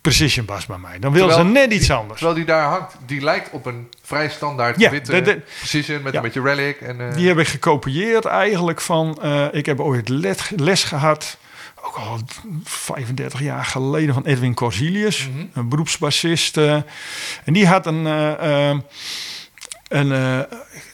precision 0.00 0.44
bas 0.46 0.66
bij 0.66 0.78
mij. 0.78 0.98
Dan 0.98 1.12
willen 1.12 1.34
ze 1.34 1.44
net 1.44 1.72
iets 1.72 1.86
die- 1.86 1.96
anders. 1.96 2.18
Terwijl 2.18 2.38
die 2.38 2.46
daar 2.46 2.64
hangt, 2.68 2.94
die 3.06 3.20
lijkt 3.20 3.50
op 3.50 3.66
een 3.66 3.88
vrij 4.02 4.28
standaard 4.28 4.80
Ja, 4.80 4.90
witte 4.90 5.12
de- 5.12 5.20
de- 5.22 5.40
precision 5.58 6.02
met 6.02 6.12
ja. 6.12 6.18
een 6.18 6.24
beetje 6.24 6.42
relic. 6.42 6.80
En, 6.80 7.12
Die 7.16 7.28
heb 7.28 7.38
ik 7.38 7.46
gekopieerd 7.48 8.24
eigenlijk 8.24 8.80
van... 8.80 9.18
ik 9.52 9.66
heb 9.66 9.80
ooit 9.80 10.08
les 10.56 10.84
gehad, 10.84 11.36
ook 11.82 11.96
al 11.96 12.18
35 12.64 13.40
jaar 13.40 13.64
geleden, 13.64 14.14
van 14.14 14.24
Edwin 14.24 14.54
Corsilius. 14.54 15.28
Mhm. 15.28 15.46
Een 15.52 15.68
beroepsbassist. 15.68 16.56
eh, 16.56 16.74
en 17.44 17.52
die 17.52 17.66
had 17.66 17.86
een, 17.86 18.06
eh, 18.06 18.70
een, 19.88 20.10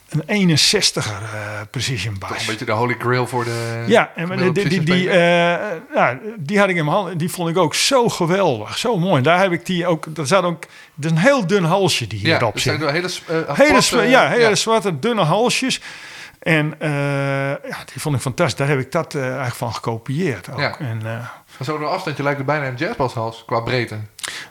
een 0.08 0.22
61er 0.26 1.22
eh 1.34 1.60
precision 1.70 2.18
toch 2.18 2.28
bass. 2.28 2.40
een 2.40 2.46
beetje 2.50 2.64
de 2.64 2.72
holy 2.72 2.96
grail 2.98 3.26
voor 3.26 3.44
de... 3.44 3.84
Ja, 3.86 4.12
en 4.14 4.26
die, 4.26 4.36
gemiddelde 4.36 4.68
die, 4.68 4.82
die, 4.82 4.94
die, 4.96 5.10
ja, 5.94 6.18
die 6.38 6.58
had 6.58 6.68
ik 6.68 6.76
in 6.76 6.84
mijn 6.84 6.96
hand. 6.96 7.18
Die 7.18 7.30
vond 7.30 7.48
ik 7.48 7.56
ook 7.56 7.74
zo 7.74 8.08
geweldig, 8.08 8.78
zo 8.78 8.98
mooi. 8.98 9.22
Daar 9.22 9.40
heb 9.40 9.52
ik 9.52 9.66
die 9.66 9.86
ook. 9.86 10.06
Er 10.16 10.26
zat 10.26 10.44
ook. 10.44 10.62
Het 10.96 11.04
is 11.04 11.10
een 11.10 11.16
heel 11.16 11.46
dun 11.46 11.64
halsje 11.64 12.06
die 12.06 12.20
ja, 12.20 12.24
hierop 12.24 12.52
dat 12.52 12.62
zit. 12.62 12.78
zijn 12.78 12.92
hele, 12.94 13.08
Hele, 13.54 14.08
ja, 14.08 14.28
hele 14.28 14.54
zwarte, 14.54 14.98
dunne 14.98 15.22
halsjes. 15.22 15.80
En 16.44 16.74
eh, 16.80 16.90
ja, 17.70 17.76
die 17.92 18.00
vond 18.00 18.14
ik 18.16 18.20
fantastisch. 18.20 18.58
Daar 18.58 18.68
heb 18.68 18.78
ik 18.78 18.92
dat 18.92 19.14
eh, 19.14 19.22
eigenlijk 19.26 19.54
van 19.54 19.74
gekopieerd. 19.74 20.50
Ook. 20.52 20.58
Ja. 20.58 20.78
En, 20.78 21.02
Van 21.46 21.64
zo'n 21.66 21.88
afstandje 21.88 22.22
lijkt 22.22 22.38
het 22.38 22.46
bijna 22.46 22.66
een 22.66 22.74
jazzbashals 22.74 23.42
qua 23.46 23.60
breedte. 23.60 23.98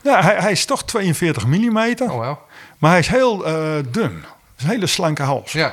nou, 0.04 0.24
hij, 0.24 0.36
hij 0.36 0.52
is 0.52 0.66
toch 0.66 0.84
42 0.84 1.46
mm, 1.46 1.78
Oh, 1.78 1.96
wow. 2.10 2.38
maar 2.78 2.90
hij 2.92 3.00
is 3.00 3.08
heel 3.08 3.46
eh, 3.46 3.54
dun. 3.90 4.14
Het 4.16 4.58
is 4.58 4.64
een 4.64 4.70
hele 4.70 4.88
slanke 4.88 5.24
hals. 5.24 5.52
Ja, 5.52 5.66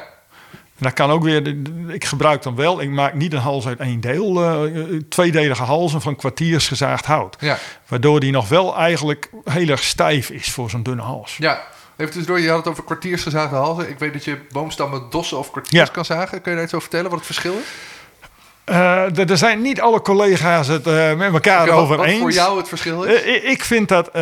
En 0.53 0.87
dat 0.87 0.93
kan 0.93 1.11
ook 1.11 1.23
weer, 1.23 1.55
ik 1.89 2.05
gebruik 2.05 2.43
dan 2.43 2.55
wel, 2.57 2.81
ik 2.81 2.91
maak 2.91 3.15
niet 3.15 3.33
een 3.33 3.39
hals 3.39 3.67
uit 3.67 3.79
één 3.79 4.01
deel, 4.01 4.69
tweedelige 5.09 5.63
halzen 5.63 6.01
van 6.01 6.17
kwartiersgezaagd 6.17 7.05
hout. 7.07 7.37
ja, 7.41 7.59
Waardoor 7.89 8.21
die 8.21 8.33
nog 8.33 8.49
wel 8.49 8.77
eigenlijk 8.77 9.31
heel 9.45 9.69
erg 9.69 9.83
stijf 9.83 10.31
is 10.31 10.51
voor 10.51 10.71
zo'n 10.71 10.83
dunne 10.83 11.03
hals. 11.03 11.37
ja. 11.37 11.61
Even 12.01 12.13
tussendoor, 12.13 12.41
je 12.41 12.49
had 12.49 12.59
het 12.59 12.69
over 12.69 12.85
kwartiersgezaagde 12.85 13.57
halzen. 13.57 13.89
Ik 13.89 13.99
weet 13.99 14.13
dat 14.13 14.25
je 14.25 14.39
boomstammen 14.53 15.03
dossen 15.11 15.39
of 15.39 15.51
kwartiers 15.51 15.87
Ja. 15.87 15.93
kan 15.93 16.05
zagen. 16.05 16.41
Kun 16.41 16.51
je 16.51 16.57
daar 16.57 16.67
iets 16.67 16.75
over 16.75 16.89
vertellen, 16.89 17.11
wat 17.11 17.19
het 17.19 17.27
verschil 17.27 17.55
is? 17.55 17.67
Eh, 18.65 19.31
er 19.31 19.37
zijn 19.39 19.63
niet 19.63 19.81
alle 19.81 20.01
collega's 20.03 20.67
het 20.67 20.87
eh, 20.87 21.15
met 21.15 21.33
elkaar 21.33 21.63
Oké, 21.63 21.71
wat- 21.71 21.81
over 21.83 21.97
wat 21.97 22.07
eens. 22.07 22.21
voor 22.21 22.33
jou 22.33 22.59
het 22.59 22.69
verschil 22.69 23.03
is? 23.03 23.23
Eh, 23.23 23.51
ik- 23.51 23.65
vind 23.65 23.89
dat 23.89 24.13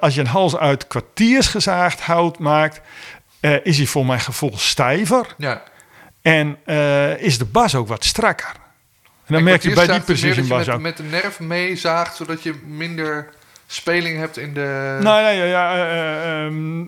als 0.00 0.14
je 0.14 0.20
een 0.20 0.26
hals 0.26 0.56
uit 0.56 0.86
kwartiersgezaagd 0.86 2.00
hout 2.00 2.38
maakt, 2.38 2.80
is 3.62 3.76
hij 3.76 3.86
voor 3.86 4.06
mijn 4.06 4.20
gevoel 4.20 4.52
stijver. 4.58 5.26
ja. 5.36 5.62
En 6.22 6.58
is 7.18 7.38
de 7.38 7.44
bas 7.44 7.74
ook 7.74 7.88
wat 7.88 8.04
strakker. 8.04 8.48
En 8.48 9.34
dan 9.34 9.36
En 9.38 9.44
merk 9.44 9.62
je 9.62 9.74
bij 9.74 9.84
die 9.84 9.92
meer 9.94 10.02
precision 10.02 10.48
dat 10.48 10.56
bas 10.56 10.66
je 10.66 10.72
ook. 10.72 10.80
met, 10.80 10.98
met 10.98 11.10
de 11.10 11.16
nerf 11.16 11.40
meezaagt, 11.40 12.16
zodat 12.16 12.42
je 12.42 12.54
minder 12.66 13.28
speling 13.70 14.18
hebt 14.18 14.36
in 14.38 14.54
de... 14.54 14.98
Nou 15.00 15.20
ja, 15.20 15.28
ja, 15.28 15.44
ja 15.44 15.74
eh, 15.76 16.44
ehm, 16.44 16.84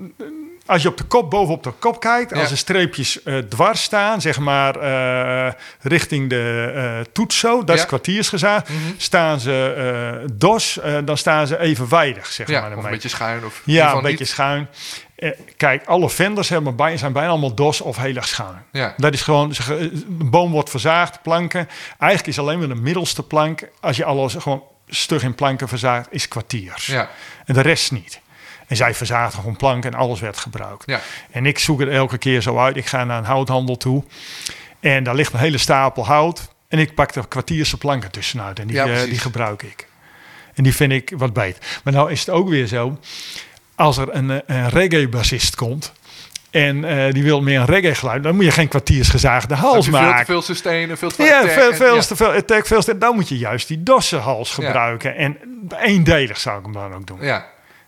als 0.67 0.83
je 0.83 0.89
op 0.89 0.97
de 0.97 1.05
kop, 1.05 1.31
bovenop 1.31 1.63
de 1.63 1.73
kop 1.79 2.01
kijkt, 2.01 2.33
als 2.33 2.49
de 2.49 2.57
streepjes 2.57 3.23
eh, 3.23 3.39
dwars 3.39 3.83
staan, 3.83 4.21
zeg 4.21 4.39
maar 4.39 4.77
eh, 4.77 5.53
richting 5.81 6.31
de 6.31 6.73
eh 6.75 7.13
toets 7.13 7.39
zo, 7.39 7.65
dat 7.65 7.77
is 7.77 7.87
kwartiersgezaagd, 7.87 8.69
Mhm. 8.69 8.79
staan 8.97 9.41
ze 9.41 9.75
eh, 10.23 10.29
dos, 10.33 10.79
eh, 10.81 10.97
dan 11.05 11.17
staan 11.17 11.47
ze 11.47 11.59
evenwijdig, 11.59 12.27
zeg 12.27 12.49
maar. 12.49 12.77
of 12.77 12.85
een 12.85 12.91
beetje 12.91 13.09
schuin. 13.09 13.45
Of 13.45 13.63
Ja, 13.65 13.93
een 13.95 14.03
beetje 14.03 14.19
niet. 14.19 14.29
schuin. 14.29 14.69
Eh, 15.17 15.31
kijk, 15.57 15.85
alle 15.87 16.11
vendors 16.11 16.49
hebben 16.49 16.77
bij, 16.77 16.97
zijn 16.97 17.13
bijna 17.13 17.29
allemaal 17.29 17.55
dos 17.55 17.81
of 17.81 17.97
heel 17.97 18.15
erg 18.17 18.29
schuin. 18.29 18.63
Ja. 18.73 18.95
Dat 18.97 19.15
is 19.15 19.23
gewoon, 19.23 19.49
de 19.49 20.25
boom 20.25 20.51
wordt 20.53 20.71
verzaagd, 20.71 21.23
planken. 21.23 21.69
Eigenlijk 21.99 22.31
is 22.33 22.39
alleen 22.39 22.59
maar 22.59 22.69
de 22.69 22.75
middelste 22.75 23.23
plank, 23.23 23.69
als 23.81 23.97
je 23.97 24.05
alles 24.05 24.35
gewoon 24.35 24.63
stug 24.91 25.23
in 25.23 25.35
planken 25.35 25.69
verzaagt, 25.69 26.09
is 26.11 26.29
kwartiers. 26.29 26.87
Ja, 26.87 27.11
En 27.45 27.55
de 27.55 27.61
rest 27.61 27.93
niet. 27.93 28.21
En 28.67 28.77
zij 28.77 28.95
verzaagden 28.95 29.39
gewoon 29.39 29.57
planken 29.57 29.93
en 29.93 29.99
alles 29.99 30.21
werd 30.21 30.37
gebruikt. 30.37 30.83
ja, 30.87 31.01
En 31.31 31.47
ik 31.47 31.59
zoek 31.59 31.81
het 31.81 31.89
elke 31.89 32.19
keer 32.19 32.41
zo 32.41 32.59
uit. 32.59 32.77
Ik 32.77 32.87
ga 32.87 33.05
naar 33.05 33.19
een 33.19 33.25
houthandel 33.25 33.77
toe. 33.77 34.05
En 34.81 35.05
daar 35.05 35.15
ligt 35.15 35.33
een 35.33 35.39
hele 35.39 35.59
stapel 35.59 36.07
hout. 36.07 36.49
En 36.69 36.79
ik 36.79 36.95
pak 36.95 37.15
er 37.15 37.29
kwartierse 37.29 37.77
planken 37.77 38.11
tussenuit. 38.11 38.59
En 38.59 38.67
die, 38.67 38.77
Ja, 38.77 38.87
eh, 38.87 39.03
die 39.03 39.19
gebruik 39.19 39.63
ik. 39.63 39.89
En 40.55 40.63
die 40.63 40.75
vind 40.75 40.93
ik 40.93 41.13
wat 41.17 41.33
beter. 41.33 41.63
Maar 41.85 41.93
nou 41.93 42.11
is 42.11 42.21
het 42.21 42.31
ook 42.31 42.49
weer 42.49 42.67
zo. 42.67 42.99
Als 43.75 43.97
er 43.97 44.15
een, 44.15 44.31
eh, 44.31 44.39
een 44.47 44.69
reggae-bassist 44.69 45.55
komt. 45.55 45.93
En 46.51 46.85
eh, 46.85 47.13
die 47.13 47.23
wil 47.23 47.41
meer 47.43 47.61
een 47.61 47.67
reggae 47.67 47.95
geluid. 47.95 48.23
Dan 48.23 48.35
moet 48.35 48.45
je 48.45 48.51
geen 48.51 48.69
kwartiersgezaagde 48.69 49.55
hals 49.55 49.85
je 49.85 49.91
veel 49.91 50.01
te 50.01 50.07
maken. 50.07 50.27
veel 50.27 50.43
sustain 50.43 50.91
en 50.91 50.99
veel 50.99 51.09
te 51.09 51.15
veel 51.15 51.25
Ja, 51.27 51.49
veel, 51.49 51.71
en- 51.71 51.77
veel 51.77 51.95
ja. 51.95 52.01
te 52.01 52.17
veel 52.17 52.31
attack, 52.33 52.67
veel 52.67 52.83
te, 52.83 52.99
dan 52.99 53.15
moet 53.15 53.29
je 53.29 53.39
juist 53.39 53.69
die 53.69 53.83
dossenhals 53.83 54.49
Ja. 54.57 54.65
gebruiken. 54.65 55.17
En 55.17 55.39
eendelig 55.81 56.39
zou 56.41 56.59
ik 56.59 56.65
hem 56.65 56.73
dan 56.73 56.95
ook 56.95 57.07
doen. 57.07 57.19
Ja, 57.21 57.47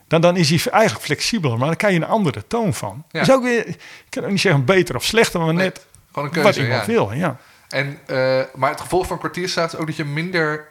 Dan, 0.08 0.20
dan 0.20 0.36
is 0.36 0.48
hij 0.50 0.72
eigenlijk 0.72 1.04
flexibeler, 1.04 1.58
maar 1.58 1.66
dan 1.66 1.76
krijg 1.76 1.94
je 1.94 2.00
een 2.00 2.06
andere 2.08 2.46
toon 2.46 2.74
van. 2.74 3.04
Ja. 3.10 3.20
Dus 3.20 3.30
ook 3.30 3.42
weer, 3.42 3.66
ik 3.68 3.76
kan 4.08 4.24
ook 4.24 4.30
niet 4.30 4.40
zeggen 4.40 4.64
beter 4.64 4.96
of 4.96 5.04
slechter, 5.04 5.40
maar 5.40 5.54
Nee, 5.54 5.64
net 5.64 5.86
gewoon 6.12 6.28
een 6.28 6.34
wat 6.34 6.42
keuze. 6.54 6.62
iemand 6.62 6.86
Ja. 6.86 6.92
wil. 6.92 7.12
Ja. 7.12 7.36
En, 7.68 7.98
eh, 8.06 8.40
maar 8.54 8.70
het 8.70 8.80
gevolg 8.80 9.06
van 9.06 9.18
kwartierstaat 9.18 9.72
is 9.72 9.78
ook 9.78 9.86
dat 9.86 9.96
je 9.96 10.04
minder, 10.04 10.68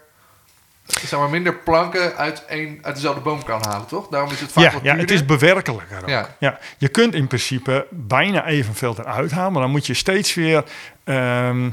zeg 1.00 1.20
maar, 1.20 1.30
minder 1.30 1.56
planken 1.56 2.16
uit, 2.18 2.44
een, 2.48 2.80
uit 2.82 2.96
dezelfde 2.96 3.22
boom 3.22 3.44
kan 3.44 3.62
halen, 3.68 3.88
toch? 3.88 4.08
Daarom 4.08 4.32
is 4.32 4.40
het 4.40 4.52
vaak 4.52 4.64
Ja, 4.64 4.72
wat 4.72 4.84
ja, 4.84 4.96
het 4.98 5.12
is 5.12 5.26
bewerkelijker. 5.26 6.02
Ook. 6.02 6.08
Ja. 6.10 6.36
Ja. 6.40 6.60
Je 6.78 6.88
kunt 6.88 7.14
in 7.16 7.28
principe 7.28 7.86
bijna 7.90 8.46
evenveel 8.46 8.96
eruit 9.00 9.32
halen, 9.32 9.52
maar 9.52 9.62
dan 9.62 9.72
moet 9.72 9.86
je 9.88 9.94
steeds 9.94 10.34
weer 10.34 10.64
ehm, 11.04 11.70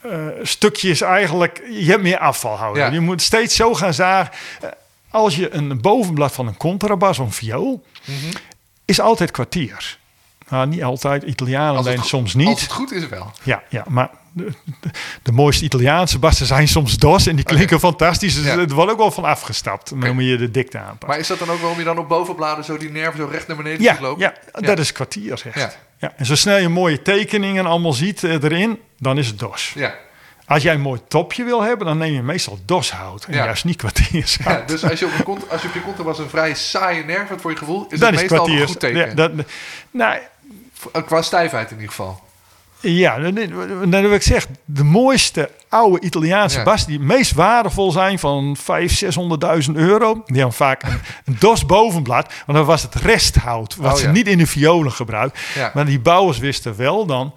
eh, 0.00 0.26
stukjes 0.42 1.00
eigenlijk. 1.00 1.62
Je 1.70 1.90
hebt 1.90 2.02
meer 2.02 2.18
afval 2.18 2.56
houden. 2.56 2.82
Ja. 2.84 2.90
Je 2.92 3.00
moet 3.00 3.22
steeds 3.22 3.56
zo 3.56 3.74
gaan 3.74 3.94
zagen. 3.94 4.32
Eh, 4.60 4.68
Als 5.10 5.36
je 5.36 5.54
een 5.54 5.80
bovenblad 5.80 6.32
van 6.32 6.46
een 6.46 6.56
contrabas 6.56 7.18
of 7.18 7.26
een 7.26 7.32
viool, 7.32 7.84
Mhm. 8.04 8.36
is 8.84 9.00
altijd 9.00 9.30
kwartiers. 9.30 9.98
Nou, 10.52 10.66
niet 10.66 10.82
altijd. 10.84 11.22
Italianen 11.22 11.76
het 11.76 11.86
alleen 11.86 12.02
soms 12.02 12.34
niet. 12.34 12.46
Als 12.48 12.60
het 12.62 12.72
goed 12.72 12.92
is 12.92 13.08
wel. 13.08 13.32
Ja, 13.42 13.62
ja 13.68 13.84
maar 13.88 14.10
de, 14.32 14.52
de, 14.80 14.90
de 15.22 15.32
mooiste 15.32 15.64
Italiaanse 15.64 16.18
bassen 16.18 16.46
zijn 16.46 16.68
soms 16.68 16.96
dos 16.96 17.26
en 17.26 17.36
die 17.36 17.44
klinken 17.44 17.80
fantastisch. 17.80 18.34
Dus 18.34 18.44
Ja. 18.44 18.56
er 18.58 18.68
wordt 18.74 18.92
ook 18.92 18.98
wel 18.98 19.10
van 19.10 19.24
afgestapt. 19.24 19.90
Maar 19.94 20.06
dan 20.06 20.14
moet 20.14 20.24
je 20.24 20.36
de 20.36 20.50
dikte 20.50 20.78
aanpassen. 20.78 21.08
Maar 21.08 21.18
is 21.18 21.26
dat 21.26 21.38
dan 21.38 21.50
ook 21.50 21.58
waarom 21.60 21.78
je 21.78 21.84
dan 21.84 21.98
op 21.98 22.08
bovenbladen 22.08 22.64
zo 22.64 22.76
die 22.76 22.90
nerven 22.90 23.16
zo 23.16 23.28
recht 23.30 23.46
naar 23.46 23.56
beneden 23.56 23.82
ja, 23.82 23.92
ziet 23.92 24.00
lopen? 24.02 24.20
ja, 24.22 24.34
dat 24.60 24.78
is 24.78 24.92
kwartier. 24.92 25.42
Ja. 25.54 25.72
Ja. 25.98 26.12
En 26.16 26.26
zo 26.26 26.34
snel 26.34 26.58
je 26.58 26.68
mooie 26.68 27.02
tekeningen 27.02 27.66
allemaal 27.66 27.92
ziet 27.92 28.24
eh, 28.24 28.42
erin, 28.42 28.78
dan 28.98 29.18
is 29.18 29.26
het 29.26 29.38
dos. 29.38 29.72
Ja. 29.74 29.94
Als 30.46 30.62
jij 30.62 30.74
een 30.74 30.80
mooi 30.80 31.00
topje 31.08 31.44
wil 31.44 31.62
hebben, 31.62 31.86
dan 31.86 31.98
neem 31.98 32.12
je 32.12 32.22
meestal 32.22 32.58
doshout. 32.64 33.24
En 33.24 33.34
Ja. 33.34 33.44
juist 33.44 33.64
niet 33.64 33.76
kwartiershout. 33.76 34.58
Ja, 34.58 34.62
dus 34.66 34.84
als 34.84 34.98
je 34.98 35.06
op, 35.06 35.12
een 35.18 35.24
kont, 35.24 35.50
als 35.50 35.62
je 35.62 35.68
op 35.68 35.74
je 35.74 35.82
contrabas 35.82 36.18
een 36.18 36.28
vrij 36.28 36.54
saaie 36.54 37.04
nerf 37.04 37.28
voor 37.40 37.50
je 37.50 37.56
gevoel, 37.56 37.82
is 37.82 37.88
dat 37.90 38.00
dat 38.00 38.12
is 38.12 38.16
meestal 38.20 38.38
een 38.38 38.44
kwartiers. 38.44 38.70
goed 38.70 38.80
teken. 38.80 39.08
Ja, 39.08 39.14
dat, 39.14 39.32
nou, 39.90 40.18
Qua 41.06 41.22
stijfheid 41.22 41.66
in 41.70 41.74
ieder 41.76 41.88
geval. 41.88 42.20
Ja, 42.80 43.18
dat 43.18 44.02
heb 44.02 44.12
ik 44.12 44.22
zeg. 44.22 44.46
De 44.64 44.84
mooiste 44.84 45.50
oude 45.68 46.00
Italiaanse 46.06 46.58
Ja. 46.58 46.64
bas 46.64 46.86
die 46.86 46.98
het 46.98 47.06
meest 47.06 47.32
waardevol 47.32 47.90
zijn 47.92 48.18
van 48.18 48.56
500.000, 48.56 48.64
600.000 49.66 49.72
euro. 49.74 50.22
Die 50.26 50.36
hebben 50.36 50.52
vaak 50.54 50.82
een, 50.82 51.00
een 51.24 51.36
dos 51.38 51.66
bovenblad. 51.66 52.32
Want 52.46 52.58
dan 52.58 52.66
was 52.66 52.82
het 52.82 52.94
resthout. 52.94 53.76
Wat 53.76 53.92
Oh, 53.92 53.98
ze 53.98 54.08
niet 54.08 54.26
in 54.26 54.38
de 54.38 54.46
violen 54.46 54.92
gebruikt. 54.92 55.38
Ja. 55.54 55.70
Maar 55.74 55.84
die 55.84 56.00
bouwers 56.00 56.38
wisten 56.38 56.76
wel 56.76 57.06
dan. 57.06 57.34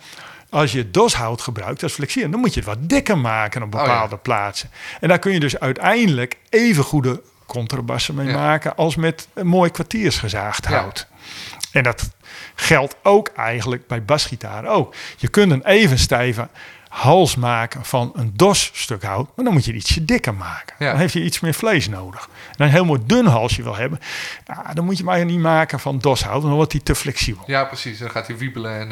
als 0.50 0.72
je 0.72 0.92
doshout 0.92 1.42
gebruikt 1.42 1.84
als 1.84 1.94
flexierend, 1.94 2.32
dan 2.32 2.42
moet 2.42 2.54
je 2.54 2.60
het 2.60 2.70
wat 2.70 2.90
dikker 2.90 3.18
maken 3.18 3.64
op 3.64 3.74
Oh, 3.76 3.80
bepaalde 3.82 4.18
plaatsen. 4.18 4.70
En 5.00 5.08
daar 5.08 5.20
kun 5.20 5.32
je 5.32 5.40
dus 5.40 5.60
uiteindelijk 5.60 6.38
even 6.50 6.84
goede 6.84 7.22
contrabassen 7.46 8.16
mee 8.16 8.34
maken 8.34 8.76
als 8.76 8.96
met 8.96 9.28
een 9.34 9.48
mooi 9.48 9.70
kwartiersgezaagd 9.72 10.66
hout. 10.66 11.08
En 11.72 11.84
dat 11.84 12.10
geldt 12.56 12.96
ook 13.04 13.28
eigenlijk 13.36 13.88
bij 13.88 14.04
basgitaar 14.04 14.66
ook. 14.66 14.96
Je 15.18 15.28
kunt 15.28 15.52
een 15.52 15.66
even 15.66 16.00
stijve 16.00 16.48
hals 16.96 17.36
maken 17.36 17.86
van 17.86 18.12
een 18.16 18.32
dos 18.36 18.72
stuk 18.74 19.04
hout, 19.04 19.30
maar 19.36 19.46
dan 19.46 19.54
moet 19.54 19.66
je 19.66 19.72
het 19.72 19.80
ietsje 19.80 20.06
dikker 20.06 20.34
maken. 20.34 20.76
Ja. 20.80 20.90
Dan 20.92 21.00
heeft 21.00 21.14
je 21.14 21.24
iets 21.24 21.40
meer 21.40 21.54
vlees 21.54 21.90
nodig. 21.90 22.30
En 22.58 22.66
een 22.66 22.72
heel 22.72 22.86
mooi 22.86 23.02
dun 23.06 23.26
halsje 23.26 23.64
wil 23.64 23.76
hebben, 23.76 24.00
ja, 24.48 24.74
dan 24.74 24.86
moet 24.86 24.98
je 24.98 25.04
eigenlijk 25.08 25.38
niet 25.38 25.46
maken 25.48 25.80
van 25.80 26.00
doshout, 26.00 26.32
want 26.32 26.44
dan 26.44 26.54
wordt 26.54 26.72
hij 26.72 26.82
te 26.82 26.96
flexibel. 26.96 27.44
Ja, 27.48 27.64
precies. 27.64 27.98
Dan 28.00 28.10
gaat 28.10 28.28
hij 28.28 28.38
wiebelen 28.38 28.80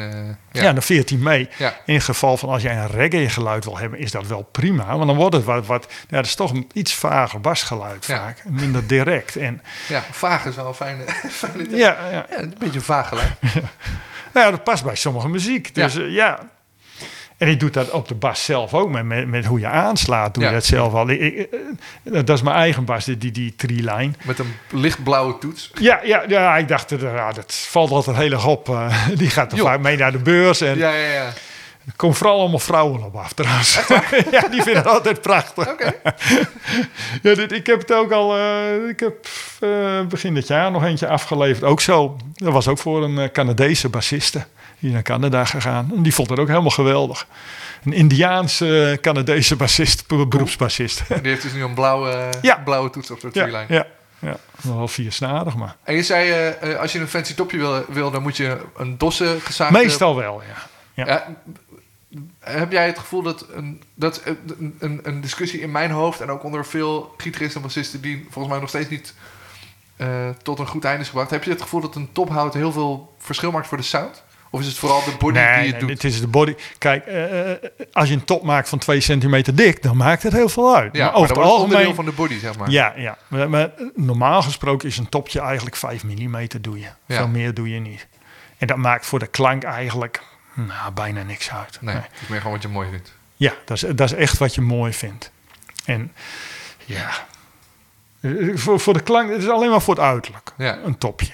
eh, 0.52 0.62
Ja, 0.62 0.72
dan 0.72 0.82
veert 0.82 1.08
hij 1.08 1.18
mee. 1.18 1.48
In 1.84 1.94
het 1.94 2.02
geval 2.04 2.36
van 2.36 2.48
als 2.48 2.62
jij 2.62 2.76
een 2.76 2.90
reggae 2.90 3.28
geluid 3.28 3.64
wil 3.64 3.78
hebben, 3.78 3.98
is 3.98 4.10
dat 4.10 4.26
wel 4.26 4.48
prima. 4.52 4.86
Want 4.96 5.06
dan 5.06 5.16
wordt 5.16 5.34
het 5.34 5.44
wat, 5.44 5.66
wat 5.66 5.86
ja, 6.08 6.16
dat 6.16 6.26
is 6.26 6.34
toch 6.34 6.50
een 6.52 6.70
iets 6.72 6.94
vager 6.94 7.40
basgeluid 7.40 8.04
vaak. 8.04 8.42
Minder 8.48 8.86
direct. 8.86 9.36
En 9.36 9.62
ja, 9.88 10.04
vaag 10.10 10.44
is 10.44 10.56
wel 10.56 10.66
een 10.68 10.74
fijne... 10.74 11.04
fijne 11.30 11.76
ja, 11.76 12.26
een 12.30 12.54
beetje 12.58 12.80
vaag 12.80 13.08
geluid. 13.08 13.32
nou 14.32 14.46
ja, 14.46 14.50
dat 14.50 14.64
past 14.64 14.84
bij 14.84 14.94
sommige 14.94 15.28
muziek. 15.28 15.74
Dus 15.74 15.94
Ja. 15.94 16.02
ja. 16.04 16.38
Ja. 17.38 17.46
En 17.46 17.48
ik 17.52 17.60
doe 17.60 17.70
dat 17.70 17.90
op 17.90 18.08
de 18.08 18.14
bas 18.14 18.44
zelf 18.44 18.74
ook, 18.74 18.90
met, 18.90 19.04
met, 19.04 19.28
met 19.28 19.44
hoe 19.44 19.60
je 19.60 19.66
aanslaat, 19.66 20.34
doe 20.34 20.42
Ja. 20.42 20.48
je 20.48 20.54
dat 20.54 20.64
zelf 20.64 20.92
al. 20.94 21.08
Ik, 21.08 21.20
ik- 21.20 21.48
eh, 21.52 21.58
dat 22.24 22.30
is 22.36 22.42
mijn 22.42 22.56
eigen 22.56 22.84
bas, 22.84 23.04
die, 23.04 23.18
die, 23.18 23.30
die 23.32 23.54
tree-line. 23.56 24.10
Met 24.22 24.38
een 24.38 24.54
lichtblauwe 24.70 25.38
toets. 25.38 25.70
Ja, 25.80 26.00
ja, 26.04 26.22
ja, 26.28 26.56
ik 26.56 26.68
dacht, 26.68 26.92
eh, 26.92 27.00
ja, 27.00 27.32
dat 27.32 27.54
valt 27.54 27.90
altijd 27.90 28.16
heel 28.16 28.32
erg 28.32 28.46
op. 28.46 28.68
eh, 28.68 28.98
die 29.16 29.30
gaat 29.30 29.56
Joh. 29.56 29.66
vaak 29.66 29.80
mee 29.80 29.96
naar 29.96 30.12
de 30.12 30.18
beurs. 30.18 30.60
En 30.60 30.76
Ja, 30.78 30.90
ja, 30.94 31.12
ja. 31.12 31.24
er 31.86 31.92
komen 31.96 32.16
vooral 32.16 32.40
allemaal 32.40 32.58
vrouwen 32.58 33.02
op 33.04 33.16
af 33.16 33.32
trouwens. 33.32 33.80
ja, 34.30 34.48
die 34.48 34.62
vinden 34.62 34.76
het 34.82 34.86
altijd 34.86 35.20
prachtig. 35.20 35.68
Oké. 35.68 35.92
Ja, 37.22 37.34
dit, 37.34 37.52
ik 37.52 37.66
heb 37.66 37.78
het 37.80 37.92
ook 37.92 38.12
al. 38.12 38.36
ik 38.88 39.00
heb 39.00 39.14
begin 40.08 40.34
dit 40.34 40.46
jaar 40.46 40.70
nog 40.70 40.84
eentje 40.84 41.08
afgeleverd. 41.08 41.64
Ook 41.64 41.80
zo. 41.80 42.16
Dat 42.34 42.52
was 42.52 42.68
ook 42.68 42.78
voor 42.78 43.02
een 43.04 43.32
Canadese 43.32 43.88
bassiste. 43.88 44.44
Die 44.84 44.92
naar 44.92 45.02
Canada 45.02 45.44
gegaan. 45.44 45.92
En 45.96 46.02
die 46.02 46.14
vond 46.14 46.30
het 46.30 46.38
ook 46.38 46.48
helemaal 46.48 46.70
geweldig. 46.70 47.26
Een 47.84 47.92
Indiaanse 47.92 48.98
Canadese 49.00 49.56
bassist, 49.56 50.06
be- 50.06 50.26
beroepsbassist. 50.26 51.02
Die 51.08 51.30
heeft 51.30 51.42
dus 51.42 51.52
nu 51.52 51.62
een 51.62 51.74
blauwe, 51.74 52.30
Ja. 52.42 52.56
blauwe 52.64 52.90
toets 52.90 53.10
op 53.10 53.20
de 53.20 53.28
ja, 53.32 53.42
treeline. 53.42 53.64
ja, 53.68 53.86
ja, 54.18 54.36
nog 54.62 54.76
wel 54.76 54.88
viersnadig, 54.88 55.56
maar. 55.56 55.76
En 55.82 55.94
je 55.94 56.02
zei, 56.02 56.30
eh, 56.30 56.72
eh, 56.72 56.80
als 56.80 56.92
je 56.92 56.98
een 56.98 57.08
fancy 57.08 57.34
topje 57.34 57.56
wil, 57.56 57.84
wil 57.88 58.10
dan 58.10 58.22
moet 58.22 58.36
je 58.36 58.58
een 58.76 58.98
dosse 58.98 59.36
gezaagd... 59.42 59.72
Meestal 59.72 60.16
wel, 60.16 60.42
ja. 60.42 61.04
ja. 61.04 61.06
Ja, 61.06 61.36
heb 62.40 62.72
jij 62.72 62.86
het 62.86 62.98
gevoel 62.98 63.22
dat, 63.22 63.46
een, 63.52 63.82
dat 63.94 64.18
eh, 64.18 64.32
een, 64.78 65.00
een, 65.02 65.20
discussie 65.20 65.60
in 65.60 65.70
mijn 65.70 65.90
hoofd... 65.90 66.20
en 66.20 66.30
ook 66.30 66.44
onder 66.44 66.66
veel 66.66 67.14
gitaristen 67.16 67.60
en 67.60 67.66
bassisten... 67.66 68.00
die 68.00 68.26
volgens 68.30 68.52
mij 68.52 68.60
nog 68.60 68.68
steeds 68.68 68.88
niet 68.88 69.14
tot 70.42 70.58
een 70.58 70.66
goed 70.66 70.84
einde 70.84 71.00
is 71.00 71.08
gebracht... 71.08 71.30
heb 71.30 71.44
je 71.44 71.50
het 71.50 71.62
gevoel 71.62 71.80
dat 71.80 71.94
een 71.94 72.12
tophout 72.12 72.54
heel 72.54 72.72
veel 72.72 73.14
verschil 73.18 73.50
maakt 73.50 73.66
voor 73.66 73.78
de 73.78 73.82
sound? 73.82 74.22
Of 74.54 74.60
is 74.60 74.66
het 74.66 74.76
vooral 74.76 75.04
de 75.04 75.14
body 75.18 75.38
nee, 75.38 75.46
die 75.46 75.54
het 75.56 75.70
nee, 75.70 75.80
doet? 75.80 75.88
dit 76.00 76.04
is 76.12 76.20
de 76.20 76.26
body. 76.26 76.54
Kijk, 76.78 77.06
eh, 77.06 77.50
eh, 77.50 77.56
als 77.92 78.08
je 78.08 78.14
een 78.14 78.24
top 78.24 78.42
maakt 78.42 78.68
van 78.68 78.78
2 78.78 79.00
centimeter 79.00 79.54
dik, 79.54 79.82
dan 79.82 79.96
maakt 79.96 80.22
het 80.22 80.32
heel 80.32 80.48
veel 80.48 80.76
uit. 80.76 80.96
ja, 80.96 81.04
maar 81.04 81.14
over 81.14 81.34
maar 81.36 81.44
het 81.44 81.52
algemeen. 81.54 81.94
van 81.94 82.04
de 82.04 82.12
body, 82.12 82.38
zeg 82.38 82.58
maar. 82.58 82.70
Ja, 82.70 82.92
ja. 82.96 83.18
Maar, 83.28 83.50
maar 83.50 83.70
normaal 83.94 84.42
gesproken 84.42 84.88
is 84.88 84.98
een 84.98 85.08
topje 85.08 85.40
eigenlijk 85.40 85.76
5 85.76 86.04
mm 86.04 86.46
doe 86.60 86.78
je. 86.78 86.88
Ja. 87.06 87.16
Veel 87.16 87.28
meer 87.28 87.54
doe 87.54 87.70
je 87.70 87.80
niet. 87.80 88.06
En 88.58 88.66
dat 88.66 88.76
maakt 88.76 89.06
voor 89.06 89.18
de 89.18 89.26
klank 89.26 89.62
eigenlijk 89.62 90.22
nou, 90.54 90.92
bijna 90.92 91.22
niks 91.22 91.50
uit. 91.50 91.78
Nee, 91.80 91.94
Nee. 91.94 92.02
het 92.10 92.20
is 92.22 92.28
meer 92.28 92.38
gewoon 92.38 92.52
wat 92.52 92.62
je 92.62 92.68
mooi 92.68 92.88
vindt. 92.90 93.12
Ja, 93.36 93.52
dat 93.64 93.76
is, 93.82 93.84
dat 93.94 94.12
is 94.12 94.18
echt 94.18 94.38
wat 94.38 94.54
je 94.54 94.60
mooi 94.60 94.92
vindt. 94.92 95.30
En 95.84 96.12
ja, 96.84 97.10
Eh, 98.20 98.30
voor, 98.54 98.80
voor 98.80 98.92
de 98.92 99.02
klank, 99.02 99.30
het 99.30 99.42
is 99.42 99.48
alleen 99.48 99.70
maar 99.70 99.80
voor 99.82 99.94
het 99.94 100.02
uiterlijk. 100.04 100.52
Ja. 100.56 100.78
Een 100.84 100.98
topje. 100.98 101.32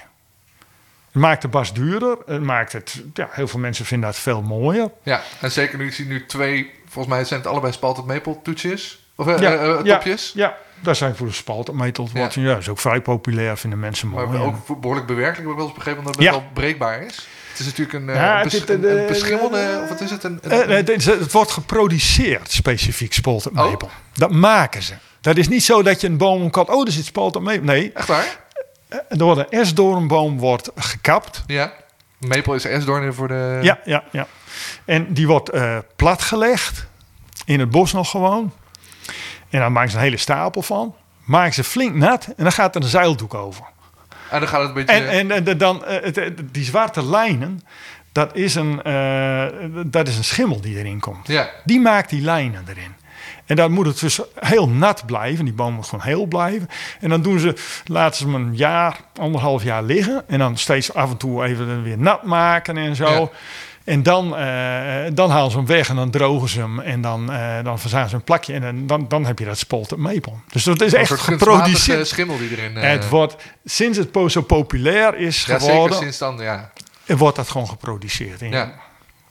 Het 1.11 1.21
maakt 1.21 1.41
de 1.41 1.47
bas 1.47 1.73
duurder. 1.73 2.17
Het 2.25 2.41
maakt 2.41 2.73
het, 2.73 3.03
ja, 3.13 3.27
heel 3.31 3.47
veel 3.47 3.59
mensen 3.59 3.85
vinden 3.85 4.09
dat 4.09 4.19
veel 4.19 4.41
mooier. 4.41 4.91
Ja, 5.03 5.21
en 5.41 5.51
zeker 5.51 5.77
nu, 5.77 5.85
ik 5.85 5.93
zie 5.93 6.05
nu 6.05 6.25
twee... 6.25 6.71
Volgens 6.87 7.13
mij 7.13 7.25
zijn 7.25 7.39
het 7.39 7.49
allebei 7.49 7.73
spalted 7.73 8.05
maple 8.05 8.41
toetsjes. 8.43 9.05
Of 9.15 9.27
eh, 9.27 9.39
Ja, 9.39 9.53
eh, 9.53 9.69
eh, 9.69 9.79
ja, 9.85 9.95
topjes. 9.95 10.31
Ja, 10.35 10.57
daar 10.79 10.95
zijn 10.95 11.15
voor 11.15 11.27
de 11.27 11.33
spalt 11.33 11.71
meteld 11.73 12.11
Ja. 12.13 12.19
wordt. 12.19 12.33
Ja. 12.33 12.43
dat 12.43 12.57
is 12.57 12.69
ook 12.69 12.79
vrij 12.79 13.01
populair, 13.01 13.57
vinden 13.57 13.79
mensen 13.79 14.07
mooi. 14.07 14.27
Maar 14.27 14.41
ook 14.41 14.81
behoorlijk 14.81 15.07
bewerkelijk. 15.07 15.41
heb 15.41 15.49
Ik 15.49 15.55
wel 15.55 15.65
eens 15.65 15.75
begrepen 15.75 15.99
omdat 15.99 16.15
het 16.15 16.29
wel 16.29 16.43
breekbaar 16.53 17.01
is. 17.01 17.27
Het 17.51 17.59
is 17.59 17.65
natuurlijk 17.65 17.93
een, 17.93 18.15
Ja, 18.15 18.43
een, 18.43 19.07
beschimmelde... 19.07 19.79
of 19.83 19.89
wat 19.89 20.01
is 20.01 20.11
het? 20.11 20.23
Een, 20.23 20.39
het, 20.41 21.31
wordt 21.31 21.51
geproduceerd, 21.51 22.51
specifiek 22.51 23.13
spalted 23.13 23.51
Oh. 23.51 23.57
maple. 23.57 23.87
Dat 24.13 24.31
maken 24.31 24.83
ze. 24.83 24.93
Dat 25.21 25.37
is 25.37 25.47
niet 25.47 25.63
zo 25.63 25.83
dat 25.83 26.01
je 26.01 26.07
een 26.07 26.17
boom 26.17 26.49
kan... 26.49 26.69
Oh, 26.69 26.85
er 26.85 26.91
zit 26.91 27.05
spalted 27.05 27.41
maple. 27.41 27.61
Nee, 27.61 27.91
Echt 27.93 28.07
waar? 28.07 28.39
Er 29.09 29.17
wordt 29.23 29.39
een 29.39 29.59
esdoornboom 29.59 30.37
wordt 30.37 30.71
gekapt. 30.75 31.43
Ja. 31.47 31.71
Maple 32.19 32.55
is 32.55 32.65
esdoorn 32.65 33.13
voor 33.13 33.27
de... 33.27 33.59
Ja, 33.61 33.79
ja, 33.85 34.03
ja. 34.11 34.27
En 34.85 35.13
die 35.13 35.27
wordt 35.27 35.49
eh, 35.49 35.77
platgelegd. 35.95 36.87
In 37.45 37.59
het 37.59 37.69
bos 37.69 37.93
nog 37.93 38.09
gewoon. 38.09 38.53
En 39.49 39.59
dan 39.59 39.71
maken 39.71 39.91
ze 39.91 39.97
een 39.97 40.03
hele 40.03 40.17
stapel 40.17 40.61
van. 40.61 40.95
Maken 41.23 41.53
ze 41.53 41.63
flink 41.63 41.95
nat. 41.95 42.25
En 42.25 42.43
dan 42.43 42.51
gaat 42.51 42.75
er 42.75 42.81
een 42.81 42.87
zeildoek 42.87 43.33
over. 43.33 43.63
En 44.29 44.39
dan 44.39 44.49
gaat 44.49 44.59
het 44.59 44.67
een 44.69 44.73
beetje... 44.85 44.93
En, 44.95 45.09
en, 45.09 45.31
en 45.31 45.43
de- 45.43 45.55
dan, 45.55 45.85
eh, 45.85 46.31
die 46.51 46.63
zwarte 46.63 47.05
lijnen... 47.05 47.61
Dat 48.11 48.35
is, 48.35 48.55
een, 48.55 48.83
eh, 48.83 49.45
dat 49.85 50.07
is 50.07 50.17
een 50.17 50.23
schimmel 50.23 50.61
die 50.61 50.77
erin 50.77 50.99
komt. 50.99 51.27
ja. 51.27 51.49
Die 51.63 51.79
maakt 51.79 52.09
die 52.09 52.21
lijnen 52.21 52.63
erin. 52.69 52.93
En 53.51 53.57
dan 53.57 53.71
moet 53.71 53.85
het 53.85 53.99
dus 53.99 54.19
heel 54.35 54.69
nat 54.69 55.05
blijven. 55.05 55.45
Die 55.45 55.53
boom 55.53 55.73
moet 55.73 55.85
gewoon 55.85 56.05
heel 56.05 56.25
blijven. 56.25 56.69
En 56.99 57.09
dan 57.09 57.21
doen 57.21 57.39
ze, 57.39 57.55
laten 57.85 58.17
ze 58.17 58.23
hem 58.23 58.35
een 58.35 58.55
jaar, 58.55 58.99
anderhalf 59.15 59.63
jaar 59.63 59.83
liggen. 59.83 60.23
En 60.27 60.39
dan 60.39 60.57
steeds 60.57 60.93
af 60.93 61.09
en 61.09 61.17
toe 61.17 61.43
even 61.45 61.83
weer 61.83 61.97
nat 61.97 62.23
maken 62.23 62.77
en 62.77 62.95
zo. 62.95 63.09
Ja. 63.09 63.29
En 63.83 64.03
dan, 64.03 64.37
eh, 64.37 65.03
dan 65.13 65.29
halen 65.29 65.51
ze 65.51 65.57
hem 65.57 65.65
weg 65.65 65.89
en 65.89 65.95
dan 65.95 66.11
drogen 66.11 66.49
ze 66.49 66.59
hem. 66.59 66.79
En 66.79 67.01
dan, 67.01 67.31
eh 67.31 67.63
dan 67.63 67.79
verzaan 67.79 68.09
ze 68.09 68.15
een 68.15 68.23
plakje. 68.23 68.53
En 68.53 68.87
dan, 68.87 69.07
dan, 69.07 69.25
heb 69.25 69.39
je 69.39 69.45
dat 69.45 69.57
spalted 69.57 69.97
maple. 69.97 70.33
Dus 70.51 70.63
dat 70.63 70.81
is 70.81 70.93
echt 70.93 71.11
geproduceerd. 71.11 72.07
schimmel 72.07 72.37
die 72.37 72.49
erin... 72.57 72.77
eh, 72.77 72.89
Het 72.89 73.09
wordt, 73.09 73.35
sinds 73.65 73.97
het 73.97 74.09
zo 74.27 74.41
populair 74.41 75.17
is 75.17 75.45
ja, 75.45 75.59
geworden, 75.59 75.81
zeker 75.81 75.97
sinds 75.97 76.17
dan, 76.17 76.37
ja. 76.37 76.71
wordt 77.05 77.35
dat 77.35 77.49
gewoon 77.49 77.67
geproduceerd. 77.67 78.39
Ja, 78.39 78.73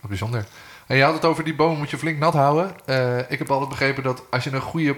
wat 0.01 0.09
bijzonder. 0.09 0.45
En 0.91 0.97
je 0.97 1.03
had 1.03 1.15
het 1.15 1.25
over 1.25 1.45
die 1.45 1.55
bomen 1.55 1.79
moet 1.79 1.91
je 1.91 1.99
flink 1.99 2.19
nat 2.19 2.35
houden. 2.35 2.73
Eh, 2.87 3.19
ik 3.19 3.39
heb 3.39 3.51
altijd 3.51 3.69
begrepen 3.69 4.03
dat 4.03 4.23
als 4.31 4.45
je 4.45 4.53
een 4.53 4.61
goede 4.61 4.97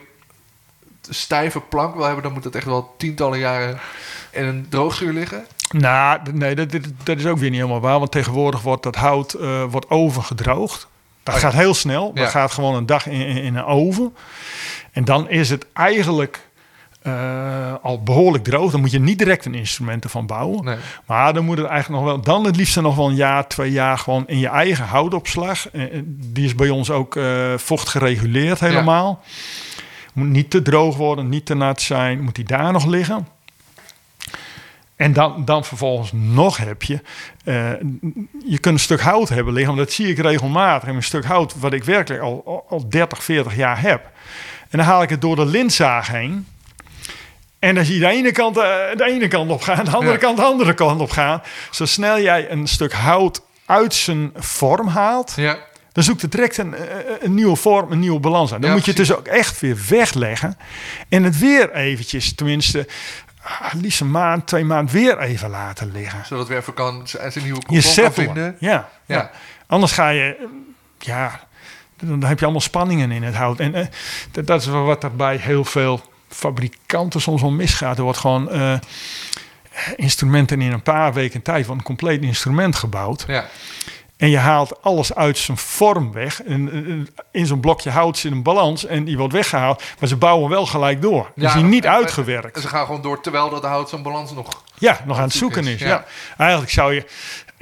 stijve 1.01 1.61
plank 1.61 1.95
wil 1.95 2.05
hebben... 2.05 2.23
dan 2.23 2.33
moet 2.33 2.45
het 2.45 2.55
echt 2.55 2.65
wel 2.65 2.95
tientallen 2.97 3.39
jaren 3.39 3.81
in 4.31 4.45
een 4.45 4.67
droogschuur 4.69 5.13
liggen. 5.13 5.47
Nou, 5.71 6.21
nee, 6.33 6.55
dat, 6.55 6.71
dat, 6.71 6.83
dat 7.03 7.19
is 7.19 7.27
ook 7.27 7.39
weer 7.39 7.51
niet 7.51 7.61
helemaal 7.61 7.81
waar. 7.81 7.99
Want 7.99 8.11
tegenwoordig 8.11 8.63
wordt 8.63 8.83
dat 8.83 8.95
hout 8.95 9.33
eh, 9.33 9.65
wordt 9.65 9.91
overgedroogd. 9.91 10.89
Dat 11.23 11.35
Oh 11.35 11.41
ja. 11.41 11.47
gaat 11.47 11.59
heel 11.59 11.75
snel. 11.75 12.11
Ja. 12.15 12.21
Dat 12.23 12.31
gaat 12.31 12.53
gewoon 12.53 12.75
een 12.75 12.87
dag 12.87 13.07
in, 13.07 13.27
in, 13.27 13.37
in 13.37 13.57
een 13.57 13.65
oven. 13.65 14.17
En 14.93 15.05
dan 15.05 15.29
is 15.29 15.51
het 15.51 15.67
eigenlijk 15.73 16.41
eh, 17.03 17.75
al 17.83 18.03
behoorlijk 18.03 18.45
droog. 18.45 18.71
Dan 18.71 18.81
moet 18.81 18.91
je 18.91 19.01
niet 19.01 19.19
direct 19.19 19.45
een 19.45 19.55
instrument 19.55 20.05
ervan 20.05 20.27
bouwen. 20.27 20.65
Nee. 20.65 20.77
Maar 21.07 21.35
dan 21.35 21.45
moet 21.45 21.59
het 21.59 21.67
eigenlijk 21.67 22.03
nog 22.03 22.13
wel, 22.13 22.21
dan 22.21 22.45
het 22.45 22.57
liefst 22.57 22.81
nog 22.81 22.97
wel 22.97 23.09
een 23.09 23.15
jaar, 23.15 23.49
twee 23.49 23.71
jaar 23.71 23.99
gewoon 23.99 24.27
in 24.27 24.39
je 24.39 24.49
eigen 24.49 24.85
houtopslag. 24.85 25.71
Eh, 25.71 25.83
eh, 25.83 26.03
Die 26.07 26.45
is 26.45 26.55
bij 26.55 26.69
ons 26.69 26.91
ook 26.91 27.19
vocht 27.57 27.89
gereguleerd 27.89 28.61
helemaal. 28.61 29.23
Moet 30.13 30.29
niet 30.29 30.51
te 30.51 30.63
droog 30.63 30.97
worden, 30.97 31.29
niet 31.29 31.47
te 31.47 31.55
nat 31.55 31.81
zijn. 31.81 32.21
Moet 32.21 32.35
die 32.35 32.45
daar 32.45 32.73
nog 32.73 32.87
liggen. 32.87 33.27
En 34.97 35.13
dan, 35.13 35.45
dan 35.45 35.65
vervolgens 35.65 36.11
nog 36.13 36.57
heb 36.57 36.83
je, 36.83 37.01
je 38.47 38.59
kunt 38.61 38.75
een 38.75 38.79
stuk 38.79 39.01
hout 39.01 39.29
hebben 39.29 39.55
liggen, 39.55 39.75
want 39.75 39.87
dat 39.87 39.97
zie 39.97 40.09
ik 40.09 40.19
regelmatig. 40.19 40.89
Een 40.89 41.03
stuk 41.03 41.25
hout 41.25 41.55
wat 41.59 41.73
ik 41.73 41.85
werkelijk 41.85 42.23
al, 42.23 42.43
al, 42.47 42.65
al 42.69 42.89
30, 42.89 43.25
40 43.25 43.57
jaar 43.57 43.81
heb. 43.81 44.11
En 44.73 44.79
dan 44.79 44.87
haal 44.87 45.03
ik 45.03 45.11
het 45.11 45.21
door 45.21 45.37
de 45.37 45.47
lintzaag 45.47 46.09
heen. 46.09 46.47
En 47.63 47.75
dan 47.75 47.85
zie 47.85 47.95
je 47.95 48.01
de 48.01 48.07
ene 48.09 48.33
kant 48.33 48.57
eh, 48.57 48.63
de 48.97 49.05
ene 49.05 49.29
kant 49.29 49.51
op 49.51 49.63
gaan, 49.63 49.85
de 49.85 49.91
andere 49.91 50.13
Ja. 50.13 50.19
kant 50.19 50.37
de 50.37 50.43
andere 50.43 50.75
kant 50.75 51.01
op 51.01 51.11
gaan. 51.11 51.43
Zo 51.71 51.85
snel 51.85 52.21
jij 52.21 52.51
een 52.51 52.67
stuk 52.67 52.93
hout 52.93 53.43
uit 53.67 53.95
zijn 53.95 54.31
vorm 54.37 54.87
haalt, 54.89 55.33
Ja, 55.37 55.59
dan 55.93 56.05
zoekt 56.05 56.23
het 56.23 56.33
direct 56.33 56.59
een, 56.59 56.75
eh, 56.75 56.83
een 57.21 57.35
nieuwe 57.35 57.57
vorm, 57.57 57.93
een 57.93 57.99
nieuwe 57.99 58.21
balans 58.21 58.53
aan. 58.53 58.61
Dan 58.61 58.71
Ja, 58.71 58.77
moet 58.77 58.85
je 58.85 58.91
het 58.91 59.01
dus 59.01 59.15
ook 59.17 59.27
echt 59.27 59.61
weer 59.61 59.77
wegleggen. 59.89 60.57
En 61.09 61.23
het 61.25 61.39
weer 61.39 61.73
eventjes, 61.75 62.35
tenminste, 62.35 62.87
ah, 63.43 63.73
liefst 63.81 64.01
een 64.01 64.11
maand, 64.11 64.47
twee 64.47 64.65
maanden 64.65 64.95
weer 64.95 65.19
even 65.19 65.51
laten 65.51 65.93
liggen. 65.93 66.25
zodat 66.27 66.49
weer 66.49 66.59
even 66.59 66.75
kan, 66.75 67.03
zijn 67.07 67.33
nieuwe 67.43 67.61
Je 67.69 67.93
kan 68.03 68.13
vinden. 68.13 68.57
Ja, 68.61 68.89
ja. 69.07 69.31
Anders 69.67 69.93
ga 69.93 70.09
je, 70.09 70.37
eh, 70.41 70.45
ja, 70.99 71.41
dan 72.01 72.23
heb 72.25 72.39
je 72.39 72.45
allemaal 72.45 72.61
spanningen 72.63 73.11
in 73.11 73.23
het 73.23 73.35
hout. 73.35 73.61
En 73.61 73.75
eh, 73.75 73.87
dat, 74.31 74.47
dat 74.47 74.61
is 74.61 74.67
wat 74.67 75.03
er 75.05 75.17
bij 75.17 75.37
heel 75.37 75.65
veel 75.65 76.11
fabrikanten 76.35 77.21
soms 77.21 77.41
wel 77.41 77.51
misgaat. 77.51 77.97
Er 77.97 78.03
wordt 78.03 78.19
gewoon 78.19 78.51
eh, 78.51 78.75
instrumenten 79.97 80.61
in 80.61 80.73
een 80.73 80.83
paar 80.83 81.13
weken 81.13 81.43
tijd 81.43 81.67
van 81.67 81.77
een 81.77 81.83
compleet 81.85 82.23
instrument 82.23 82.77
gebouwd. 82.77 83.25
Ja, 83.27 83.45
En 84.17 84.31
je 84.31 84.39
haalt 84.39 84.83
alles 84.83 85.15
uit 85.15 85.39
zijn 85.39 85.57
vorm 85.57 86.13
weg. 86.13 86.43
En, 86.43 87.09
in 87.33 87.47
zo'n 87.47 87.61
blokje 87.61 87.91
hout 87.91 88.19
zit 88.19 88.33
een 88.33 88.43
balans 88.43 88.87
en 88.87 89.05
die 89.05 89.17
wordt 89.19 89.33
weggehaald. 89.33 89.83
Maar 89.99 90.09
ze 90.09 90.17
bouwen 90.17 90.51
wel 90.51 90.67
gelijk 90.67 91.03
door. 91.03 91.31
Dus 91.35 91.45
Ja, 91.53 91.55
die 91.55 91.65
niet 91.65 91.85
en- 91.85 91.91
uitgewerkt. 91.91 92.57
En 92.57 92.63
ze 92.63 92.69
gaan 92.69 92.87
gewoon 92.87 93.03
door 93.03 93.21
terwijl 93.21 93.51
dat 93.51 93.63
de 93.63 93.69
hout 93.69 93.89
zo'n 93.89 94.03
balans 94.03 94.33
nog... 94.33 94.63
Ja, 94.79 95.01
nog 95.07 95.17
aan 95.17 95.23
het 95.23 95.33
zoeken 95.33 95.65
zoeken 95.65 95.75
is, 95.75 95.81
is. 95.83 95.89
ja. 95.89 95.95
Ja. 95.95 96.05
Eigenlijk 96.37 96.71
zou 96.73 96.95
je 96.95 97.05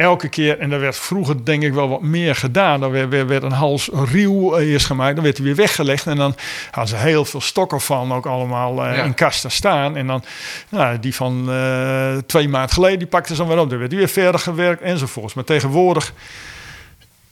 elke 0.01 0.29
keer, 0.29 0.59
en 0.59 0.71
daar 0.71 0.81
werd 0.81 0.97
vroeger 0.97 1.45
denk 1.45 1.63
ik 1.63 1.73
wel 1.73 1.89
wat 1.89 2.03
meer 2.03 2.35
gedaan. 2.35 2.81
Dan 2.81 2.91
werd, 2.91 3.43
een 3.43 3.53
hals 3.53 3.91
eh, 3.91 4.71
eerst 4.71 4.87
gemaakt, 4.87 5.15
dan 5.15 5.25
werd 5.25 5.37
hij 5.37 5.47
weer 5.47 5.55
weggelegd. 5.55 6.07
En 6.07 6.17
dan 6.17 6.35
hadden 6.71 6.99
ze 6.99 7.05
heel 7.07 7.25
veel 7.25 7.41
stokken 7.41 7.81
van 7.81 8.13
ook 8.13 8.27
allemaal 8.27 8.85
eh, 8.85 8.97
Ja. 8.97 9.03
in 9.03 9.15
kasten 9.15 9.51
staan. 9.51 9.97
En 9.97 10.07
dan, 10.07 10.23
nou, 10.69 10.99
die 10.99 11.15
van 11.15 11.51
eh, 11.51 12.17
twee 12.27 12.49
maanden 12.49 12.73
geleden, 12.73 12.99
die 12.99 13.09
pakten 13.09 13.35
ze 13.37 13.41
dan 13.41 13.51
weer 13.51 13.61
op. 13.61 13.69
Dan 13.71 13.79
werd 13.79 13.91
die 13.91 13.99
weer 13.99 14.09
verder 14.09 14.41
gewerkt 14.41 14.83
enzovoorts. 14.83 15.35
Maar 15.35 15.45
tegenwoordig 15.45 16.13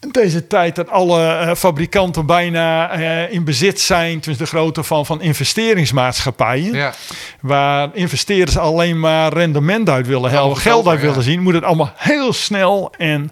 deze 0.01 0.47
tijd 0.47 0.77
dat 0.77 0.89
alle 0.89 1.33
eh, 1.33 1.55
fabrikanten 1.55 2.27
bijna 2.27 2.91
eh, 2.91 3.33
in 3.33 3.45
bezit 3.45 3.81
zijn, 3.81 4.21
tussen 4.21 4.45
de 4.45 4.51
grootte 4.51 4.83
van, 4.83 5.07
van 5.07 5.21
investeringsmaatschappijen, 5.21 6.75
Ja, 6.75 6.93
waar 7.41 7.91
investeerders 7.93 8.59
alleen 8.59 9.01
maar 9.01 9.33
rendement 9.33 9.89
uit 9.89 10.07
willen 10.07 10.31
halen, 10.31 10.57
geld 10.57 10.87
uit 10.87 11.01
ja. 11.01 11.07
willen 11.07 11.23
zien, 11.23 11.43
moet 11.43 11.55
het 11.55 11.65
allemaal 11.65 11.93
heel 11.97 12.33
snel 12.33 12.93
en 12.97 13.31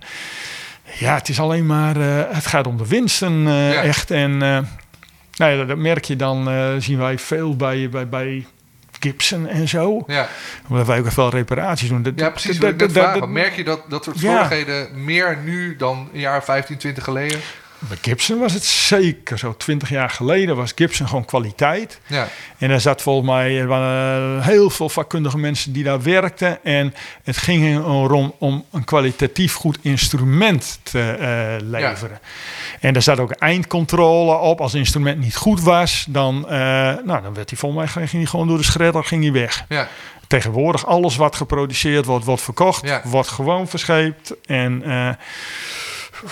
ja, 0.98 1.14
het 1.14 1.28
is 1.28 1.40
alleen 1.40 1.66
maar, 1.66 1.96
eh, 1.96 2.34
het 2.34 2.46
gaat 2.46 2.66
om 2.66 2.76
de 2.76 2.86
winsten 2.86 3.42
Ja. 3.42 3.82
echt 3.82 4.10
en 4.10 4.38
nou 5.36 5.52
ja, 5.52 5.64
dat 5.64 5.76
merk 5.76 6.04
je 6.04 6.16
dan, 6.16 6.50
zien 6.78 6.98
wij 6.98 7.18
veel 7.18 7.56
bij, 7.56 7.88
bij, 7.88 8.08
bij 8.08 8.46
Gibson 9.00 9.46
en 9.46 9.68
zo, 9.68 10.04
ja. 10.06 10.28
omdat 10.68 10.86
wij 10.86 10.98
ook 10.98 11.10
wel 11.10 11.30
reparaties 11.30 11.88
doen. 11.88 12.02
Dat- 12.02 12.12
ja 12.16 12.30
precies. 12.30 12.58
dat- 12.58 12.62
Wat 12.62 12.72
ik 12.90 12.94
net 12.94 12.94
dat- 13.20 13.28
Merk 13.28 13.56
je 13.56 13.64
dat, 13.64 13.80
dat 13.88 14.04
soort 14.04 14.20
Ja. 14.20 14.48
meer 14.94 15.38
nu 15.44 15.76
dan 15.76 16.08
een 16.12 16.20
jaar 16.20 16.44
15, 16.44 16.76
20 16.76 17.04
geleden? 17.04 17.40
Bij 17.78 17.96
Gibson 18.00 18.38
was 18.38 18.52
het 18.52 18.64
zeker 18.64 19.38
zo. 19.38 19.54
Twintig 19.56 19.88
jaar 19.88 20.10
geleden 20.10 20.56
was 20.56 20.72
Gibson 20.74 21.08
gewoon 21.08 21.24
kwaliteit. 21.24 22.00
Ja, 22.06 22.28
En 22.58 22.70
er 22.70 22.80
zat 22.80 23.02
volgens 23.02 23.26
mij 23.26 23.58
er 23.60 23.66
waren 23.66 24.42
heel 24.42 24.70
veel 24.70 24.88
vakkundige 24.88 25.38
mensen 25.38 25.72
die 25.72 25.84
daar 25.84 26.02
werkten. 26.02 26.64
En 26.64 26.94
het 27.22 27.36
ging 27.36 27.76
erom 27.78 28.34
om 28.38 28.64
een 28.72 28.84
kwalitatief 28.84 29.54
goed 29.54 29.78
instrument 29.82 30.78
te 30.82 31.00
eh, 31.10 31.66
leveren. 31.68 32.20
En 32.80 32.94
er 32.94 33.02
zat 33.02 33.18
ook 33.20 33.30
eindcontrole 33.32 34.34
op. 34.36 34.60
Als 34.60 34.72
het 34.72 34.80
instrument 34.80 35.18
niet 35.20 35.36
goed 35.36 35.60
was, 35.62 36.06
dan, 36.08 36.48
eh, 36.48 36.58
nou, 37.04 37.22
dan 37.22 37.34
werd 37.34 37.50
hij 37.50 37.58
volgens 37.58 37.94
mij 37.94 38.06
ging 38.06 38.22
hij 38.22 38.30
gewoon 38.30 38.48
door 38.48 38.58
de 38.58 38.64
schredder 38.64 39.04
ging 39.04 39.22
hij 39.22 39.32
weg. 39.32 39.64
ja, 39.68 39.88
Tegenwoordig 40.26 40.86
alles 40.86 41.16
wat 41.16 41.36
geproduceerd 41.36 42.04
wordt, 42.04 42.24
wordt 42.24 42.42
verkocht, 42.42 42.86
Ja. 42.86 43.00
wordt 43.04 43.28
gewoon 43.28 43.68
verscheept. 43.68 44.34
En 44.46 44.82
eh, 44.84 45.08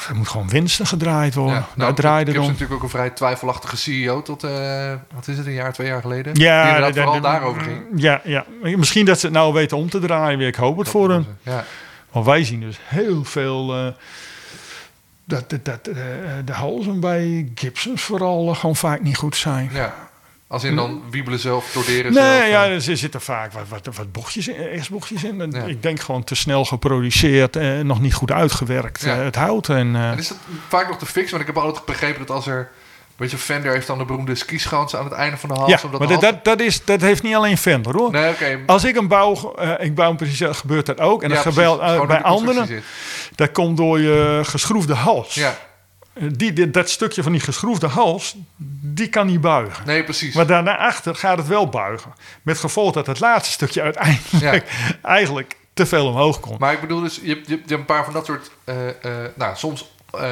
er 0.08 0.14
moet 0.14 0.28
gewoon 0.28 0.48
winsten 0.48 0.86
gedraaid 0.86 1.34
worden. 1.34 1.54
ja. 1.54 1.60
Daar 1.60 1.94
Nou, 1.94 2.16
heb 2.16 2.38
om. 2.38 2.46
natuurlijk 2.46 2.72
ook 2.72 2.82
een 2.82 2.88
vrij 2.88 3.10
twijfelachtige 3.10 3.76
CEO 3.76 4.22
tot, 4.22 4.44
eh, 4.44 4.92
wat 5.14 5.28
is 5.28 5.36
het, 5.36 5.46
een 5.46 5.52
jaar, 5.52 5.72
twee 5.72 5.86
jaar 5.86 6.00
geleden? 6.00 6.34
Ja, 6.34 6.72
Die 6.72 6.80
dat- 6.80 6.94
vooral 6.94 7.12
dat- 7.12 7.22
daarover 7.22 7.62
ging. 7.62 7.82
Ja, 7.96 8.20
ja, 8.24 8.44
misschien 8.62 9.04
dat 9.04 9.18
ze 9.20 9.26
het 9.26 9.34
nou 9.34 9.52
weten 9.52 9.76
om 9.76 9.90
te 9.90 9.98
draaien. 9.98 10.38
weer. 10.38 10.48
Ik 10.48 10.54
hoop 10.54 10.78
het 10.78 10.88
voor 10.88 11.10
hem. 11.10 11.26
Ja, 11.42 11.64
Want 12.10 12.26
wij 12.26 12.44
zien 12.44 12.60
dus 12.60 12.78
heel 12.84 13.24
veel. 13.24 13.74
eh, 13.74 13.86
dat 15.24 15.50
dat, 15.50 15.64
dat 15.64 15.86
eh, 15.86 15.94
de 16.44 16.52
halzen 16.52 17.00
bij 17.00 17.48
Gibsons 17.54 18.02
vooral 18.02 18.54
gewoon 18.54 18.76
vaak 18.76 19.00
niet 19.02 19.16
goed 19.16 19.36
zijn. 19.36 19.70
ja. 19.72 19.94
Als 20.54 20.64
in 20.64 20.76
dan 20.76 21.02
wiebelen 21.10 21.38
zelf, 21.38 21.70
torderen 21.72 22.12
zelf. 22.12 22.38
Nee, 22.40 22.50
ja, 22.50 22.64
eh. 22.66 22.72
er 22.88 22.96
zitten 22.96 23.20
vaak 23.20 23.52
wat, 23.52 23.62
wat, 23.68 23.96
wat 23.96 24.12
bochtjes 24.12 24.48
in, 24.48 24.84
S-bochtjes 24.84 25.24
in. 25.24 25.40
En 25.40 25.50
Ja. 25.50 25.62
Ik 25.62 25.82
denk 25.82 26.00
gewoon 26.00 26.24
te 26.24 26.34
snel 26.34 26.64
geproduceerd 26.64 27.56
en 27.56 27.86
nog 27.86 28.00
niet 28.00 28.14
goed 28.14 28.30
uitgewerkt. 28.32 29.02
Ja. 29.02 29.16
eh, 29.18 29.24
het 29.24 29.36
hout. 29.36 29.68
En, 29.68 29.96
eh, 29.96 30.10
En 30.10 30.18
is 30.18 30.28
dat 30.28 30.36
vaak 30.68 30.88
nog 30.88 30.98
te 30.98 31.06
fixen? 31.06 31.36
Want 31.36 31.48
ik 31.48 31.54
heb 31.54 31.64
altijd 31.64 31.84
begrepen 31.84 32.26
dat 32.26 32.36
als 32.36 32.46
er... 32.46 32.70
Weet 33.16 33.30
je, 33.30 33.36
Fender 33.36 33.72
heeft 33.72 33.86
dan 33.86 33.98
de 33.98 34.04
beroemde 34.04 34.34
skischans 34.34 34.96
aan 34.96 35.04
het 35.04 35.12
einde 35.12 35.36
van 35.36 35.48
de 35.48 35.54
hals. 35.54 35.70
ja, 35.70 35.78
omdat 35.84 35.98
maar 36.00 36.08
dat, 36.08 36.22
hals- 36.22 36.34
dat, 36.34 36.44
dat, 36.44 36.60
is, 36.60 36.84
dat 36.84 37.00
heeft 37.00 37.22
niet 37.22 37.34
alleen 37.34 37.58
Fender 37.58 37.92
hoor. 37.96 38.10
Nee, 38.10 38.30
oké. 38.32 38.58
Als 38.66 38.84
ik 38.84 38.96
een 38.96 39.08
bouw, 39.08 39.54
eh, 39.54 39.70
ik 39.78 39.94
bouw 39.94 40.10
een 40.10 40.16
precies, 40.16 40.40
eh, 40.40 40.54
gebeurt 40.54 40.86
dat 40.86 41.00
ook. 41.00 41.22
En 41.22 41.28
Ja, 41.28 41.34
dat 41.34 41.44
gebeurt 41.44 41.78
eh, 41.80 42.06
bij 42.06 42.22
anderen. 42.22 42.66
zit. 42.66 42.82
Dat 43.34 43.52
komt 43.52 43.76
door 43.76 44.00
je 44.00 44.40
geschroefde 44.44 44.94
hals. 44.94 45.34
Ja, 45.34 45.48
Eh, 45.48 45.54
Die, 46.18 46.52
die- 46.52 46.70
dat 46.70 46.90
stukje 46.90 47.22
van 47.22 47.32
die 47.32 47.40
geschroefde 47.40 47.86
hals, 47.86 48.36
die 48.82 49.08
kan 49.08 49.26
niet 49.26 49.40
buigen. 49.40 49.86
nee, 49.86 50.04
precies. 50.04 50.34
Maar 50.34 50.46
daarna 50.46 50.76
achter 50.78 51.14
gaat 51.14 51.38
het 51.38 51.46
wel 51.46 51.68
buigen. 51.68 52.12
Met 52.42 52.58
gevolg 52.58 52.92
dat 52.92 53.06
het 53.06 53.20
laatste 53.20 53.52
stukje 53.52 53.82
uiteindelijk 53.82 54.64
eigenlijk 55.02 55.56
te 55.74 55.86
veel 55.86 56.06
omhoog 56.06 56.40
komt. 56.40 56.58
Maar 56.58 56.72
ik 56.72 56.80
bedoel 56.80 57.00
dus, 57.00 57.20
je 57.22 57.28
hebt, 57.28 57.48
je 57.48 57.54
hebt 57.56 57.70
een 57.70 57.84
paar 57.84 58.04
van 58.04 58.12
dat 58.12 58.26
soort, 58.26 58.50
eh, 58.64 58.88
eh, 58.88 58.94
nou, 59.34 59.56
soms 59.56 59.92
eh, 60.20 60.28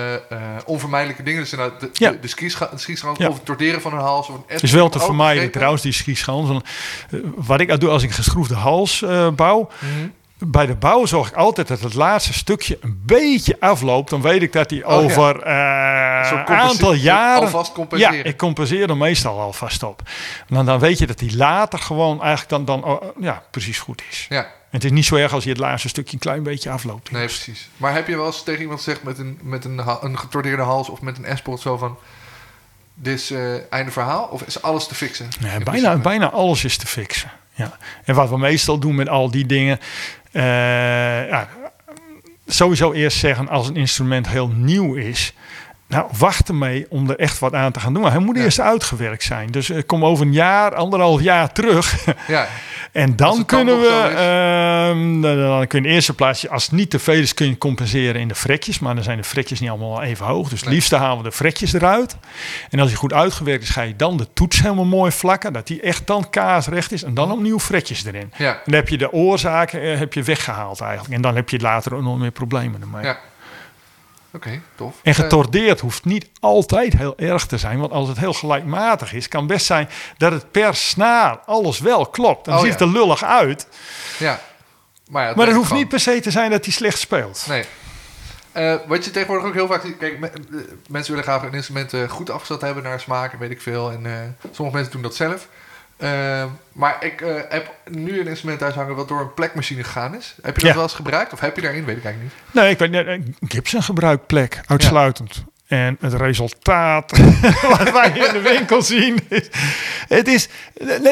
onvermijdelijke 0.65 1.23
dingen. 1.23 1.41
Dus 1.41 1.51
de, 1.51 1.91
Ja. 1.93 2.11
de, 2.11 2.21
de 2.21 2.29
skischa- 2.29 2.69
de 2.73 2.79
skischans 2.79 3.19
Ja. 3.19 3.29
of 3.29 3.35
het 3.35 3.45
torderen 3.45 3.81
van 3.81 3.93
een 3.93 3.99
hals. 3.99 4.29
Of 4.29 4.35
een 4.35 4.43
Het 4.47 4.63
is 4.63 4.73
wel 4.73 4.89
te 4.89 4.99
vermijden 5.01 5.51
trouwens, 5.51 5.83
die 5.83 5.93
eh, 7.11 7.19
Wat 7.37 7.61
ik 7.61 7.81
doe 7.81 7.91
als 7.91 8.03
ik 8.03 8.09
een 8.09 8.15
geschroefde 8.15 8.55
hals 8.55 9.05
bouw... 9.35 9.69
Mhm. 9.79 10.09
Bij 10.47 10.67
de 10.67 10.75
bouw 10.75 11.07
zorg 11.07 11.29
ik 11.29 11.35
altijd 11.35 11.69
dat 11.69 11.81
het 11.81 11.95
laatste 11.95 12.33
stukje 12.33 12.79
een 12.81 13.03
beetje 13.07 13.57
afloopt. 13.61 14.11
Dan 14.11 14.23
weet 14.23 14.43
ik 14.43 14.53
dat 14.53 14.69
die 14.69 14.87
Oh, 14.87 14.93
over 14.93 15.43
eh, 15.43 16.31
Een 16.33 16.47
aantal 16.47 16.93
jaren... 16.93 17.43
alvast 17.43 17.73
compenseren. 17.73 18.17
Ja, 18.17 18.25
ik 18.25 18.37
compenseer 18.37 18.89
er 18.89 18.97
meestal 18.97 19.41
alvast 19.41 19.83
op. 19.83 20.03
Dan, 20.49 20.67
dan 20.67 20.79
weet 20.79 20.99
je 20.99 21.07
dat 21.07 21.19
die 21.19 21.37
later 21.37 21.79
gewoon 21.79 22.23
eigenlijk 22.23 22.49
dan, 22.49 22.65
dan 22.65 22.85
oh, 22.85 23.03
ja, 23.21 23.43
precies 23.51 23.79
goed 23.79 24.03
is. 24.11 24.27
Ja, 24.29 24.43
En 24.45 24.51
het 24.71 24.85
is 24.85 24.91
niet 24.91 25.05
zo 25.05 25.17
erg 25.17 25.33
als 25.33 25.45
je 25.45 25.51
het 25.51 25.59
laatste 25.59 25.89
stukje 25.89 26.13
een 26.13 26.19
klein 26.19 26.43
beetje 26.43 26.71
afloopt. 26.71 27.11
nee, 27.11 27.25
precies. 27.25 27.69
Maar 27.77 27.95
heb 27.95 28.09
je 28.09 28.17
wel 28.17 28.27
eens 28.27 28.43
tegen 28.43 28.61
iemand 28.61 28.79
gezegd 28.79 29.03
met 29.03 29.19
een, 29.19 29.39
met 29.43 29.65
een, 29.65 29.83
een 30.01 30.19
getordeerde 30.19 30.63
hals 30.63 30.89
of 30.89 31.01
met 31.01 31.19
een 31.19 31.37
S-pot 31.37 31.61
zo 31.61 31.77
van... 31.77 31.99
Dit 32.95 33.15
is 33.15 33.31
eh, 33.31 33.73
einde 33.73 33.91
verhaal? 33.91 34.25
Of 34.25 34.43
is 34.43 34.63
alles 34.63 34.87
te 34.87 34.95
fixen? 34.95 35.29
Nee, 35.41 35.59
bijna, 35.61 35.97
bijna 35.97 36.31
alles 36.31 36.65
is 36.65 36.77
te 36.77 36.87
fixen. 36.87 37.31
Ja. 37.55 37.77
En 38.05 38.15
wat 38.15 38.29
we 38.29 38.39
meestal 38.39 38.79
doen 38.79 38.95
met 38.95 39.09
al 39.09 39.31
die 39.31 39.47
dingen. 39.47 39.79
eh, 40.33 41.29
ja, 41.29 41.49
sowieso 42.47 42.93
eerst 42.93 43.19
zeggen 43.19 43.49
als 43.49 43.69
een 43.69 43.77
instrument 43.77 44.29
heel 44.29 44.49
nieuw 44.49 44.95
is. 44.95 45.35
Nou, 45.93 46.07
wacht 46.19 46.49
ermee 46.49 46.87
om 46.89 47.11
er 47.11 47.17
echt 47.19 47.39
wat 47.39 47.55
aan 47.55 47.73
te 47.73 47.81
gaan 47.81 47.93
doen. 47.93 48.03
Maar 48.03 48.13
hij 48.13 48.21
moet 48.21 48.37
Ja. 48.37 48.43
eerst 48.43 48.61
uitgewerkt 48.61 49.23
zijn. 49.23 49.51
Dus 49.51 49.71
eh, 49.71 49.83
kom 49.87 50.05
over 50.05 50.27
een 50.27 50.33
jaar, 50.33 50.75
anderhalf 50.75 51.21
jaar 51.23 51.53
terug. 51.53 52.05
Ja, 52.29 52.47
en 52.93 53.17
dan 53.17 53.45
kunnen 53.45 53.81
we, 53.81 53.89
ehm, 54.17 55.21
dan, 55.21 55.67
kun 55.67 55.79
je 55.79 55.85
in 55.87 55.91
de 55.91 55.95
eerste 55.95 56.15
plaats, 56.15 56.49
als 56.49 56.63
het 56.65 56.73
niet 56.73 56.91
te 56.91 56.99
veel 56.99 57.15
is, 57.15 57.35
kun 57.35 57.47
je 57.49 57.59
compenseren 57.59 58.21
in 58.21 58.29
de 58.29 58.35
fretjes. 58.35 58.79
Maar 58.79 58.95
dan 58.95 59.05
zijn 59.05 59.17
de 59.17 59.25
fretjes 59.25 59.61
niet 59.61 59.71
allemaal 59.71 60.03
even 60.03 60.27
hoog. 60.27 60.49
Dus 60.49 60.59
het 60.59 60.65
Nee. 60.69 60.75
liefste 60.75 60.97
halen 60.97 61.17
we 61.23 61.23
de 61.31 61.33
fretjes 61.33 61.73
eruit. 61.73 62.17
En 62.71 62.79
als 62.81 62.89
hij 62.89 62.99
goed 62.99 63.13
uitgewerkt 63.13 63.63
is, 63.63 63.71
ga 63.71 63.83
je 63.83 63.97
dan 63.97 64.17
de 64.17 64.27
toets 64.33 64.63
helemaal 64.63 64.85
mooi 64.85 65.13
vlakken. 65.13 65.53
Dat 65.53 65.67
die 65.67 65.81
echt 65.81 66.07
dan 66.07 66.31
kaasrecht 66.31 66.93
is. 66.93 67.03
En 67.03 67.15
dan 67.15 67.33
opnieuw 67.33 67.59
fretjes 67.59 68.05
erin. 68.05 68.33
ja, 68.37 68.53
En 68.53 68.61
dan 68.65 68.75
heb 68.75 68.89
je 68.89 68.99
de 68.99 69.13
oorzaken 69.13 69.83
eh, 69.83 69.99
heb 69.99 70.13
je 70.15 70.23
weggehaald 70.23 70.81
eigenlijk. 70.81 71.15
En 71.15 71.23
dan 71.23 71.35
heb 71.37 71.49
je 71.49 71.61
later 71.61 72.03
nog 72.03 72.19
meer 72.19 72.31
problemen 72.31 72.81
ermee. 72.81 73.05
ja. 73.05 73.19
Oké, 74.35 74.61
tof. 74.75 74.95
En 75.03 75.11
Eh, 75.13 75.15
getordeerd 75.19 75.81
hoeft 75.81 76.05
niet 76.05 76.29
altijd 76.41 76.93
heel 76.97 77.17
erg 77.19 77.47
te 77.47 77.59
zijn. 77.59 77.79
Want 77.79 77.93
als 77.93 78.09
het 78.09 78.19
heel 78.19 78.33
gelijkmatig 78.33 79.13
is, 79.13 79.29
kan 79.29 79.47
best 79.47 79.67
zijn 79.67 79.89
dat 80.17 80.33
het 80.33 80.51
per 80.51 80.75
snaar 80.75 81.39
alles 81.47 81.79
wel 81.79 82.07
klopt. 82.07 82.45
Dan 82.45 82.55
Oh, 82.55 82.61
ziet 82.61 82.69
ja. 82.69 82.75
het 82.79 82.81
er 82.87 82.93
lullig 83.01 83.25
uit. 83.25 83.67
ja. 84.19 84.41
Maar, 85.11 85.29
ja, 85.29 85.35
Maar 85.37 85.47
het 85.47 85.55
hoeft 85.55 85.67
gewoon. 85.67 85.83
niet 85.83 85.91
per 85.91 86.01
se 86.01 86.21
te 86.21 86.31
zijn 86.31 86.51
dat 86.51 86.65
hij 86.65 86.73
slecht 86.75 86.99
speelt. 86.99 87.45
Nee. 87.49 87.65
Eh, 88.53 88.75
wat 88.87 89.05
je 89.05 89.11
tegenwoordig 89.11 89.47
ook 89.47 89.55
heel 89.55 89.67
vaak 89.67 89.83
ziet, 89.83 89.97
kijk, 89.99 90.19
me- 90.19 90.27
eh, 90.31 90.41
mensen 90.89 91.11
willen 91.15 91.29
graag 91.29 91.43
een 91.43 91.53
instrument 91.55 91.95
goed 92.09 92.31
afgesteld 92.31 92.61
hebben 92.61 92.83
naar 92.83 93.01
smaak 93.01 93.33
en 93.33 93.39
weet 93.39 93.51
ik 93.51 93.61
veel. 93.61 93.91
En 93.91 94.37
sommige 94.53 94.77
mensen 94.77 94.93
doen 94.93 95.03
dat 95.03 95.15
zelf. 95.17 95.49
Eh, 96.03 96.45
maar 96.73 96.97
ik 97.05 97.21
eh, 97.21 97.35
heb 97.49 97.71
nu 97.91 98.21
een 98.21 98.27
instrument 98.27 98.59
thuis 98.59 98.75
hangen 98.75 98.95
wat 98.97 99.09
door 99.09 99.21
een 99.21 99.35
plekmachine 99.35 99.85
gegaan 99.85 100.15
is. 100.15 100.35
Heb 100.43 100.55
je 100.55 100.61
dat 100.61 100.71
Ja. 100.71 100.75
wel 100.75 100.83
eens 100.83 100.95
gebruikt? 100.95 101.33
Of 101.33 101.41
heb 101.41 101.57
je 101.57 101.63
daarin? 101.63 101.85
Weet 101.85 101.97
ik 101.97 102.05
eigenlijk 102.05 102.35
niet. 102.35 102.55
Nee, 102.63 102.71
ik 102.71 102.79
weet 102.79 102.91
niet. 102.91 103.07
eh, 103.07 103.49
Gibson 103.49 103.83
gebruikt 103.83 104.27
plek 104.27 104.61
uitsluitend. 104.67 105.45
En 105.67 105.97
het 106.01 106.15
resultaat 106.15 107.19
wat 107.79 107.91
wij 107.93 108.09
in 108.09 108.33
de 108.33 108.41
winkel 108.43 108.83
zien 108.83 109.19
is... 109.29 109.49
Het 110.09 110.29
is... 110.29 110.49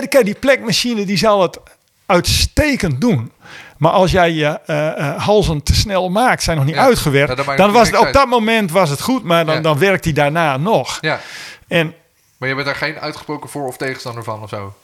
Kijk, 0.09 0.25
die 0.25 0.35
plekmachine 0.35 1.05
die 1.07 1.17
zal 1.17 1.43
het 1.43 1.59
uitstekend 2.07 3.01
doen. 3.01 3.33
Maar 3.79 3.93
als 3.93 4.11
jij 4.11 4.31
je 4.33 4.61
eh, 4.67 5.17
halzen 5.25 5.63
te 5.63 5.75
snel 5.75 6.09
maakt, 6.11 6.43
zijn 6.43 6.57
nog 6.57 6.67
niet 6.67 6.75
Ja, 6.75 6.83
uitgewerkt... 6.85 7.57
dan 7.57 7.73
was 7.73 7.91
het, 7.91 7.99
op 7.99 8.13
dat 8.13 8.27
moment 8.29 8.71
was 8.71 8.91
het 8.91 9.01
goed, 9.01 9.25
maar 9.25 9.47
dan, 9.47 9.63
dan 9.63 9.79
werkt 9.79 10.05
hij 10.05 10.13
daarna 10.13 10.57
nog. 10.57 10.99
Ja, 11.01 11.21
En 11.69 11.95
maar 12.41 12.49
je 12.49 12.55
bent 12.55 12.67
daar 12.67 12.77
geen 12.77 12.99
uitgesproken 12.99 13.51
voor- 13.51 13.67
of 13.67 13.77
tegenstander 13.77 14.25
van 14.25 14.43
of 14.43 14.49
zo. 14.49 14.75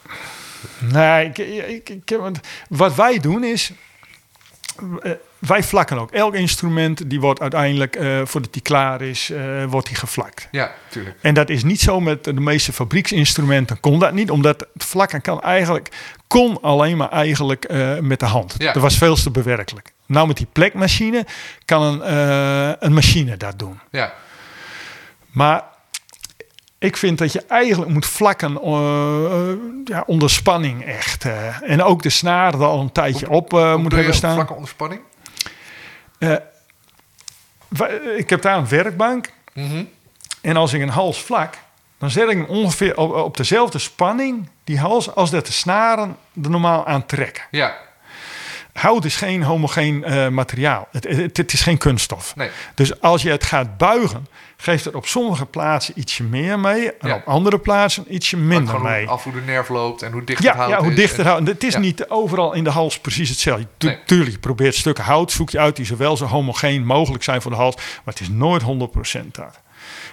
Nee, 0.79 1.25
ik, 1.25 1.37
ik, 1.37 1.89
ik, 1.89 2.19
wat 2.69 2.95
wij 2.95 3.19
doen 3.19 3.43
is. 3.43 3.71
eh, 5.01 5.11
wij 5.39 5.63
vlakken 5.63 5.97
ook. 5.99 6.11
Elk 6.11 6.33
instrument 6.33 7.09
die 7.09 7.19
wordt 7.19 7.41
uiteindelijk, 7.41 7.95
eh, 7.95 8.21
voordat 8.23 8.53
die 8.53 8.61
klaar 8.61 9.01
is, 9.01 9.29
eh, 9.29 9.63
wordt 9.65 9.87
die 9.87 9.95
gevlakt. 9.95 10.47
Ja, 10.51 10.73
tuurlijk. 10.89 11.17
En 11.21 11.33
dat 11.33 11.49
is 11.49 11.63
niet 11.63 11.81
zo 11.81 11.99
met 11.99 12.23
de 12.23 12.33
meeste 12.33 12.73
fabrieksinstrumenten. 12.73 13.79
Kon 13.79 13.99
dat 13.99 14.13
niet, 14.13 14.31
omdat 14.31 14.67
het 14.73 14.85
vlakken 14.85 15.21
kan 15.21 15.41
eigenlijk 15.41 15.89
kon 16.27 16.61
alleen 16.61 16.97
maar 16.97 17.09
eigenlijk 17.11 17.67
met 18.01 18.19
de 18.19 18.25
hand. 18.25 18.55
Ja. 18.57 18.73
Dat 18.73 18.81
was 18.81 18.97
veel 18.97 19.15
te 19.15 19.31
bewerkelijk. 19.31 19.93
Nou 20.05 20.27
met 20.27 20.37
die 20.37 20.47
plekmachine 20.51 21.25
kan 21.65 21.83
een, 22.01 22.11
een 22.85 22.93
machine 22.93 23.37
dat 23.37 23.59
doen. 23.59 23.79
Ja, 23.91 24.13
Maar 25.31 25.63
ik 26.79 26.97
vind 26.97 27.17
dat 27.17 27.31
je 27.33 27.43
eigenlijk 27.47 27.91
moet 27.91 28.05
vlakken 28.05 28.61
eh, 28.61 29.51
ja, 29.85 30.03
onder 30.05 30.29
spanning 30.29 30.85
echt. 30.85 31.25
eh. 31.25 31.69
en 31.71 31.83
ook 31.83 32.01
de 32.01 32.09
snaar 32.09 32.53
er 32.53 32.63
al 32.65 32.79
een 32.79 32.91
tijdje 32.91 33.29
op 33.29 33.53
eh, 33.53 33.71
Hoe 33.71 33.77
moet 33.77 33.91
hebben 33.91 34.13
staan. 34.13 34.33
Vlakke 34.33 34.53
onder 34.53 34.69
spanning? 34.69 35.01
Eh, 36.19 36.35
ik 38.17 38.29
heb 38.29 38.41
daar 38.41 38.57
een 38.57 38.67
werkbank. 38.67 39.29
Mhm. 39.53 39.83
En 40.41 40.57
als 40.57 40.73
ik 40.73 40.81
een 40.81 40.89
hals 40.89 41.21
vlak, 41.21 41.53
dan 41.99 42.09
zet 42.09 42.29
ik 42.29 42.37
hem 42.37 42.45
ongeveer 42.45 42.97
op, 42.97 43.13
op 43.15 43.37
dezelfde 43.37 43.79
spanning, 43.79 44.49
die 44.63 44.79
hals, 44.79 45.15
als 45.15 45.29
dat 45.29 45.45
de 45.45 45.51
snaren 45.51 46.17
er 46.43 46.49
normaal 46.49 46.85
aan 46.85 47.05
trekken. 47.05 47.43
Ja, 47.51 47.75
Hout 48.73 49.05
is 49.05 49.15
geen 49.15 49.43
homogeen 49.43 50.03
eh, 50.03 50.27
materiaal. 50.27 50.87
Het, 50.91 51.03
het, 51.03 51.37
het 51.37 51.53
is 51.53 51.61
geen 51.61 51.77
kunststof. 51.77 52.35
nee. 52.35 52.49
Dus 52.75 53.01
als 53.01 53.21
je 53.21 53.29
het 53.29 53.43
gaat 53.43 53.77
buigen, 53.77 54.27
geeft 54.57 54.85
het 54.85 54.95
op 54.95 55.05
sommige 55.07 55.45
plaatsen 55.45 55.93
ietsje 55.99 56.23
meer 56.23 56.59
mee. 56.59 56.93
En 56.93 57.07
Ja. 57.07 57.15
op 57.15 57.25
andere 57.27 57.59
plaatsen 57.59 58.13
ietsje 58.13 58.37
minder 58.37 58.81
mee. 58.81 59.03
hoe, 59.05 59.11
af 59.13 59.23
hoe 59.23 59.33
de 59.33 59.41
nerf 59.41 59.69
loopt 59.69 60.01
en 60.01 60.11
hoe 60.11 60.23
dicht 60.23 60.43
het 60.43 60.53
hout 60.55 60.69
ja, 60.69 60.77
hoe 60.79 60.89
is. 60.89 60.95
dichter 60.95 61.19
En- 61.25 61.31
hout. 61.31 61.47
Het 61.47 61.63
is 61.63 61.73
Ja. 61.73 61.79
niet 61.79 62.09
overal 62.09 62.53
in 62.53 62.63
de 62.63 62.69
hals 62.69 62.99
precies 62.99 63.29
hetzelfde. 63.29 63.67
Tu- 63.77 63.87
Nee. 63.87 63.97
Tuurlijk, 64.05 64.31
je 64.31 64.39
probeert 64.39 64.75
stukken 64.75 65.03
hout, 65.03 65.31
zoek 65.31 65.49
je 65.49 65.59
uit 65.59 65.75
die 65.75 65.85
zowel 65.85 66.17
zo 66.17 66.25
homogeen 66.25 66.85
mogelijk 66.85 67.23
zijn 67.23 67.41
voor 67.41 67.51
de 67.51 67.57
hals. 67.57 67.75
Maar 67.75 68.13
het 68.13 68.19
is 68.19 68.29
nooit 68.29 68.61
100% 68.61 69.35
dat. 69.35 69.59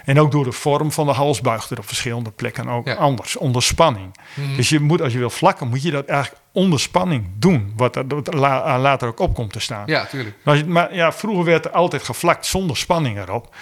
En 0.05 0.20
ook 0.20 0.32
door 0.32 0.45
de 0.45 0.53
vorm 0.53 0.92
van 0.92 1.07
de 1.07 1.12
hals 1.12 1.40
buigt 1.40 1.70
het 1.70 1.78
op 1.78 1.86
verschillende 1.86 2.30
plekken 2.30 2.68
ook 2.68 2.86
Ja. 2.86 2.92
Mhm. 2.95 3.03
anders, 3.03 3.36
onder 3.36 3.62
spanning. 3.62 4.14
Dus 4.57 4.68
je 4.68 4.80
moet, 4.80 5.03
als 5.03 5.12
je 5.12 5.18
wil 5.18 5.30
vlakken, 5.30 5.68
moet 5.68 5.82
je 5.82 5.90
dat 5.90 6.07
eigenlijk 6.07 6.42
onder 6.53 6.80
spanning 6.80 7.26
doen. 7.38 7.72
Wat 7.76 7.97
er 7.97 8.05
wat 8.09 8.26
er 8.28 8.36
la- 8.36 8.78
later 8.78 9.09
ook 9.09 9.18
op 9.20 9.34
komt 9.34 9.53
te 9.53 9.61
staan. 9.61 9.82
Ja, 9.86 10.05
tuurlijk. 10.07 10.36
Maar, 10.42 10.66
maar 10.66 10.95
ja, 10.95 11.12
vroeger 11.12 11.45
werd 11.45 11.64
er 11.64 11.70
altijd 11.70 12.03
gevlakt 12.03 12.47
zonder 12.47 12.76
spanning 12.76 13.18
erop. 13.18 13.55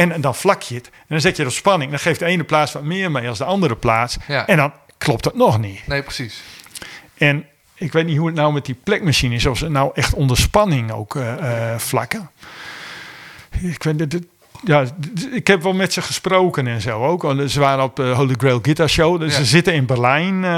En 0.00 0.20
dan 0.20 0.34
vlak 0.34 0.62
je 0.62 0.74
het. 0.74 0.86
En 0.86 1.06
dan 1.08 1.20
zet 1.20 1.36
je 1.36 1.44
er 1.44 1.52
spanning. 1.52 1.90
Dan 1.90 2.00
geeft 2.00 2.18
de 2.18 2.24
ene 2.24 2.44
plaats 2.44 2.72
wat 2.72 2.82
meer 2.82 3.10
mee 3.10 3.28
als 3.28 3.38
de 3.38 3.44
andere 3.44 3.76
plaats. 3.76 4.16
Ja. 4.28 4.46
En 4.46 4.56
dan 4.56 4.72
klopt 4.98 5.24
het 5.24 5.34
nog 5.34 5.58
niet. 5.60 5.86
Nee, 5.86 6.02
precies. 6.02 6.42
En 7.18 7.44
ik 7.74 7.92
weet 7.92 8.06
niet 8.06 8.16
hoe 8.16 8.26
het 8.26 8.36
nou 8.36 8.52
met 8.52 8.64
die 8.64 8.76
plekmachine 8.84 9.34
is. 9.34 9.46
Of 9.46 9.58
ze 9.58 9.68
nou 9.68 9.90
echt 9.94 10.14
onder 10.14 10.36
spanning 10.36 10.92
ook 10.92 11.14
eh, 11.16 11.72
eh, 11.72 11.78
vlakken. 11.78 12.30
Ik 13.60 13.82
weet 13.82 14.10
dit- 14.10 14.24
ja, 14.64 14.84
ik 15.32 15.46
heb 15.46 15.62
wel 15.62 15.72
met 15.72 15.92
ze 15.92 16.02
gesproken 16.02 16.66
en 16.66 16.80
zo 16.80 17.04
ook. 17.06 17.34
Ze 17.48 17.60
waren 17.60 17.84
op 17.84 17.96
de 17.96 18.02
Holy 18.10 18.34
Grail 18.38 18.58
Guitar 18.62 18.88
Show. 18.88 19.20
Dus 19.20 19.32
Ja. 19.32 19.38
Ze 19.38 19.44
zitten 19.44 19.74
in 19.74 19.86
Berlijn. 19.86 20.44
eh, 20.44 20.50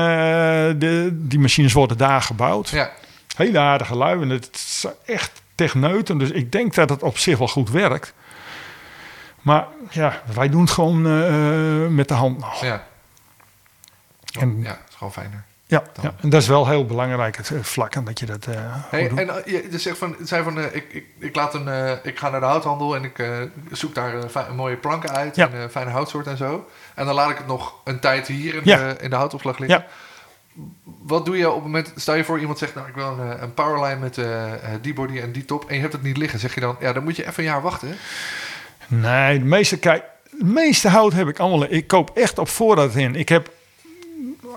de, 0.81 1.09
die 1.13 1.39
machines 1.39 1.73
worden 1.73 1.97
daar 1.97 2.23
gebouwd. 2.23 2.69
Ja, 2.69 2.91
Hele 3.37 3.59
aardige 3.59 3.97
lui. 3.97 4.23
En 4.23 4.29
het 4.31 4.49
is 4.53 4.85
echt 5.07 5.43
techneuten. 5.55 6.19
Dus 6.19 6.31
ik 6.31 6.53
denk 6.53 6.75
dat 6.75 6.89
het 6.91 7.03
op 7.03 7.19
zich 7.19 7.39
wel 7.39 7.49
goed 7.49 7.71
werkt. 7.71 8.13
Maar 9.43 9.67
ja, 9.91 10.23
wij 10.35 10.49
doen 10.49 10.61
het 10.61 10.71
gewoon 10.71 11.07
eh, 11.07 11.87
met 11.89 12.09
de 12.09 12.15
hand 12.15 12.39
nog. 12.39 12.61
ja. 12.61 12.87
En- 14.41 14.61
ja, 14.63 14.69
het 14.69 14.79
is 14.89 14.95
gewoon 14.97 15.13
fijner. 15.13 15.45
Ja, 15.67 15.83
ja, 16.03 16.15
en 16.21 16.29
dat 16.31 16.43
is 16.43 16.49
wel 16.49 16.69
heel 16.69 16.87
belangrijk, 16.87 17.37
het 17.37 17.51
eh, 17.51 17.59
vlakken, 17.63 18.05
dat 18.05 18.19
je 18.19 18.27
dat 18.27 18.47
eh 18.47 18.55
Hey, 18.67 19.09
doet. 19.09 19.19
en 19.19 19.27
uh, 19.27 19.63
je 19.71 19.79
zegt 19.79 19.99
van, 19.99 20.17
zei 20.23 20.43
van 20.43 20.59
uh, 20.59 20.65
ik, 20.65 20.85
ik, 20.93 21.05
ik, 21.19 21.35
laat 21.37 21.55
een, 21.55 21.67
uh, 21.67 21.91
ik 22.03 22.19
ga 22.19 22.29
naar 22.31 22.41
de 22.41 22.47
houthandel 22.47 22.97
en 22.97 23.05
ik 23.05 23.19
uh, 23.19 23.37
zoek 23.71 23.95
daar 23.95 24.15
uh, 24.15 24.23
fi- 24.31 24.53
mooie 24.55 24.77
planken 24.77 25.11
uit 25.11 25.37
Ja. 25.37 25.51
en 25.51 25.57
uh, 25.59 25.65
fijne 25.71 25.91
houtsoort 25.91 26.27
en 26.27 26.37
zo. 26.37 26.69
En 26.95 27.07
dan 27.07 27.15
laat 27.15 27.31
ik 27.31 27.37
het 27.39 27.47
nog 27.47 27.75
een 27.85 27.99
tijd 28.01 28.27
hier 28.27 28.55
in, 28.55 28.61
Ja. 28.65 28.77
de, 28.77 28.97
in 29.01 29.11
de 29.11 29.17
houtopslag 29.17 29.59
liggen. 29.59 29.79
Ja. 29.79 29.87
Wat 31.03 31.25
doe 31.27 31.37
je 31.37 31.49
op 31.49 31.55
het 31.55 31.65
moment, 31.65 31.93
stel 31.97 32.15
je 32.15 32.25
voor 32.25 32.41
iemand 32.41 32.59
zegt, 32.59 32.75
nou 32.75 32.89
ik 32.89 32.95
wil 32.95 33.07
een, 33.07 33.27
uh, 33.37 33.41
een 33.43 33.55
powerline 33.55 34.01
met 34.01 34.17
uh, 34.17 34.53
die 34.81 34.95
body 34.95 35.19
en 35.19 35.33
die 35.33 35.45
top 35.45 35.69
en 35.69 35.75
je 35.75 35.81
hebt 35.81 35.93
het 35.93 36.03
niet 36.03 36.17
liggen. 36.17 36.39
Zeg 36.39 36.55
je 36.55 36.61
dan, 36.61 36.77
ja 36.81 36.93
dan 36.93 37.05
moet 37.05 37.17
je 37.17 37.23
even 37.27 37.39
een 37.45 37.51
jaar 37.51 37.63
wachten. 37.63 37.97
Nee, 38.87 39.39
de 39.39 39.45
meeste, 39.45 39.79
kijk, 39.79 40.05
de 40.31 40.45
meeste 40.45 40.89
hout 40.89 41.13
heb 41.13 41.29
ik 41.29 41.39
allemaal. 41.39 41.67
Ik 41.69 41.87
koop 41.87 42.11
echt 42.15 42.39
op 42.39 42.49
voorraad 42.49 42.95
in. 42.95 43.15
Ik 43.15 43.29
heb 43.29 43.51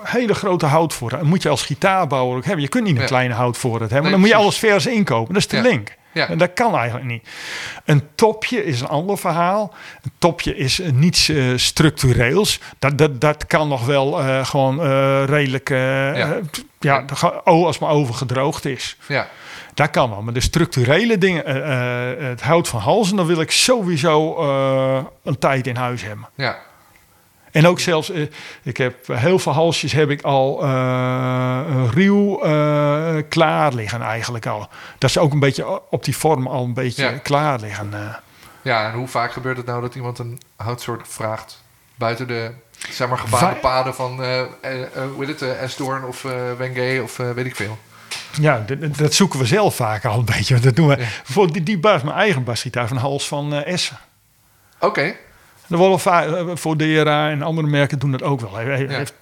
hele 0.02 0.34
grote 0.34 0.66
houtvoorraad. 0.66 1.20
Dat 1.20 1.28
moet 1.28 1.42
je 1.42 1.48
als 1.48 1.62
gitaarbouwer 1.62 2.36
ook 2.36 2.44
hebben. 2.44 2.62
Je 2.62 2.68
kunt 2.68 2.84
niet 2.84 2.94
een 2.94 3.00
Ja. 3.00 3.06
kleine 3.06 3.34
houtvoorraad 3.34 3.90
hebben. 3.90 4.02
Nee, 4.02 4.10
dan 4.10 4.20
moet 4.20 4.28
je 4.28 4.34
alles 4.36 4.58
vers 4.58 4.86
inkopen. 4.86 5.34
Dat 5.34 5.42
is 5.42 5.48
te 5.48 5.56
Ja. 5.56 5.62
link. 5.62 5.94
Ja. 6.12 6.28
En 6.28 6.38
dat 6.38 6.52
kan 6.54 6.74
eigenlijk 6.76 7.06
niet. 7.06 7.28
Een 7.84 8.02
topje 8.14 8.64
is 8.64 8.80
een 8.80 8.88
ander 8.88 9.18
verhaal. 9.18 9.74
Een 10.02 10.12
topje 10.18 10.56
is 10.56 10.80
eh, 10.80 10.90
niets 10.92 11.28
eh, 11.28 11.44
structureels. 11.56 12.60
Dat, 12.78 12.98
dat, 12.98 13.20
dat 13.20 13.46
kan 13.46 13.68
nog 13.68 13.86
wel 13.86 14.20
eh, 14.20 14.46
gewoon 14.46 14.80
redelijk... 15.24 15.68
Ja. 15.68 16.40
ja, 16.80 17.00
de 17.02 17.14
oh, 17.44 17.64
als 17.64 17.76
het 17.76 17.80
maar 17.84 17.94
overgedroogd 17.94 18.64
is. 18.64 18.96
Ja, 19.08 19.28
Dat 19.76 19.90
kan 19.90 20.10
wel. 20.10 20.22
Maar 20.22 20.32
de 20.32 20.40
structurele 20.40 21.18
dingen, 21.18 21.44
eh, 21.44 22.10
eh, 22.12 22.18
het 22.18 22.42
hout 22.42 22.68
van 22.68 22.80
halzen, 22.80 23.16
dan 23.16 23.26
wil 23.26 23.40
ik 23.40 23.50
sowieso 23.50 24.36
eh, 24.36 25.04
een 25.22 25.38
tijd 25.38 25.66
in 25.66 25.76
huis 25.76 26.02
hebben. 26.02 26.28
ja, 26.34 26.56
En 27.50 27.66
ook 27.66 27.80
zelfs, 27.80 28.10
ik 28.62 28.76
heb 28.76 29.06
heel 29.06 29.38
veel 29.38 29.52
halsjes 29.52 29.92
heb 29.92 30.10
ik 30.10 30.22
al 30.22 30.64
een 30.64 31.90
ruw 31.90 32.36
klaar 33.28 33.72
liggen 33.74 34.02
eigenlijk 34.02 34.46
al. 34.46 34.68
Dat 34.98 35.10
ze 35.10 35.20
ook 35.20 35.32
een 35.32 35.38
beetje 35.38 35.90
op 35.90 36.04
die 36.04 36.16
vorm 36.16 36.46
al 36.46 36.64
een 36.64 36.74
beetje 36.74 37.02
Ja. 37.02 37.10
klaar 37.18 37.60
liggen. 37.60 37.90
ja. 38.62 38.86
En 38.86 38.92
hoe 38.92 39.08
vaak 39.08 39.32
gebeurt 39.32 39.56
het 39.56 39.66
nou 39.66 39.80
dat 39.80 39.94
iemand 39.94 40.18
een 40.18 40.40
houtsoort 40.56 41.08
vraagt 41.08 41.62
buiten 41.94 42.26
de 42.26 42.50
zeg 42.90 43.08
maar 43.08 43.18
gebaande 43.18 43.60
paden 43.60 43.94
van 43.94 44.20
heet 44.22 45.40
het, 45.40 45.42
eh, 45.42 45.62
Esdoorn 45.62 46.04
of 46.04 46.22
Wengay 46.58 46.98
of 46.98 47.16
weet 47.16 47.46
ik 47.46 47.56
veel. 47.56 47.78
Ja, 48.40 48.64
dat 48.96 49.14
zoeken 49.14 49.38
we 49.38 49.46
zelf 49.46 49.76
vaak 49.76 50.04
al 50.04 50.18
een 50.18 50.24
beetje. 50.24 50.60
Dat 50.60 50.76
doen 50.76 50.88
we. 50.88 50.96
Ja. 50.98 51.04
Voor 51.24 51.52
die, 51.52 51.62
die 51.62 51.78
bas, 51.78 52.02
mijn 52.02 52.16
eigen 52.16 52.44
basgitaar 52.44 52.88
van 52.88 52.96
Hals 52.96 53.28
van 53.28 53.54
eh, 53.54 53.72
Essen. 53.72 53.96
Oké, 54.80 55.14
worden 55.66 56.00
vaak, 56.00 56.26
eh, 56.26 56.46
voor 56.54 56.76
DRA 56.76 57.30
en 57.30 57.42
andere 57.42 57.66
merken 57.68 57.98
doen 57.98 58.10
dat 58.10 58.22
ook 58.22 58.40
wel. 58.40 58.54
Hij 58.54 58.64
hij 58.64 58.82
Ja. 58.82 58.88
heeft 58.96 59.14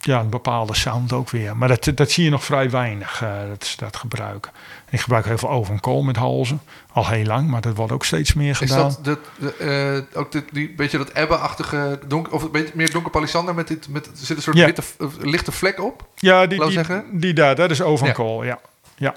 ja, 0.00 0.20
een 0.20 0.28
bepaalde 0.30 0.74
sound 0.74 1.12
ook 1.12 1.30
weer. 1.30 1.56
Maar 1.56 1.68
dat, 1.68 1.90
dat 1.94 2.10
zie 2.10 2.24
je 2.24 2.30
nog 2.30 2.44
vrij 2.44 2.70
weinig, 2.70 3.22
eh, 3.22 3.32
dat, 3.48 3.74
dat 3.76 3.96
gebruiken. 3.96 4.52
Ik 4.90 5.00
gebruik 5.00 5.24
heel 5.24 5.38
veel 5.38 5.50
oven 5.50 5.80
kool 5.80 6.02
met 6.02 6.16
halzen. 6.16 6.60
Al 6.92 7.06
heel 7.08 7.24
lang, 7.24 7.48
maar 7.48 7.60
dat 7.60 7.76
wordt 7.76 7.92
ook 7.92 8.04
steeds 8.04 8.34
meer 8.34 8.50
is 8.50 8.58
gedaan. 8.58 8.96
dat 9.02 9.04
de, 9.04 9.18
de, 9.58 10.04
eh, 10.12 10.18
ook 10.20 10.32
de, 10.32 10.44
die 10.52 10.74
beetje 10.76 10.98
dat 10.98 11.08
ebbe-achtige 11.10 12.00
donker 12.06 12.32
of 12.32 12.42
een 12.42 12.50
beetje 12.50 12.72
meer 12.74 12.90
donker 12.90 13.10
palisander 13.10 13.54
met 13.54 13.68
dit 13.68 13.88
met 13.88 14.06
er 14.06 14.12
zit 14.14 14.36
een 14.36 14.42
soort 14.42 14.56
Ja. 14.56 14.64
witte 14.64 14.82
eh, 14.98 15.06
lichte 15.20 15.52
vlek 15.52 15.80
op. 15.82 16.06
ja, 16.14 16.46
die, 16.46 16.60
die, 16.60 16.70
zeggen? 16.72 17.04
die 17.12 17.32
daar, 17.32 17.54
dat 17.54 17.70
is 17.70 17.82
oven 17.82 18.06
Ja. 18.06 18.12
kool, 18.12 18.44
ja. 18.44 18.58
ja. 18.96 19.14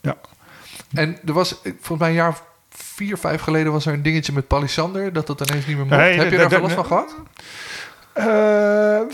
ja. 0.00 0.16
En 0.92 1.18
er 1.26 1.32
was 1.32 1.54
volgens 1.62 1.98
mij 1.98 2.08
een 2.08 2.14
jaar 2.14 2.36
vier, 2.70 3.16
vijf 3.18 3.40
geleden 3.40 3.72
was 3.72 3.86
er 3.86 3.92
een 3.92 4.02
dingetje 4.02 4.32
met 4.32 4.46
palisander 4.46 5.12
dat 5.12 5.26
dat 5.26 5.40
ineens 5.50 5.66
niet 5.66 5.76
meer 5.76 5.86
mocht. 5.86 5.98
Nee, 5.98 6.18
Heb 6.18 6.30
je 6.30 6.30
dat- 6.30 6.30
daar 6.30 6.40
dat- 6.40 6.50
veel 6.52 6.60
last 6.62 6.74
van 6.74 6.84
gehad? 6.84 7.14
Eh, 8.12 8.24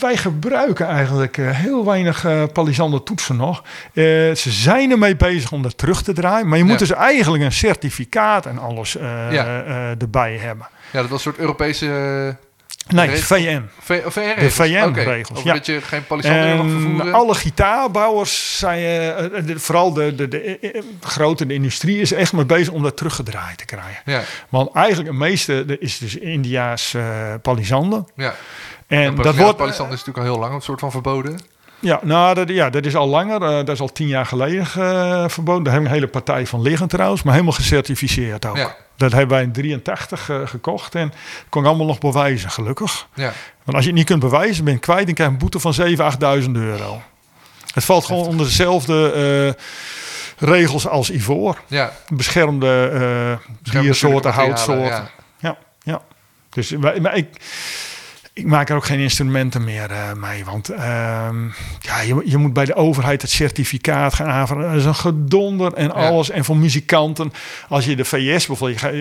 wij 0.00 0.16
gebruiken 0.16 0.86
eigenlijk 0.86 1.38
eh, 1.38 1.50
heel 1.50 1.84
weinig 1.84 2.24
eh 2.24 2.42
palisander 2.52 3.02
toetsen 3.02 3.36
nog. 3.36 3.62
Eh, 3.62 4.04
ze 4.34 4.50
zijn 4.50 4.90
ermee 4.90 5.16
bezig 5.16 5.52
om 5.52 5.62
dat 5.62 5.78
terug 5.78 6.02
te 6.02 6.12
draaien. 6.12 6.48
Maar 6.48 6.58
je 6.58 6.64
moet 6.64 6.72
Ja. 6.72 6.78
dus 6.78 6.90
eigenlijk 6.92 7.44
een 7.44 7.52
certificaat 7.52 8.46
en 8.46 8.58
alles 8.58 8.92
Ja. 9.30 9.62
erbij 9.98 10.36
hebben. 10.36 10.66
Ja, 10.92 11.00
dat 11.00 11.10
was 11.10 11.12
een 11.12 11.32
soort 11.32 11.38
Europese 11.38 12.36
Nee, 12.88 13.10
VN. 13.10 13.62
V- 13.80 14.00
VN-regels. 14.06 14.40
De 14.40 14.50
VN-regels, 14.50 15.42
ja. 15.42 15.52
Dat 15.52 15.66
je 15.66 15.80
geen 15.80 16.06
palisander 16.06 16.42
meer 16.44 16.56
mag 16.56 16.64
En 16.66 16.70
vervoeren. 16.80 17.12
alle 17.14 17.34
gitaarbouwers 17.34 18.58
zijn, 18.58 18.80
de- 19.46 19.58
vooral 19.58 19.92
de, 19.92 20.14
de, 20.14 20.28
de, 20.28 20.82
grote 21.00 21.46
de 21.46 21.54
industrie, 21.54 22.00
is 22.00 22.12
echt 22.12 22.32
mee 22.32 22.44
bezig 22.44 22.72
om 22.72 22.82
dat 22.82 22.96
teruggedraaid 22.96 23.58
te 23.58 23.64
krijgen. 23.64 24.02
Ja, 24.04 24.20
Want 24.48 24.72
eigenlijk 24.74 25.08
het 25.08 25.18
meeste 25.18 25.76
is 25.80 25.98
dus 25.98 26.16
India's 26.16 26.94
palisander. 27.42 28.04
ja. 28.16 28.34
En 28.88 29.14
dat 29.14 29.36
wordt, 29.36 29.56
palisander 29.56 29.94
is 29.94 30.04
natuurlijk 30.04 30.26
al 30.26 30.32
heel 30.32 30.42
lang 30.42 30.54
een 30.54 30.60
soort 30.60 30.80
van 30.80 30.90
verboden. 30.90 31.38
ja, 31.80 32.00
nou, 32.02 32.34
dat, 32.34 32.48
ja, 32.48 32.70
dat 32.70 32.84
is 32.86 32.96
al 32.96 33.08
langer. 33.08 33.42
eh, 33.42 33.48
dat 33.56 33.68
is 33.68 33.80
al 33.80 33.92
tien 33.92 34.06
jaar 34.06 34.26
geleden 34.26 34.60
eh, 34.74 35.28
verboden. 35.28 35.62
Daar 35.64 35.72
hebben 35.72 35.90
we 35.90 35.96
een 35.96 36.00
hele 36.02 36.08
partij 36.08 36.46
van 36.46 36.62
liggen 36.62 36.88
trouwens, 36.88 37.22
maar 37.22 37.32
helemaal 37.32 37.54
gecertificeerd 37.54 38.46
ook. 38.46 38.56
Ja. 38.56 38.76
Dat 38.96 39.12
hebben 39.12 39.36
wij 39.36 39.42
in 39.42 39.52
83 39.52 40.30
eh, 40.30 40.36
gekocht 40.44 40.94
en 40.94 41.12
kon 41.48 41.62
ik 41.62 41.68
allemaal 41.68 41.86
nog 41.86 41.98
bewijzen, 41.98 42.50
gelukkig. 42.50 43.06
Ja, 43.14 43.32
Want 43.64 43.76
als 43.76 43.80
je 43.80 43.86
het 43.90 43.98
niet 43.98 44.06
kunt 44.06 44.20
bewijzen, 44.20 44.64
ben 44.64 44.72
je 44.72 44.78
kwijt, 44.80 45.04
dan 45.06 45.14
krijg 45.14 45.28
je 45.30 45.34
een 45.36 45.40
boete 45.42 45.60
van 45.60 45.74
7.000, 45.74 46.42
8.000 46.44 46.50
euro. 46.52 47.02
Het 47.74 47.84
valt 47.84 48.04
gewoon 48.04 48.26
onder 48.26 48.46
dezelfde 48.46 49.56
regels 50.38 50.88
als 50.88 51.10
ivoor. 51.10 51.58
ja. 51.66 51.92
Beschermde 52.14 53.38
diersoorten, 53.62 54.32
houtsoorten. 54.32 55.08
Ja. 55.38 55.58
ja, 55.82 56.02
Dus 56.50 56.70
wij- 56.70 57.00
maar 57.00 57.16
ik, 57.16 57.28
ik 58.38 58.46
maak 58.46 58.68
er 58.68 58.76
ook 58.76 58.84
geen 58.84 58.98
instrumenten 58.98 59.64
meer 59.64 59.90
eh, 59.90 60.12
mee. 60.14 60.44
Want 60.44 60.68
ehm, 60.68 61.44
ja, 61.80 62.00
je, 62.00 62.22
je 62.24 62.36
moet 62.36 62.52
bij 62.52 62.64
de 62.64 62.74
overheid 62.74 63.22
het 63.22 63.30
certificaat 63.30 64.14
gaan 64.14 64.26
aanvragen. 64.28 64.68
Dat 64.68 64.76
is 64.76 64.84
een 64.84 64.94
gedonder 64.94 65.72
en 65.74 65.92
alles. 65.94 66.30
En 66.30 66.44
voor 66.44 66.56
muzikanten, 66.56 67.32
als 67.68 67.84
je 67.84 67.96
de 67.96 68.04
VS 68.04 68.46
bijvoorbeeld, 68.46 68.80
je, 68.80 68.86
ga- 68.86 68.92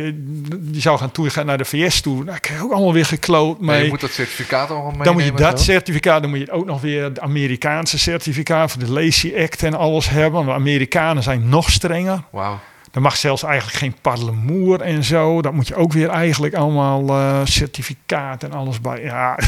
je, 0.72 0.80
zou 0.82 0.98
gaan 0.98 1.12
toe, 1.12 1.26
je 1.26 1.32
gaat 1.32 1.46
naar 1.46 1.58
de 1.58 1.66
VS 1.66 2.02
toe. 2.02 2.24
Nou, 2.24 2.38
krijg 2.40 2.60
je 2.60 2.66
ook 2.66 2.72
allemaal 2.72 2.94
weer 2.94 3.06
gekloot 3.06 3.60
mee. 3.60 3.84
je 3.84 3.90
moet 3.90 4.02
dat 4.02 4.12
certificaat 4.12 4.70
allemaal 4.70 4.86
meenemen. 4.86 5.06
dan 5.06 5.14
moet 5.14 5.24
je 5.24 5.32
dat 5.32 5.60
zo. 5.60 5.72
certificaat, 5.72 6.22
dan 6.22 6.30
moet 6.30 6.40
je 6.40 6.52
ook 6.52 6.66
nog 6.66 6.82
weer 6.82 7.04
het 7.04 7.20
Amerikaanse 7.20 8.00
certificaat 8.00 8.72
voor 8.72 8.84
de 8.84 8.92
Lacey 8.92 9.44
Act 9.44 9.64
en 9.64 9.74
alles 9.74 10.10
hebben. 10.10 10.46
De 10.46 10.52
Amerikanen 10.52 11.24
zijn 11.24 11.50
nog 11.50 11.72
strenger. 11.72 12.24
Wauw. 12.32 12.60
Er 12.98 13.04
mag 13.04 13.18
zelfs 13.18 13.44
eigenlijk 13.44 13.78
geen 13.78 13.96
parlemoer 14.02 14.82
en 14.82 15.04
zo. 15.04 15.42
Dat 15.42 15.54
moet 15.54 15.68
je 15.68 15.76
ook 15.76 15.94
weer 15.94 16.10
eigenlijk 16.10 16.56
allemaal 16.56 17.10
eh, 17.10 17.40
certificaat 17.44 18.44
en 18.44 18.52
alles 18.52 18.82
bij. 18.82 19.02
Ja, 19.02 19.40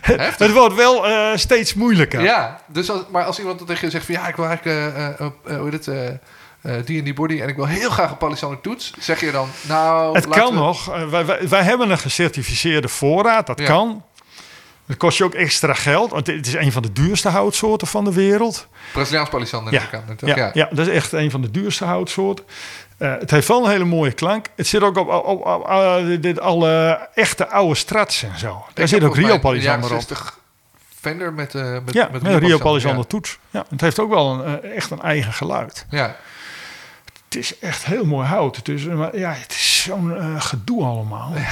het 0.00 0.52
wordt 0.52 0.74
wel 0.74 1.06
eh, 1.06 1.36
steeds 1.36 1.74
moeilijker. 1.74 2.22
Ja, 2.22 2.60
dus 2.66 2.90
als, 2.90 3.00
maar 3.10 3.24
als 3.24 3.38
iemand 3.38 3.66
tegen 3.66 3.84
je 3.84 3.90
zegt 3.90 4.04
van 4.06 4.14
ja, 4.14 4.28
ik 4.28 4.36
wil 4.36 4.46
eigenlijk 4.46 4.94
eh, 5.44 5.56
hoe 5.58 5.70
heet 5.70 5.86
het, 5.86 6.86
die 6.86 6.98
en 6.98 7.04
die 7.04 7.14
body 7.14 7.40
en 7.40 7.48
ik 7.48 7.56
wil 7.56 7.66
heel 7.66 7.90
graag 7.90 8.10
een 8.10 8.16
Palisandro 8.16 8.60
toets, 8.60 8.92
zeg 8.98 9.20
je 9.20 9.30
dan 9.30 9.48
nou... 9.68 10.14
Het 10.14 10.28
kan 10.28 10.52
we- 10.52 10.58
nog. 10.58 10.84
Wij, 11.10 11.26
wij, 11.26 11.48
wij 11.48 11.62
hebben 11.62 11.90
een 11.90 11.98
gecertificeerde 11.98 12.88
voorraad. 12.88 13.46
Dat 13.46 13.58
Ja. 13.58 13.66
kan. 13.66 14.02
Dat 14.86 14.96
kost 14.96 15.18
je 15.18 15.24
ook 15.24 15.34
extra 15.34 15.74
geld. 15.74 16.10
Want 16.10 16.26
het 16.26 16.46
is 16.46 16.54
een 16.54 16.72
van 16.72 16.82
de 16.82 16.92
duurste 16.92 17.28
houtsoorten 17.28 17.86
van 17.86 18.04
de 18.04 18.12
wereld. 18.12 18.68
Braziliaans 18.92 19.28
Palisander 19.28 19.72
Ja, 19.72 19.82
ja, 20.20 20.36
ja. 20.36 20.50
ja. 20.54 20.68
dat 20.72 20.86
is 20.86 20.94
echt 20.94 21.12
een 21.12 21.30
van 21.30 21.42
de 21.42 21.50
duurste 21.50 21.84
houtsoorten. 21.84 22.44
Eh, 22.96 23.12
het 23.18 23.30
heeft 23.30 23.48
wel 23.48 23.64
een 23.64 23.70
hele 23.70 23.84
mooie 23.84 24.12
klank. 24.12 24.46
Het 24.56 24.66
zit 24.66 24.82
ook 24.82 24.96
op, 24.96 25.08
op, 25.08 25.24
op, 25.24 25.46
op, 25.46 25.68
eh, 25.68 25.96
dit, 26.20 26.40
alle 26.40 26.98
echte 27.14 27.48
oude 27.48 27.74
strats 27.74 28.22
en 28.22 28.38
zo. 28.38 28.64
Daar 28.74 28.88
zit 28.88 29.04
ook 29.04 29.16
Rio 29.16 29.38
Palisander 29.38 29.90
op. 29.90 29.96
60 29.96 30.38
Fender 31.00 31.32
met, 31.32 31.54
eh 31.54 31.72
met, 31.84 31.94
Ja, 31.94 32.08
met 32.12 32.22
Rio 32.22 32.58
Palisander 32.58 33.06
toets. 33.06 33.38
Ja, 33.50 33.64
het 33.68 33.80
heeft 33.80 33.98
ook 33.98 34.10
wel 34.10 34.30
een, 34.30 34.62
echt 34.62 34.90
een 34.90 35.00
eigen 35.00 35.32
geluid. 35.32 35.86
Ja. 35.90 36.16
Het 37.24 37.36
is 37.42 37.58
echt 37.58 37.84
heel 37.84 38.04
mooi 38.04 38.26
hout. 38.26 38.56
Het 38.56 38.68
is, 38.68 38.84
maar 38.84 39.18
ja, 39.18 39.32
het 39.32 39.50
is 39.50 39.82
zo'n 39.82 40.40
gedoe 40.40 40.84
allemaal. 40.84 41.32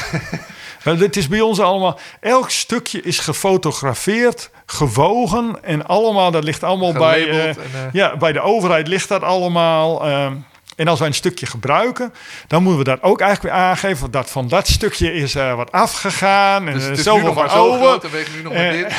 Maar 0.85 0.97
Het 0.97 1.17
is 1.17 1.29
bij 1.29 1.41
ons 1.41 1.61
allemaal... 1.61 1.99
Elk 2.21 2.51
stukje 2.51 3.03
is 3.03 3.19
gefotografeerd, 3.19 4.51
gewogen... 4.67 5.59
en 5.63 5.87
allemaal, 5.87 6.31
dat 6.31 6.45
ligt 6.45 6.63
allemaal 6.63 6.93
bij... 6.93 7.23
Gelabeld 7.23 7.57
en, 7.57 7.91
ja, 7.93 8.17
bij 8.17 8.33
de 8.33 8.41
overheid 8.41 8.89
ligt 8.89 9.09
dat 9.09 9.23
allemaal... 9.23 10.07
ehm, 10.07 10.35
en 10.77 10.89
als 10.89 10.99
wij 10.99 11.09
een 11.09 11.15
stukje 11.15 11.47
gebruiken, 11.47 12.15
dan 12.47 12.63
moeten 12.63 12.79
we 12.85 12.91
dat 12.91 13.03
ook 13.03 13.21
eigenlijk 13.21 13.55
weer 13.55 13.65
aangeven. 13.65 14.11
Dat 14.11 14.31
van 14.31 14.49
dat 14.49 14.69
stukje 14.69 15.15
is 15.15 15.35
eh, 15.35 15.55
wat 15.55 15.73
afgegaan. 15.73 16.67
En 16.69 16.75
Dus 16.75 16.83
er 16.83 16.91
het 16.91 16.99
is 16.99 17.05
nu 17.05 17.23
nog 17.23 17.35
maar 17.35 17.51
zo 17.51 17.67
over. 17.67 17.79
groot 17.81 18.05
en 18.05 18.11
weegt 18.11 18.35
nu 18.37 18.43
nog 18.43 18.53
maar 18.53 18.67
Eh, 18.67 18.73
dit. 18.73 18.95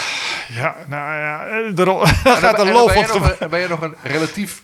Ja, 0.48 0.76
nou 0.88 1.20
ja, 1.20 1.46
eh, 1.46 1.80
er, 1.80 1.86
dan, 1.86 2.08
gaat 2.08 2.60
en 2.60 2.68
een 2.68 2.74
ben, 2.74 2.82
op 2.82 3.50
ben 3.50 3.60
je 3.60 3.68
nog 3.68 3.82
een 3.82 3.96
relatief 4.04 4.62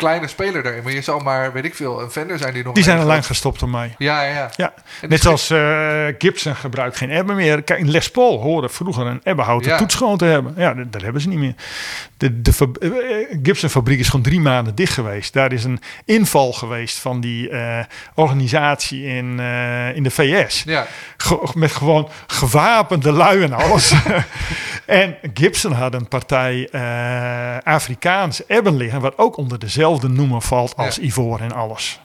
kleine 0.00 0.26
speler 0.26 0.62
daarin. 0.62 0.82
Maar 0.82 0.92
je 0.92 1.00
zal 1.02 1.18
maar, 1.18 1.52
weet 1.52 1.64
ik 1.64 1.74
veel, 1.74 2.00
een 2.02 2.10
Fender 2.10 2.38
zijn 2.38 2.54
die 2.54 2.64
nog... 2.64 2.74
Die 2.74 2.82
zijn 2.84 2.96
groot- 2.96 3.08
lang 3.10 3.26
gestopt 3.26 3.60
ermee. 3.60 3.94
Ja, 3.98 4.22
ja, 4.22 4.32
ja. 4.34 4.50
Ja, 4.56 4.72
En 5.00 5.08
net 5.08 5.20
zoals 5.20 5.50
eh, 5.50 6.04
Gibson 6.18 6.54
gebruikt 6.56 6.96
geen 6.96 7.10
ebben 7.10 7.36
meer. 7.36 7.62
Kijk, 7.62 7.86
Les 7.86 8.10
Paul 8.10 8.40
hoorde 8.40 8.68
vroeger 8.68 9.06
een 9.06 9.20
ebbenhouten 9.24 9.70
Ja. 9.70 9.76
toets 9.76 9.94
gewoon 9.94 10.16
te 10.18 10.24
hebben. 10.24 10.54
Ja, 10.56 10.74
dat, 10.74 10.92
dat 10.92 11.02
hebben 11.02 11.20
ze 11.22 11.28
niet 11.28 11.38
meer. 11.38 11.54
De, 12.16 12.40
de 12.42 12.50
eh, 12.80 13.38
Gibson 13.42 13.68
fabriek 13.68 13.98
is 13.98 14.06
gewoon 14.08 14.24
drie 14.24 14.40
maanden 14.40 14.74
dicht 14.74 14.92
geweest. 14.92 15.32
Daar 15.32 15.52
is 15.52 15.64
een 15.64 15.80
inval 16.04 16.52
geweest 16.52 16.98
van 16.98 17.20
die 17.20 17.48
eh, 17.48 17.78
organisatie 18.14 19.04
in, 19.04 19.40
in 19.94 20.02
de 20.02 20.10
VS. 20.10 20.62
Ja, 20.66 20.86
Ge- 21.16 21.48
met 21.54 21.72
gewoon 21.72 22.08
gewapende 22.26 23.12
lui 23.12 23.42
en 23.42 23.52
alles. 23.52 23.92
en 24.86 25.16
Gibson 25.34 25.72
had 25.72 25.94
een 25.94 26.08
partij 26.08 26.68
Afrikaans 27.64 28.46
ebben 28.46 28.76
liggen... 28.76 29.00
wat 29.00 29.18
ook 29.18 29.36
onder 29.36 29.58
dezelfde 29.58 29.88
noemer 29.98 30.42
valt 30.42 30.76
als 30.76 30.96
Ja. 30.96 31.02
ivoor 31.02 31.40
en 31.40 31.52
alles. 31.52 32.00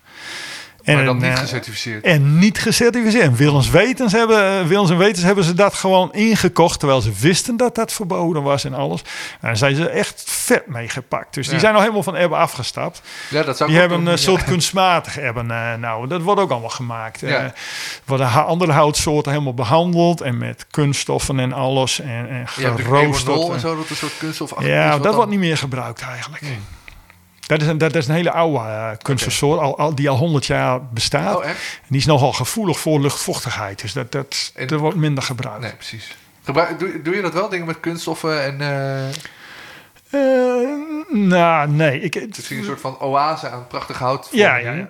maar 0.86 1.06
dan 1.06 1.24
eh, 1.24 1.30
niet 1.30 1.40
gecertificeerd. 1.40 2.04
en 2.04 2.38
niet 2.40 2.60
gecertificeerd. 2.60 3.24
En 3.24 3.36
Willens, 3.36 3.70
wetens 3.70 4.12
hebben, 4.12 4.60
eh, 4.60 4.66
Willens 4.68 4.90
en 4.90 4.98
Wetens 4.98 5.24
hebben 5.24 5.44
ze 5.44 5.54
dat 5.54 5.74
gewoon 5.74 6.14
ingekocht. 6.14 6.80
Terwijl 6.80 7.02
ze 7.02 7.12
wisten 7.20 7.58
dat 7.58 7.76
dat 7.76 7.94
verboden 7.94 8.44
was 8.44 8.64
en 8.64 8.74
alles. 8.74 9.02
En 9.02 9.08
daar 9.42 9.58
zijn 9.58 9.76
ze 9.76 9.90
echt 9.90 10.24
vet 10.28 10.68
mee 10.68 10.90
gepakt. 10.90 11.34
Dus 11.34 11.46
die 11.46 11.54
Ja. 11.56 11.60
zijn 11.62 11.74
al 11.76 11.80
helemaal 11.82 12.04
van 12.04 12.16
ebben 12.16 12.38
afgestapt. 12.38 13.02
Ja, 13.30 13.44
dat 13.44 13.58
zou 13.58 13.70
Die 13.70 13.80
hebben 13.80 14.00
een 14.00 14.08
eh, 14.08 14.16
soort 14.18 14.40
ja. 14.42 14.46
kunstmatig 14.48 15.18
ebben. 15.20 15.52
eh, 15.52 15.74
nou, 15.74 16.08
dat 16.08 16.22
wordt 16.22 16.42
ook 16.42 16.52
allemaal 16.52 16.70
gemaakt. 16.70 17.20
Ja. 17.20 17.28
Eh, 17.28 17.50
worden 18.06 18.46
andere 18.46 18.72
houtsoorten 18.72 19.32
helemaal 19.32 19.54
behandeld. 19.54 20.22
En 20.22 20.38
met 20.38 20.66
kunststoffen 20.72 21.40
en 21.40 21.54
alles. 21.54 22.00
En, 22.00 22.30
en 22.30 22.48
geroosterd. 22.48 23.38
en 23.48 23.54
en- 23.54 23.60
zo, 23.60 23.76
dat 23.76 23.90
een 23.90 23.96
soort 23.96 24.18
kunststof 24.18 24.54
ja, 24.60 24.98
dat 24.98 25.16
wordt 25.16 25.30
niet 25.30 25.40
meer 25.40 25.58
gebruikt 25.58 26.02
eigenlijk. 26.02 26.44
Dat 27.48 27.62
is, 27.62 27.68
een, 27.68 27.78
dat 27.78 27.96
is 27.96 28.08
een 28.08 28.14
hele 28.14 28.32
oude 28.32 28.58
uh, 28.60 29.42
al, 29.42 29.78
al, 29.78 29.96
die 29.96 30.10
al 30.10 30.18
100 30.18 30.46
jaar 30.46 30.86
bestaat. 30.86 31.36
Oh, 31.36 31.46
echt? 31.46 31.58
En 31.82 31.88
die 31.88 32.00
is 32.00 32.06
nogal 32.06 32.34
gevoelig 32.34 32.80
voor 32.80 33.00
luchtvochtigheid. 33.00 33.82
Dus 33.82 33.94
dat, 33.94 34.12
dat, 34.12 34.52
En- 34.56 34.68
er 34.68 34.78
wordt 34.78 34.98
minder 34.98 35.24
gebruikt. 35.24 35.62
Nee, 35.62 35.74
precies. 35.74 36.16
Gebruik, 36.44 36.80
doe, 36.80 37.02
doe 37.02 37.16
je 37.16 37.22
dat 37.22 37.34
wel, 37.34 37.50
dingen 37.50 37.66
met 37.66 37.80
kunststoffen 37.80 38.44
en 38.44 38.62
Eh, 40.10 40.20
nou, 41.10 41.70
nee. 41.70 42.00
Ik, 42.00 42.14
het 42.14 42.38
is 42.38 42.50
een 42.50 42.64
soort 42.64 42.82
van 42.82 43.00
oase 43.00 43.50
aan 43.50 43.68
prachtig 43.68 43.98
hout? 44.00 44.28
ja, 44.32 44.56
ja, 44.56 44.72
ja. 44.72 44.90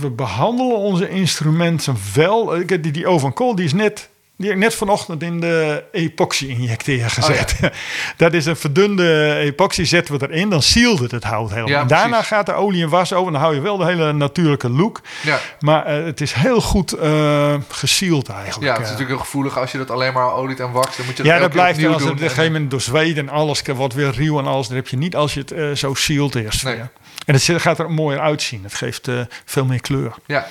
We 0.00 0.10
behandelen 0.10 0.76
onze 0.76 1.08
instrumenten 1.08 1.96
wel. 2.14 2.66
Die, 2.66 2.80
die 2.90 3.06
Ovan 3.06 3.32
Kool, 3.32 3.54
die 3.54 3.64
is 3.64 3.72
net... 3.72 4.08
Die 4.36 4.46
heb 4.46 4.56
ik 4.56 4.62
net 4.62 4.74
vanochtend 4.74 5.22
in 5.22 5.40
de 5.40 5.84
epoxy-injecteer 5.92 7.10
gezet. 7.10 7.54
Oh, 7.62 7.70
Dat 8.16 8.32
is 8.32 8.46
een 8.46 8.56
verdunde 8.56 9.34
epoxy, 9.34 9.84
zetten 9.84 10.18
we 10.18 10.28
erin. 10.30 10.48
Dan 10.48 10.62
sealt 10.62 10.98
het 10.98 11.10
het 11.10 11.24
hout 11.24 11.48
helemaal. 11.48 11.70
Ja, 11.70 11.80
en 11.80 11.86
daarna 11.86 12.08
precies. 12.08 12.26
gaat 12.26 12.46
de 12.46 12.52
olie 12.52 12.82
en 12.82 12.88
was 12.88 13.12
over. 13.12 13.32
Dan 13.32 13.40
hou 13.40 13.54
je 13.54 13.60
wel 13.60 13.76
de 13.76 13.84
hele 13.84 14.12
natuurlijke 14.12 14.70
look. 14.70 15.00
Ja. 15.22 15.38
Maar 15.60 15.86
eh, 15.86 16.04
het 16.04 16.20
is 16.20 16.32
heel 16.32 16.60
goed 16.60 16.92
eh 16.92 17.54
gesealed 17.68 18.28
eigenlijk. 18.28 18.64
Ja, 18.64 18.72
het 18.72 18.80
is 18.80 18.84
eh. 18.84 18.90
natuurlijk 18.90 19.08
heel 19.08 19.18
gevoelig 19.18 19.58
als 19.58 19.72
je 19.72 19.78
dat 19.78 19.90
alleen 19.90 20.12
maar 20.12 20.32
oliet 20.32 20.60
en 20.60 20.72
wax. 20.72 20.96
Dan 20.96 21.06
moet 21.06 21.16
je 21.16 21.22
dat 21.22 21.32
Ja, 21.32 21.38
dat 21.38 21.50
blijft 21.50 21.84
als 21.84 22.02
het 22.02 22.10
op 22.12 22.20
een 22.20 22.28
gegeven 22.28 22.52
moment 22.52 22.70
door 22.70 22.80
Zweden 22.80 23.28
en 23.28 23.34
alles 23.34 23.62
wordt 23.62 23.94
weer 23.94 24.12
ruw 24.14 24.38
en 24.38 24.46
alles. 24.46 24.66
Dat 24.66 24.76
heb 24.76 24.88
je 24.88 24.96
niet 24.96 25.16
als 25.16 25.34
je 25.34 25.44
het 25.46 25.78
zo 25.78 25.94
sealed 25.94 26.34
eerst. 26.34 26.64
Nee. 26.64 26.80
En 27.26 27.34
het 27.34 27.50
gaat 27.56 27.78
er 27.78 27.90
mooier 27.90 28.20
uitzien. 28.20 28.62
Het 28.62 28.74
geeft 28.74 29.08
veel 29.44 29.64
meer 29.64 29.80
kleur. 29.80 30.14
Ja. 30.26 30.46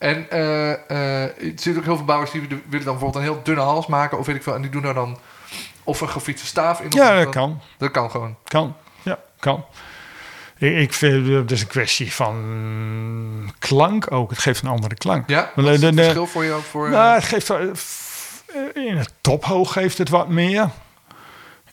En 0.00 0.30
eh, 0.30 0.90
er 0.90 1.32
zitten 1.36 1.76
ook 1.76 1.84
heel 1.84 1.96
veel 1.96 2.04
bouwers 2.04 2.30
die 2.30 2.40
willen 2.40 2.62
dan 2.70 2.84
bijvoorbeeld 2.84 3.14
een 3.14 3.22
heel 3.22 3.40
dunne 3.42 3.62
hals 3.62 3.86
maken. 3.86 4.18
Of 4.18 4.26
weet 4.26 4.36
ik 4.36 4.42
veel. 4.42 4.54
En 4.54 4.62
die 4.62 4.70
doen 4.70 4.84
er 4.84 4.94
dan 4.94 5.18
of 5.84 6.00
een 6.00 6.08
gefietste 6.08 6.46
staaf 6.46 6.80
in. 6.80 6.86
Ja, 6.90 7.24
dat 7.24 7.28
kan. 7.34 7.60
Dat 7.78 7.90
kan 7.90 8.10
gewoon. 8.10 8.36
Kan. 8.44 8.76
Ja, 9.02 9.18
kan. 9.38 9.64
Ik, 10.58 10.76
ik 10.76 10.92
vind 10.92 11.28
eh, 11.28 11.34
het 11.34 11.50
is 11.50 11.60
een 11.60 11.66
kwestie 11.66 12.12
van 12.12 13.52
klank 13.58 14.12
ook. 14.12 14.30
Het 14.30 14.38
geeft 14.38 14.62
een 14.62 14.68
andere 14.68 14.94
klank. 14.94 15.28
Ja? 15.28 15.50
Wat 15.54 15.64
is 15.64 15.82
het 15.82 15.94
verschil 15.94 16.26
voor 16.26 16.44
jou? 16.44 16.62
Voor, 16.62 16.90
Nou, 16.90 17.14
het 17.14 17.24
geeft 17.24 17.50
in 18.74 18.96
het 18.96 19.12
tophoog 19.20 19.72
geeft 19.72 19.98
het 19.98 20.08
wat 20.08 20.28
meer. 20.28 20.70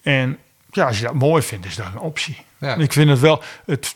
En 0.01 0.39
ja, 0.71 0.85
als 0.85 0.99
je 0.99 1.05
dat 1.05 1.13
mooi 1.13 1.41
vindt, 1.41 1.65
is 1.65 1.75
dat 1.75 1.85
een 1.85 1.99
optie. 1.99 2.45
Ja. 2.57 2.75
Ik 2.75 2.93
vind 2.93 3.09
het 3.09 3.19
wel, 3.19 3.41
het, 3.65 3.95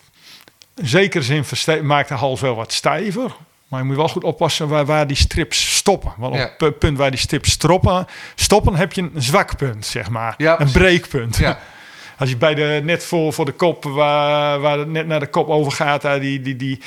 in 0.75 0.87
zekere 0.87 1.23
zin 1.23 1.85
maakt 1.85 2.07
de 2.07 2.13
hals 2.13 2.41
wel 2.41 2.55
wat 2.55 2.73
stijver. 2.73 3.35
Maar 3.71 3.79
je 3.79 3.85
moet 3.85 3.95
wel 3.95 4.07
goed 4.09 4.23
oppassen 4.23 4.67
waar, 4.67 4.85
waar 4.85 5.07
die 5.07 5.15
strips 5.17 5.75
stoppen. 5.75 6.13
Want 6.17 6.35
Ja. 6.35 6.43
op 6.43 6.59
het 6.59 6.79
punt 6.79 6.97
waar 6.97 7.11
die 7.11 7.19
strips 7.19 7.51
stoppen, 7.51 8.07
stoppen 8.35 8.75
heb 8.75 8.93
je 8.93 9.01
een 9.01 9.11
zwak 9.21 9.57
punt, 9.57 9.85
zeg 9.85 10.09
maar. 10.09 10.33
Ja, 10.37 10.59
een 10.59 10.71
breekpunt. 10.71 11.37
ja. 11.37 11.59
Als 12.19 12.29
je 12.29 12.37
bij 12.37 12.55
de, 12.55 12.81
net 12.83 13.05
voor, 13.05 13.33
voor 13.33 13.45
de 13.45 13.51
kop, 13.51 13.83
waar, 13.83 14.59
waar 14.59 14.77
het 14.79 14.87
net 14.87 15.07
naar 15.07 15.19
de 15.19 15.27
kop 15.27 15.47
overgaat, 15.47 16.01
daar 16.01 16.19
die, 16.19 16.41
die, 16.41 16.55
die, 16.55 16.81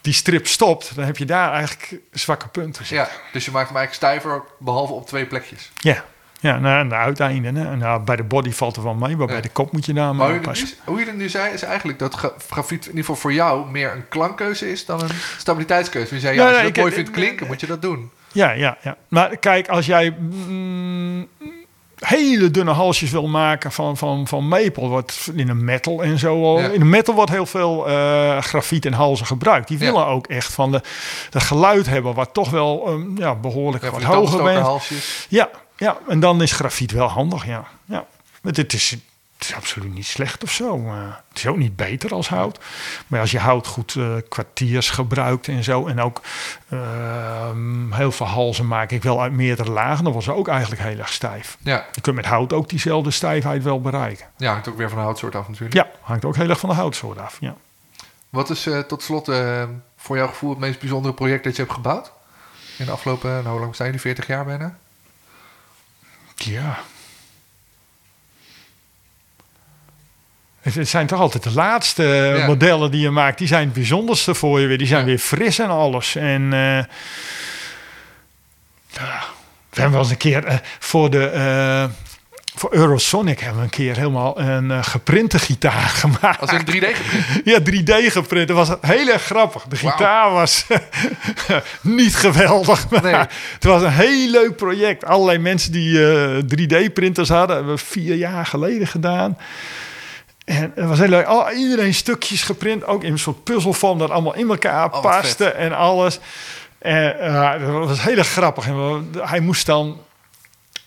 die 0.00 0.12
strip 0.12 0.46
stopt, 0.46 0.94
dan 0.94 1.04
heb 1.04 1.16
je 1.16 1.24
daar 1.24 1.52
eigenlijk 1.52 2.00
zwakke 2.12 2.48
punten. 2.48 2.84
ja, 2.88 3.08
dus 3.32 3.44
je 3.44 3.50
maakt 3.50 3.68
hem 3.68 3.76
eigenlijk 3.76 3.92
stijver, 4.06 4.42
behalve 4.58 4.92
op 4.92 5.06
twee 5.06 5.26
plekjes. 5.26 5.70
Ja, 5.76 6.04
ja 6.40 6.58
nou, 6.58 6.78
aan 6.78 6.88
de 6.88 6.94
uiteinden. 6.94 7.54
Hè. 7.56 7.76
Nou, 7.76 8.00
bij 8.02 8.16
de 8.16 8.22
body 8.22 8.50
valt 8.50 8.76
er 8.76 8.82
wel 8.82 8.94
mee, 8.94 9.16
maar 9.16 9.26
Ja. 9.26 9.32
bij 9.32 9.40
de 9.42 9.48
kop 9.48 9.72
moet 9.72 9.86
je 9.86 9.92
daar 9.92 10.04
Maar 10.06 10.14
maar 10.14 10.26
hoe 10.26 10.40
je, 10.42 10.48
het 10.48 10.58
nu, 10.60 10.92
hoe 10.92 10.98
je 11.00 11.06
het 11.06 11.16
nu 11.16 11.28
zei, 11.28 11.52
is 11.52 11.62
eigenlijk 11.62 11.98
dat 11.98 12.14
gra- 12.14 12.32
grafiet 12.50 12.82
in 12.82 12.86
ieder 12.88 13.00
geval 13.00 13.16
voor 13.16 13.32
jou 13.32 13.70
meer 13.70 13.92
een 13.92 14.08
klankkeuze 14.08 14.70
is 14.72 14.84
dan 14.84 15.00
een 15.02 15.08
stabiliteitskeuze. 15.38 16.14
Je 16.14 16.20
zei, 16.20 16.34
ja, 16.36 16.48
als 16.48 16.60
je 16.74 16.80
mooi 16.80 16.92
vindt 16.92 17.10
klinken, 17.10 17.46
moet 17.46 17.60
je 17.60 17.66
dat 17.66 17.82
doen. 17.82 18.10
Ja, 18.32 18.50
ja, 18.50 18.76
ja. 18.82 18.96
Maar 19.08 19.36
kijk, 19.36 19.68
als 19.68 19.86
jij 19.86 20.10
mm, 20.18 21.26
hele 21.98 22.50
dunne 22.50 22.70
halsjes 22.70 23.10
wil 23.10 23.26
maken 23.28 23.72
van, 23.72 23.96
van, 23.96 24.26
van 24.26 24.48
maple, 24.48 24.88
wat 24.88 25.30
in 25.34 25.48
een 25.48 25.64
metal 25.64 26.02
en 26.02 26.18
zo. 26.18 26.60
Ja. 26.60 26.68
In 26.68 26.80
een 26.80 26.88
metal 26.88 27.14
wordt 27.14 27.30
heel 27.30 27.46
veel 27.46 27.88
eh, 27.88 28.38
grafiet 28.38 28.86
en 28.86 28.92
halzen 28.92 29.26
gebruikt. 29.26 29.68
Die 29.68 29.78
Ja. 29.78 29.84
willen 29.84 30.06
ook 30.06 30.26
echt 30.26 30.52
van 30.52 30.72
de, 30.72 30.80
dat 31.30 31.42
geluid 31.42 31.86
hebben, 31.86 32.14
wat 32.14 32.28
toch 32.34 32.50
wel 32.50 32.86
ehm, 32.86 33.18
ja, 33.18 33.34
behoorlijk 33.34 33.84
Ja, 33.84 33.90
wat 33.90 34.02
hoger 34.02 34.42
bent. 34.42 34.58
halsjes. 34.66 35.26
Ja, 35.28 35.48
ja, 35.76 35.98
en 36.08 36.20
dan 36.20 36.42
is 36.42 36.52
grafiet 36.52 36.90
wel 36.90 37.08
handig, 37.08 37.46
ja. 37.46 37.64
ja. 37.84 38.06
Het, 38.42 38.72
is, 38.72 38.90
het 38.90 39.48
is 39.48 39.54
absoluut 39.54 39.94
niet 39.94 40.06
slecht 40.06 40.42
of 40.42 40.50
zo. 40.50 40.92
het 41.28 41.38
is 41.38 41.46
ook 41.46 41.56
niet 41.56 41.76
beter 41.76 42.14
als 42.14 42.28
hout. 42.28 42.58
Maar 43.06 43.20
als 43.20 43.30
je 43.30 43.38
hout 43.38 43.66
goed 43.66 43.94
eh, 43.96 44.14
kwartiers 44.28 44.90
gebruikt 44.90 45.48
en 45.48 45.64
zo. 45.64 45.86
En 45.86 46.00
ook 46.00 46.20
ehm, 46.68 47.92
heel 47.92 48.12
veel 48.12 48.26
halzen 48.26 48.66
maak 48.66 48.90
ik 48.90 49.02
wel 49.02 49.22
uit 49.22 49.32
meerdere 49.32 49.70
lagen. 49.70 50.04
Dan 50.04 50.12
was 50.12 50.26
het 50.26 50.34
ook 50.34 50.48
eigenlijk 50.48 50.82
heel 50.82 50.98
erg 50.98 51.12
stijf. 51.12 51.56
Ja, 51.60 51.86
Je 51.92 52.00
kunt 52.00 52.16
met 52.16 52.26
hout 52.26 52.52
ook 52.52 52.68
diezelfde 52.68 53.10
stijfheid 53.10 53.62
wel 53.62 53.80
bereiken. 53.80 54.26
ja 54.36 54.52
hangt 54.52 54.68
ook 54.68 54.76
weer 54.76 54.88
van 54.88 54.98
de 54.98 55.04
houtsoort 55.04 55.34
af 55.34 55.48
natuurlijk. 55.48 55.74
Ja, 55.74 55.88
hangt 56.00 56.24
ook 56.24 56.36
heel 56.36 56.48
erg 56.48 56.58
van 56.58 56.68
de 56.68 56.74
houtsoort 56.74 57.18
af. 57.18 57.36
Ja. 57.40 57.54
Wat 58.30 58.50
is 58.50 58.66
eh, 58.66 58.78
tot 58.78 59.02
slot 59.02 59.28
eh, 59.28 59.64
voor 59.96 60.16
jouw 60.16 60.28
gevoel 60.28 60.50
het 60.50 60.58
meest 60.58 60.80
bijzondere 60.80 61.14
project 61.14 61.44
dat 61.44 61.56
je 61.56 61.62
hebt 61.62 61.74
gebouwd? 61.74 62.12
In 62.78 62.84
de 62.84 62.90
afgelopen, 62.90 63.30
nou, 63.30 63.48
hoe 63.48 63.60
lang 63.60 63.76
zijn 63.76 63.90
die? 63.90 64.00
40 64.00 64.26
jaar 64.26 64.44
bijna? 64.44 64.78
Ja. 66.36 66.78
Het 70.60 70.88
zijn 70.88 71.06
toch 71.06 71.20
altijd 71.20 71.42
de 71.42 71.52
laatste 71.52 72.02
eh, 72.04 72.38
Ja. 72.38 72.46
modellen 72.46 72.90
die 72.90 73.00
je 73.00 73.10
maakt. 73.10 73.38
Die 73.38 73.46
zijn 73.46 73.64
het 73.64 73.72
bijzonderste 73.72 74.34
voor 74.34 74.60
je 74.60 74.66
weer. 74.66 74.78
Die 74.78 74.86
zijn 74.86 75.00
Ja. 75.00 75.06
weer 75.06 75.18
fris 75.18 75.58
en 75.58 75.68
alles. 75.68 76.14
En 76.16 76.52
eh, 76.52 76.84
ja, 78.88 79.24
we 79.70 79.80
hebben 79.80 79.90
wel 79.90 80.00
eens 80.00 80.10
een 80.10 80.16
keer 80.16 80.44
eh, 80.44 80.56
voor 80.78 81.10
de... 81.10 81.88
eh, 82.56 82.60
voor 82.60 82.74
Eurosonic 82.74 83.38
hebben 83.40 83.58
we 83.58 83.64
een 83.64 83.70
keer 83.70 83.96
helemaal 83.96 84.40
een 84.40 84.70
eh, 84.70 84.82
geprinte 84.82 85.38
gitaar 85.38 85.88
gemaakt. 86.02 86.40
Als 86.40 86.52
in 86.52 86.60
3D 86.60 86.86
geprint. 86.94 87.24
Ja, 87.44 87.58
3D 87.60 88.12
geprint. 88.12 88.48
Dat 88.48 88.56
was 88.56 88.76
heel 88.80 89.08
erg 89.08 89.22
grappig. 89.22 89.62
De 89.68 89.76
gitaar 89.76 90.30
was 90.30 90.66
niet 91.82 92.14
geweldig. 92.16 92.90
Maar 92.90 93.02
Nee. 93.02 93.14
Het 93.14 93.64
was 93.64 93.82
een 93.82 93.90
heel 93.92 94.30
leuk 94.30 94.56
project. 94.56 95.04
Allerlei 95.04 95.38
mensen 95.38 95.72
die 95.72 96.12
eh, 96.12 96.42
3D-printers 96.42 97.28
hadden. 97.28 97.56
hebben 97.56 97.74
we 97.74 97.84
vier 97.84 98.14
jaar 98.14 98.46
geleden 98.46 98.86
gedaan. 98.86 99.38
En 100.44 100.72
het 100.74 100.86
was 100.88 100.98
heel 100.98 101.08
leuk. 101.08 101.26
Al, 101.26 101.50
iedereen 101.52 101.94
stukjes 101.94 102.42
geprint. 102.42 102.84
Ook 102.84 103.04
in 103.04 103.12
een 103.12 103.18
soort 103.18 103.44
puzzelvorm 103.44 103.98
dat 103.98 104.10
allemaal 104.10 104.34
in 104.34 104.48
elkaar 104.50 104.92
Oh, 104.92 105.00
paste 105.02 105.44
vet. 105.44 105.54
en 105.54 105.72
alles. 105.76 106.18
En 106.78 107.20
eh, 107.20 107.50
dat 107.60 107.88
was 107.88 108.02
heel 108.02 108.16
erg 108.16 108.28
grappig. 108.28 108.66
En 108.66 109.08
hij 109.20 109.40
moest 109.40 109.66
dan 109.66 110.00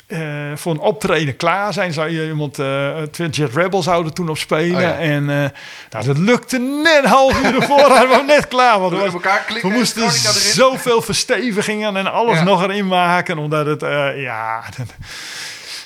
eh, 0.09 0.19
voor 0.55 0.71
een 0.71 0.79
optreden 0.79 1.35
klaar 1.35 1.73
zijn. 1.73 1.93
Zou 1.93 2.09
je 2.09 2.27
iemand, 2.27 2.59
eh 2.59 3.01
Twin 3.01 3.29
Jet 3.29 3.55
Rebel 3.55 3.83
zouden 3.83 4.13
toen 4.13 4.29
op 4.29 4.37
spelen. 4.37 4.75
Oh 4.75 4.81
ja. 4.81 4.97
En 4.97 5.29
eh, 5.29 5.49
nou, 5.89 6.05
dat 6.05 6.17
lukte 6.17 6.57
net 6.59 7.03
een 7.03 7.09
half 7.09 7.43
uur 7.43 7.55
ervoor. 7.55 7.79
Hadden 7.97 8.17
we 8.17 8.23
net 8.25 8.47
klaar. 8.47 8.79
Want 8.79 8.93
we, 8.93 9.03
in 9.05 9.11
elkaar 9.11 9.39
klikken 9.47 9.67
we 9.69 9.73
en 9.75 9.79
moesten 9.79 10.11
zoveel 10.53 11.01
verstevigingen 11.01 11.95
en 11.97 12.11
alles 12.11 12.37
Ja. 12.37 12.43
nog 12.43 12.63
erin 12.63 12.87
maken. 12.87 13.37
Omdat 13.37 13.65
het, 13.65 13.83
eh, 13.83 14.21
ja... 14.21 14.63
dat- 14.77 14.95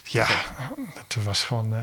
ja, 0.04 0.26
het 1.08 1.18
was 1.24 1.44
gewoon 1.44 1.74
eh, 1.74 1.80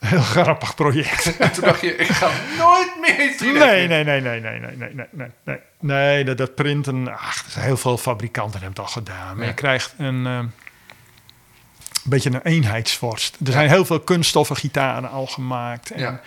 een 0.00 0.08
heel 0.08 0.20
grappig 0.20 0.74
project. 0.74 1.36
En 1.36 1.52
toen 1.52 1.64
dacht 1.64 1.80
je, 1.80 1.96
ik 1.96 2.06
ga 2.08 2.28
nooit 2.58 2.92
meer 3.00 3.32
3D 3.36 3.58
Nee, 3.58 3.86
nee, 3.88 4.04
nee, 4.04 4.20
nee, 4.20 4.40
nee, 4.40 4.40
nee, 4.40 4.76
nee, 4.76 4.90
nee, 4.94 5.06
nee, 5.10 5.28
nee. 5.44 5.58
Nee, 5.80 6.24
dat, 6.24 6.38
dat 6.38 6.54
printen, 6.54 7.08
ach, 7.18 7.44
heel 7.54 7.76
veel 7.76 7.98
fabrikanten 7.98 8.60
hebben 8.60 8.82
het 8.82 8.94
al 8.94 9.02
gedaan. 9.02 9.36
Maar 9.36 9.46
je 9.46 9.54
krijgt 9.54 9.94
een 9.98 10.52
eh, 12.04 12.10
beetje 12.10 12.30
een 12.30 12.42
eenheidsworst. 12.42 13.36
Er 13.46 13.52
zijn 13.52 13.68
heel 13.68 13.84
veel 13.84 14.00
kunststoffen 14.00 14.56
gitaren 14.56 15.10
al 15.10 15.26
gemaakt. 15.26 15.90
En 15.90 16.00
Ja. 16.00 16.20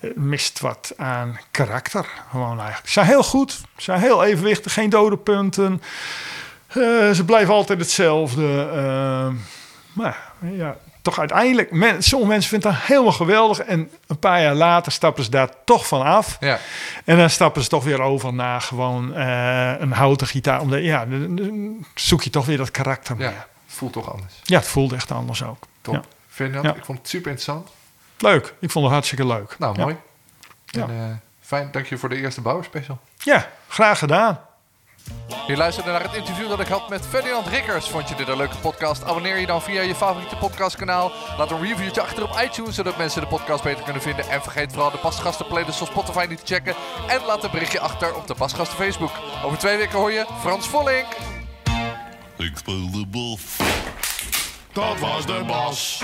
het 0.00 0.16
mist 0.16 0.60
wat 0.60 0.92
aan 0.96 1.38
karakter. 1.50 2.06
Gewoon 2.30 2.56
eigenlijk. 2.58 2.86
Ze 2.86 2.92
zijn 2.92 3.06
heel 3.06 3.22
goed, 3.22 3.52
ze 3.52 3.82
zijn 3.82 4.00
heel 4.00 4.24
evenwichtig, 4.24 4.72
geen 4.72 4.90
dode 4.90 5.16
punten. 5.16 5.82
Eh, 6.68 6.76
ze 7.10 7.22
blijven 7.26 7.54
altijd 7.54 7.78
hetzelfde. 7.78 8.68
eh, 8.74 9.28
maar 9.92 10.16
ja, 10.52 10.76
toch 11.02 11.18
uiteindelijk, 11.18 11.70
men, 11.70 12.02
sommige 12.02 12.30
mensen 12.32 12.50
vinden 12.50 12.70
dat 12.72 12.80
helemaal 12.80 13.12
geweldig. 13.12 13.58
En 13.60 13.90
een 14.06 14.18
paar 14.18 14.42
jaar 14.42 14.54
later 14.54 14.92
stappen 14.92 15.24
ze 15.24 15.30
daar 15.30 15.48
toch 15.64 15.86
van 15.86 16.02
af. 16.02 16.36
Ja, 16.40 16.58
En 17.04 17.16
dan 17.16 17.30
stappen 17.30 17.62
ze 17.62 17.68
toch 17.68 17.84
weer 17.84 18.00
over 18.00 18.34
naar 18.34 18.60
gewoon 18.60 19.14
eh, 19.14 19.72
een 19.78 19.92
houten 19.92 20.26
gitaar. 20.26 20.60
Omdat, 20.60 20.82
ja, 20.82 21.06
dan- 21.06 21.86
zoek 21.94 22.22
je 22.22 22.30
toch 22.30 22.46
weer 22.46 22.56
dat 22.56 22.70
karakter 22.70 23.16
meer. 23.16 23.26
ja. 23.26 23.32
Ja, 23.32 23.46
voelt 23.78 23.92
toch 23.92 24.12
anders. 24.12 24.34
het 24.44 24.66
voelt 24.66 24.92
echt 24.92 25.10
anders 25.10 25.42
ook. 25.44 25.62
Top. 25.80 25.94
Ja. 25.94 26.44
Ja. 26.62 26.74
ik 26.74 26.84
vond 26.84 26.98
het 26.98 27.08
super 27.08 27.30
interessant. 27.30 27.68
Leuk, 28.18 28.54
ik 28.60 28.70
vond 28.70 28.84
het 28.84 28.92
hartstikke 28.94 29.26
leuk. 29.26 29.56
Nou, 29.58 29.76
Ja. 29.76 29.82
mooi. 29.82 29.96
Ja. 30.66 30.82
En, 30.82 30.90
eh, 30.90 31.16
fijn, 31.40 31.68
dank 31.72 31.86
je 31.86 31.98
voor 31.98 32.08
de 32.08 32.16
eerste 32.16 32.40
bouwerspecial. 32.40 32.98
Ja, 33.18 33.48
graag 33.68 33.98
gedaan. 33.98 34.40
Je 35.46 35.56
luisterde 35.56 35.90
naar 35.90 36.02
het 36.02 36.12
interview 36.12 36.48
dat 36.48 36.60
ik 36.60 36.66
had 36.66 36.88
met 36.88 37.06
Ferdinand 37.06 37.46
Rikkers. 37.46 37.88
Vond 37.88 38.08
je 38.08 38.14
dit 38.14 38.28
een 38.28 38.36
leuke 38.36 38.56
podcast? 38.56 39.04
Abonneer 39.04 39.38
je 39.38 39.46
dan 39.46 39.62
via 39.62 39.80
je 39.80 39.94
favoriete 39.94 40.36
podcastkanaal. 40.36 41.12
Laat 41.38 41.50
een 41.50 41.60
reviewtje 41.62 42.00
achter 42.02 42.22
op 42.22 42.40
iTunes, 42.44 42.74
zodat 42.74 42.96
mensen 42.96 43.20
de 43.20 43.26
podcast 43.26 43.62
beter 43.62 43.84
kunnen 43.84 44.02
vinden. 44.02 44.28
En 44.28 44.42
vergeet 44.42 44.72
vooral 44.72 44.90
de 44.90 44.98
Basgasten 45.02 45.46
playlist 45.46 45.80
op 45.82 45.88
Spotify 45.88 46.26
niet 46.28 46.46
te 46.46 46.54
checken. 46.54 46.74
En 47.08 47.24
laat 47.24 47.44
een 47.44 47.50
berichtje 47.50 47.80
achter 47.80 48.14
op 48.14 48.26
de 48.26 48.34
Basgasten 48.34 48.76
Facebook. 48.76 49.12
Over 49.44 49.58
twee 49.58 49.76
weken 49.76 49.98
hoor 49.98 50.12
je 50.12 50.26
Frans 50.40 50.68
Vollink. 50.68 51.06
Ik 52.38 52.52
speel 52.54 52.90
de 52.90 53.06
bas. 53.06 53.56
Dat 54.72 55.00
was 55.00 55.26
de 55.26 55.44
bas. 55.46 56.02